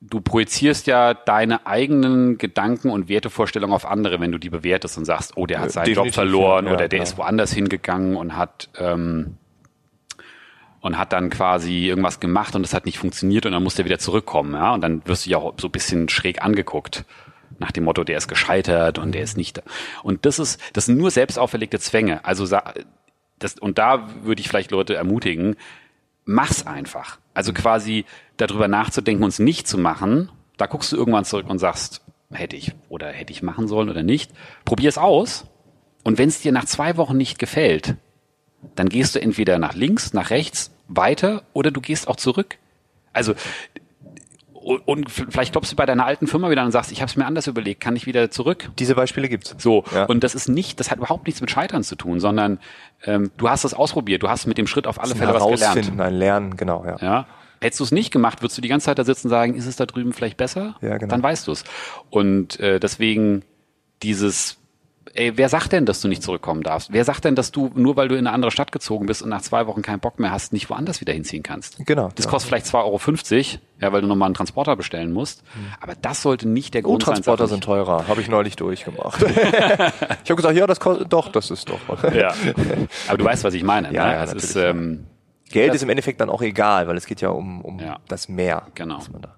du 0.00 0.20
projizierst 0.20 0.86
ja 0.86 1.14
deine 1.14 1.66
eigenen 1.66 2.38
Gedanken 2.38 2.90
und 2.90 3.08
Wertevorstellungen 3.08 3.74
auf 3.74 3.84
andere, 3.84 4.20
wenn 4.20 4.30
du 4.30 4.38
die 4.38 4.50
bewertest 4.50 4.96
und 4.98 5.04
sagst, 5.04 5.36
oh, 5.36 5.46
der 5.46 5.58
hat 5.58 5.66
Ja, 5.66 5.70
seinen 5.72 5.84
definitiv, 5.86 6.06
Job 6.06 6.14
verloren 6.14 6.64
ja, 6.66 6.70
ja, 6.70 6.76
oder 6.76 6.88
der 6.88 6.98
klar. 6.98 7.02
ist 7.08 7.18
woanders 7.18 7.52
hingegangen 7.52 8.16
und 8.16 8.36
hat 8.36 8.68
ähm, 8.78 9.36
und 10.80 10.96
hat 10.96 11.12
dann 11.12 11.28
quasi 11.30 11.86
irgendwas 11.86 12.20
gemacht 12.20 12.54
und 12.54 12.64
es 12.64 12.72
hat 12.72 12.86
nicht 12.86 12.98
funktioniert 12.98 13.44
und 13.46 13.52
dann 13.52 13.64
muss 13.64 13.74
der 13.74 13.84
wieder 13.84 13.98
zurückkommen, 13.98 14.54
ja, 14.54 14.74
und 14.74 14.80
dann 14.80 15.02
wirst 15.06 15.26
du 15.26 15.30
ja 15.30 15.38
auch 15.38 15.54
so 15.58 15.66
ein 15.68 15.72
bisschen 15.72 16.08
schräg 16.08 16.42
angeguckt 16.42 17.04
nach 17.58 17.72
dem 17.72 17.82
Motto, 17.84 18.04
der 18.04 18.16
ist 18.18 18.28
gescheitert 18.28 18.98
und 18.98 19.12
der 19.12 19.22
ist 19.22 19.36
nicht 19.36 19.56
da. 19.58 19.62
Und 20.04 20.24
das 20.26 20.38
ist 20.38 20.60
das 20.74 20.86
sind 20.86 20.96
nur 20.96 21.10
selbst 21.10 21.38
auferlegte 21.40 21.80
Zwänge. 21.80 22.24
Also 22.24 22.46
das 23.40 23.58
und 23.58 23.78
da 23.78 24.08
würde 24.22 24.40
ich 24.40 24.48
vielleicht 24.48 24.70
Leute 24.70 24.94
ermutigen, 24.94 25.56
mach's 26.24 26.64
einfach. 26.64 27.18
Also 27.34 27.52
quasi 27.52 28.04
darüber 28.38 28.68
nachzudenken 28.68 29.22
und 29.22 29.28
es 29.30 29.38
nicht 29.38 29.68
zu 29.68 29.76
machen, 29.78 30.30
da 30.56 30.66
guckst 30.66 30.90
du 30.92 30.96
irgendwann 30.96 31.24
zurück 31.24 31.48
und 31.48 31.58
sagst, 31.58 32.00
hätte 32.32 32.56
ich 32.56 32.72
oder 32.88 33.08
hätte 33.08 33.32
ich 33.32 33.42
machen 33.42 33.68
sollen 33.68 33.88
oder 33.90 34.02
nicht. 34.02 34.30
Probier 34.64 34.88
es 34.88 34.98
aus 34.98 35.44
und 36.04 36.18
wenn 36.18 36.28
es 36.28 36.40
dir 36.40 36.52
nach 36.52 36.64
zwei 36.64 36.96
Wochen 36.96 37.16
nicht 37.16 37.38
gefällt, 37.38 37.94
dann 38.74 38.88
gehst 38.88 39.14
du 39.14 39.20
entweder 39.20 39.58
nach 39.58 39.74
links, 39.74 40.12
nach 40.14 40.30
rechts, 40.30 40.70
weiter 40.88 41.42
oder 41.52 41.70
du 41.70 41.80
gehst 41.80 42.08
auch 42.08 42.16
zurück. 42.16 42.58
Also 43.12 43.34
und 44.84 45.10
vielleicht 45.10 45.52
klopfst 45.52 45.70
du 45.72 45.76
bei 45.76 45.86
deiner 45.86 46.04
alten 46.04 46.26
Firma 46.26 46.50
wieder 46.50 46.62
und 46.64 46.72
sagst, 46.72 46.92
ich 46.92 47.00
habe 47.00 47.08
es 47.08 47.16
mir 47.16 47.24
anders 47.24 47.46
überlegt, 47.46 47.80
kann 47.80 47.96
ich 47.96 48.06
wieder 48.06 48.30
zurück? 48.30 48.68
Diese 48.78 48.94
Beispiele 48.94 49.28
gibt's. 49.28 49.54
So, 49.58 49.84
Ja. 49.94 50.04
und 50.06 50.24
das 50.24 50.34
ist 50.34 50.48
nicht, 50.48 50.78
das 50.80 50.90
hat 50.90 50.98
überhaupt 50.98 51.26
nichts 51.26 51.40
mit 51.40 51.50
Scheitern 51.50 51.84
zu 51.84 51.94
tun, 51.96 52.20
sondern 52.20 52.58
ähm, 53.04 53.30
du 53.38 53.48
hast 53.48 53.64
es 53.64 53.72
ausprobiert, 53.72 54.22
du 54.22 54.28
hast 54.28 54.46
mit 54.46 54.58
dem 54.58 54.66
Schritt 54.66 54.86
auf 54.86 55.00
alle 55.00 55.14
Fälle 55.14 55.32
was 55.32 55.46
gelernt. 55.46 55.98
Ein 56.00 56.14
Lernen, 56.14 56.56
genau, 56.56 56.84
ja. 56.84 56.96
Ja. 57.00 57.26
Hättest 57.60 57.80
du 57.80 57.84
es 57.84 57.92
nicht 57.92 58.10
gemacht, 58.10 58.42
würdest 58.42 58.56
du 58.56 58.62
die 58.62 58.68
ganze 58.68 58.86
Zeit 58.86 58.98
da 58.98 59.04
sitzen 59.04 59.28
und 59.28 59.30
sagen, 59.30 59.54
ist 59.54 59.66
es 59.66 59.76
da 59.76 59.86
drüben 59.86 60.12
vielleicht 60.12 60.36
besser? 60.36 60.76
Ja, 60.80 60.96
genau. 60.98 61.10
Dann 61.10 61.22
weißt 61.22 61.46
du 61.46 61.52
es. 61.52 61.64
Und 62.10 62.58
äh, 62.60 62.80
deswegen 62.80 63.42
dieses 64.02 64.58
ey, 65.14 65.36
wer 65.36 65.48
sagt 65.48 65.72
denn, 65.72 65.86
dass 65.86 66.00
du 66.00 66.08
nicht 66.08 66.22
zurückkommen 66.22 66.62
darfst? 66.62 66.92
Wer 66.92 67.04
sagt 67.04 67.24
denn, 67.24 67.34
dass 67.34 67.50
du, 67.50 67.70
nur 67.74 67.96
weil 67.96 68.08
du 68.08 68.14
in 68.14 68.26
eine 68.26 68.32
andere 68.32 68.50
Stadt 68.50 68.72
gezogen 68.72 69.06
bist 69.06 69.22
und 69.22 69.28
nach 69.28 69.42
zwei 69.42 69.66
Wochen 69.66 69.82
keinen 69.82 70.00
Bock 70.00 70.18
mehr 70.18 70.30
hast, 70.30 70.52
nicht 70.52 70.70
woanders 70.70 71.00
wieder 71.00 71.12
hinziehen 71.12 71.42
kannst? 71.42 71.84
Genau. 71.84 72.10
Das 72.14 72.26
ja. 72.26 72.30
kostet 72.30 72.48
vielleicht 72.48 72.66
2,50 72.66 72.74
Euro, 73.36 73.60
ja, 73.80 73.92
weil 73.92 74.00
du 74.00 74.06
nochmal 74.06 74.26
einen 74.26 74.34
Transporter 74.34 74.76
bestellen 74.76 75.12
musst. 75.12 75.42
Aber 75.80 75.94
das 75.94 76.22
sollte 76.22 76.48
nicht 76.48 76.74
der 76.74 76.82
Grund 76.82 77.02
sein. 77.02 77.14
Transporter 77.14 77.48
sind 77.48 77.64
teurer, 77.64 78.06
habe 78.08 78.20
ich 78.20 78.28
neulich 78.28 78.56
durchgemacht. 78.56 79.22
ich 79.22 79.30
habe 79.30 80.36
gesagt, 80.36 80.56
ja, 80.56 80.66
das 80.66 80.80
kostet, 80.80 81.12
doch, 81.12 81.28
das 81.28 81.50
ist 81.50 81.68
doch. 81.68 81.78
Ja. 82.14 82.34
Aber 83.08 83.18
du 83.18 83.24
weißt, 83.24 83.44
was 83.44 83.54
ich 83.54 83.62
meine. 83.62 83.92
Ja, 83.92 84.06
ne? 84.06 84.12
ja, 84.12 84.24
es 84.24 84.32
ist, 84.32 84.54
natürlich, 84.56 84.76
ähm, 84.76 85.06
Geld 85.50 85.74
ist 85.74 85.82
im 85.82 85.88
Endeffekt 85.88 86.20
dann 86.20 86.30
auch 86.30 86.42
egal, 86.42 86.86
weil 86.88 86.96
es 86.96 87.06
geht 87.06 87.20
ja 87.20 87.30
um, 87.30 87.60
um 87.62 87.78
Ja. 87.78 87.98
das 88.08 88.28
Meer. 88.28 88.66
Genau. 88.74 88.98
da- 89.20 89.36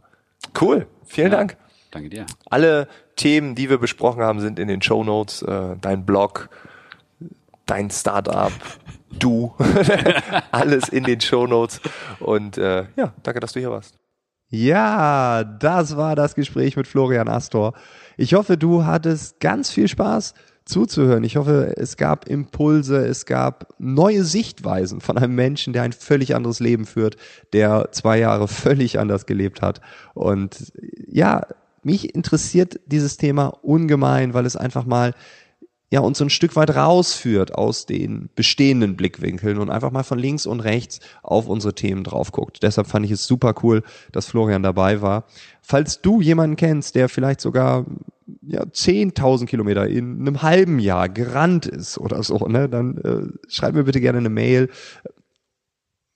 Cool, 0.60 0.86
vielen 1.04 1.30
ja. 1.32 1.38
Dank. 1.38 1.56
Danke 1.90 2.08
dir. 2.08 2.26
Alle 2.48 2.88
Themen, 3.16 3.54
die 3.54 3.68
wir 3.68 3.78
besprochen 3.78 4.22
haben, 4.22 4.40
sind 4.40 4.58
in 4.58 4.68
den 4.68 4.80
Show 4.82 5.02
Notes. 5.04 5.42
Äh, 5.42 5.76
dein 5.80 6.06
Blog, 6.06 6.48
dein 7.66 7.90
Startup, 7.90 8.52
du, 9.10 9.54
alles 10.52 10.88
in 10.88 11.04
den 11.04 11.20
Show 11.20 11.46
Notes. 11.46 11.80
Und 12.20 12.58
äh, 12.58 12.86
ja, 12.96 13.12
danke, 13.22 13.40
dass 13.40 13.52
du 13.52 13.60
hier 13.60 13.70
warst. 13.70 13.96
Ja, 14.52 15.44
das 15.44 15.96
war 15.96 16.16
das 16.16 16.34
Gespräch 16.34 16.76
mit 16.76 16.88
Florian 16.88 17.28
Astor. 17.28 17.72
Ich 18.16 18.34
hoffe, 18.34 18.56
du 18.56 18.84
hattest 18.84 19.38
ganz 19.40 19.70
viel 19.70 19.86
Spaß 19.86 20.34
zuzuhören. 20.70 21.24
Ich 21.24 21.36
hoffe, 21.36 21.74
es 21.76 21.96
gab 21.96 22.28
Impulse, 22.28 23.06
es 23.06 23.26
gab 23.26 23.74
neue 23.78 24.24
Sichtweisen 24.24 25.00
von 25.00 25.18
einem 25.18 25.34
Menschen, 25.34 25.72
der 25.72 25.82
ein 25.82 25.92
völlig 25.92 26.34
anderes 26.34 26.60
Leben 26.60 26.86
führt, 26.86 27.16
der 27.52 27.88
zwei 27.92 28.18
Jahre 28.18 28.48
völlig 28.48 28.98
anders 28.98 29.26
gelebt 29.26 29.60
hat. 29.60 29.80
Und 30.14 30.72
ja, 31.06 31.46
mich 31.82 32.14
interessiert 32.14 32.80
dieses 32.86 33.16
Thema 33.16 33.48
ungemein, 33.62 34.34
weil 34.34 34.46
es 34.46 34.56
einfach 34.56 34.84
mal 34.84 35.14
ja, 35.92 36.00
uns 36.00 36.18
so 36.18 36.24
ein 36.24 36.30
Stück 36.30 36.54
weit 36.54 36.76
rausführt 36.76 37.56
aus 37.56 37.84
den 37.84 38.30
bestehenden 38.36 38.96
Blickwinkeln 38.96 39.58
und 39.58 39.70
einfach 39.70 39.90
mal 39.90 40.04
von 40.04 40.20
links 40.20 40.46
und 40.46 40.60
rechts 40.60 41.00
auf 41.22 41.48
unsere 41.48 41.74
Themen 41.74 42.04
drauf 42.04 42.30
guckt. 42.30 42.62
Deshalb 42.62 42.86
fand 42.86 43.04
ich 43.06 43.10
es 43.10 43.26
super 43.26 43.54
cool, 43.64 43.82
dass 44.12 44.26
Florian 44.26 44.62
dabei 44.62 45.02
war. 45.02 45.24
Falls 45.62 46.00
du 46.00 46.20
jemanden 46.20 46.54
kennst, 46.54 46.94
der 46.94 47.08
vielleicht 47.08 47.40
sogar 47.40 47.86
ja, 48.42 48.62
10.000 48.62 49.46
Kilometer 49.46 49.86
in 49.86 50.20
einem 50.20 50.42
halben 50.42 50.78
Jahr 50.78 51.08
gerannt 51.08 51.66
ist 51.66 51.98
oder 51.98 52.22
so, 52.22 52.38
ne, 52.48 52.68
dann 52.68 52.98
äh, 52.98 53.26
schreib 53.48 53.74
mir 53.74 53.84
bitte 53.84 54.00
gerne 54.00 54.18
eine 54.18 54.30
Mail. 54.30 54.68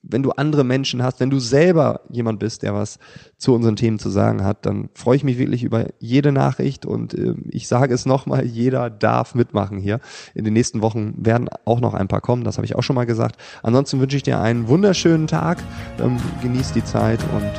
Wenn 0.07 0.23
du 0.23 0.33
andere 0.33 0.65
Menschen 0.65 1.03
hast, 1.03 1.21
wenn 1.21 1.31
du 1.31 1.39
selber 1.39 2.03
jemand 2.11 2.39
bist, 2.39 2.62
der 2.62 2.75
was 2.75 2.99
zu 3.39 3.55
unseren 3.55 3.77
Themen 3.77 3.99
zu 3.99 4.11
sagen 4.11 4.45
hat, 4.45 4.67
dann 4.67 4.91
freue 4.93 5.17
ich 5.17 5.25
mich 5.25 5.39
wirklich 5.39 5.65
über 5.65 5.87
jede 5.99 6.31
Nachricht 6.31 6.85
und 6.85 7.15
äh, 7.15 7.35
ich 7.49 7.69
sage 7.69 7.95
es 7.95 8.05
nochmal, 8.05 8.45
jeder 8.45 8.91
darf 8.91 9.35
mitmachen 9.35 9.79
hier. 9.79 10.01
In 10.35 10.45
den 10.45 10.53
nächsten 10.53 10.83
Wochen 10.83 11.15
werden 11.25 11.49
auch 11.65 11.81
noch 11.81 11.95
ein 11.95 12.09
paar 12.09 12.21
kommen, 12.21 12.45
das 12.45 12.59
habe 12.59 12.67
ich 12.67 12.77
auch 12.77 12.83
schon 12.83 12.97
mal 12.97 13.07
gesagt. 13.07 13.37
Ansonsten 13.62 13.99
wünsche 14.01 14.19
ich 14.19 14.23
dir 14.23 14.41
einen 14.41 14.69
wunderschönen 14.69 15.27
Tag, 15.27 15.62
ähm, 16.01 16.19
genieß 16.43 16.73
die 16.73 16.85
Zeit 16.85 17.21
und 17.35 17.51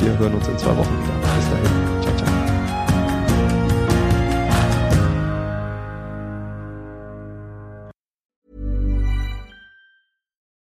wir 0.00 0.18
hören 0.18 0.34
uns 0.34 0.48
in 0.48 0.58
zwei 0.58 0.76
Wochen 0.76 0.92
wieder. 1.02 1.36
Bis 1.36 1.50
dahin. 1.50 1.63